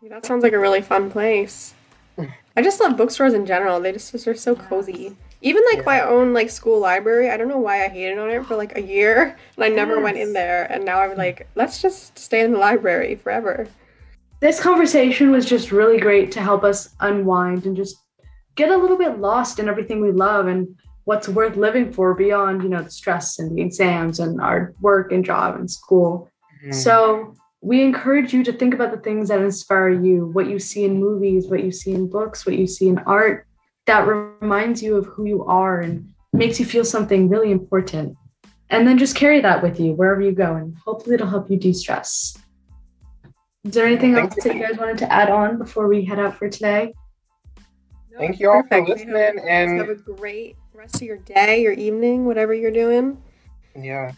That 0.03 0.25
sounds 0.25 0.43
like 0.43 0.53
a 0.53 0.59
really 0.59 0.81
fun 0.81 1.09
place. 1.09 1.73
I 2.55 2.61
just 2.61 2.79
love 2.79 2.95
bookstores 2.95 3.33
in 3.33 3.45
general. 3.45 3.79
They 3.79 3.91
just 3.91 4.13
are 4.27 4.35
so 4.35 4.55
cozy. 4.55 5.17
Even 5.41 5.63
like 5.71 5.79
yeah. 5.79 5.85
my 5.85 6.01
own 6.01 6.33
like 6.33 6.49
school 6.49 6.79
library, 6.79 7.29
I 7.29 7.37
don't 7.37 7.47
know 7.47 7.59
why 7.59 7.83
I 7.83 7.89
hated 7.89 8.17
on 8.17 8.29
it 8.29 8.45
for 8.45 8.55
like 8.55 8.77
a 8.77 8.81
year 8.81 9.37
and 9.55 9.65
I 9.65 9.69
never 9.69 9.95
yes. 9.95 10.03
went 10.03 10.17
in 10.17 10.33
there 10.33 10.71
and 10.71 10.85
now 10.85 11.01
I'm 11.01 11.17
like, 11.17 11.47
let's 11.55 11.81
just 11.81 12.17
stay 12.17 12.41
in 12.41 12.53
the 12.53 12.57
library 12.57 13.15
forever. 13.15 13.67
This 14.39 14.59
conversation 14.59 15.31
was 15.31 15.45
just 15.45 15.71
really 15.71 15.99
great 15.99 16.31
to 16.33 16.41
help 16.41 16.63
us 16.63 16.95
unwind 16.99 17.65
and 17.65 17.75
just 17.75 17.97
get 18.55 18.69
a 18.69 18.77
little 18.77 18.97
bit 18.97 19.19
lost 19.19 19.59
in 19.59 19.67
everything 19.67 20.01
we 20.01 20.11
love 20.11 20.47
and 20.47 20.75
what's 21.05 21.27
worth 21.27 21.55
living 21.55 21.91
for 21.91 22.13
beyond, 22.13 22.61
you 22.61 22.69
know, 22.69 22.83
the 22.83 22.91
stress 22.91 23.39
and 23.39 23.57
the 23.57 23.61
exams 23.61 24.19
and 24.19 24.39
our 24.41 24.73
work 24.81 25.11
and 25.11 25.25
job 25.25 25.55
and 25.55 25.71
school. 25.71 26.29
Mm-hmm. 26.61 26.73
So 26.73 27.35
we 27.61 27.81
encourage 27.81 28.33
you 28.33 28.43
to 28.43 28.53
think 28.53 28.73
about 28.73 28.91
the 28.91 28.99
things 28.99 29.29
that 29.29 29.41
inspire 29.41 29.89
you, 29.89 30.27
what 30.27 30.47
you 30.47 30.59
see 30.59 30.85
in 30.85 30.99
movies, 30.99 31.47
what 31.47 31.63
you 31.63 31.71
see 31.71 31.93
in 31.93 32.07
books, 32.07 32.45
what 32.45 32.57
you 32.57 32.67
see 32.67 32.89
in 32.89 32.99
art 32.99 33.47
that 33.87 34.05
reminds 34.05 34.83
you 34.83 34.97
of 34.97 35.05
who 35.07 35.25
you 35.25 35.45
are 35.45 35.81
and 35.81 36.13
makes 36.33 36.59
you 36.59 36.65
feel 36.65 36.85
something 36.85 37.29
really 37.29 37.51
important. 37.51 38.15
And 38.69 38.85
then 38.85 38.97
just 38.97 39.15
carry 39.15 39.39
that 39.41 39.63
with 39.63 39.79
you 39.79 39.93
wherever 39.93 40.21
you 40.21 40.33
go, 40.33 40.55
and 40.55 40.75
hopefully 40.85 41.15
it'll 41.15 41.27
help 41.27 41.49
you 41.49 41.57
de 41.57 41.71
stress. 41.71 42.37
Is 43.67 43.73
there 43.73 43.85
anything 43.85 44.15
else 44.15 44.33
that 44.43 44.55
you 44.55 44.65
guys 44.65 44.77
wanted 44.77 44.97
to 44.99 45.11
add 45.11 45.29
on 45.29 45.57
before 45.57 45.89
we 45.89 46.05
head 46.05 46.19
out 46.19 46.37
for 46.37 46.49
today? 46.49 46.93
Thank 48.17 48.39
you 48.39 48.49
all 48.49 48.63
Perfect. 48.63 48.87
for 48.87 48.93
listening 48.93 49.45
and 49.45 49.77
have 49.77 49.89
a 49.89 49.95
great 49.95 50.55
rest 50.73 50.95
of 50.95 51.01
your 51.01 51.17
day, 51.17 51.61
your 51.61 51.73
evening, 51.73 52.23
whatever 52.23 52.53
you're 52.53 52.71
doing. 52.71 53.21
Yeah. 53.75 54.13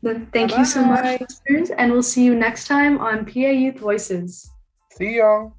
Then 0.00 0.26
thank 0.32 0.50
Bye-bye. 0.50 0.60
you 0.60 0.64
so 0.64 0.84
much, 0.84 1.20
listeners, 1.20 1.70
and 1.70 1.90
we'll 1.90 2.04
see 2.04 2.24
you 2.24 2.36
next 2.36 2.68
time 2.68 2.98
on 2.98 3.26
PA 3.26 3.40
Youth 3.40 3.78
Voices. 3.78 4.48
See 4.92 5.16
y'all. 5.16 5.56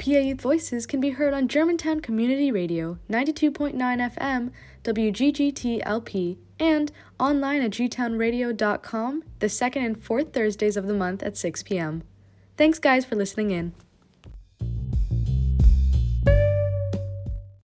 PA 0.00 0.32
Voices 0.34 0.86
can 0.86 0.98
be 0.98 1.10
heard 1.10 1.34
on 1.34 1.46
Germantown 1.46 2.00
Community 2.00 2.50
Radio, 2.50 2.98
92.9 3.10 3.74
FM, 3.74 4.50
WGGT 4.82 5.82
LP, 5.84 6.38
and 6.58 6.90
online 7.18 7.60
at 7.60 7.70
gtownradio.com 7.70 9.24
the 9.40 9.48
second 9.50 9.84
and 9.84 10.02
fourth 10.02 10.32
Thursdays 10.32 10.78
of 10.78 10.86
the 10.86 10.94
month 10.94 11.22
at 11.22 11.36
6 11.36 11.62
p.m. 11.64 12.02
Thanks, 12.56 12.78
guys, 12.78 13.04
for 13.04 13.14
listening 13.14 13.50
in. 13.50 13.74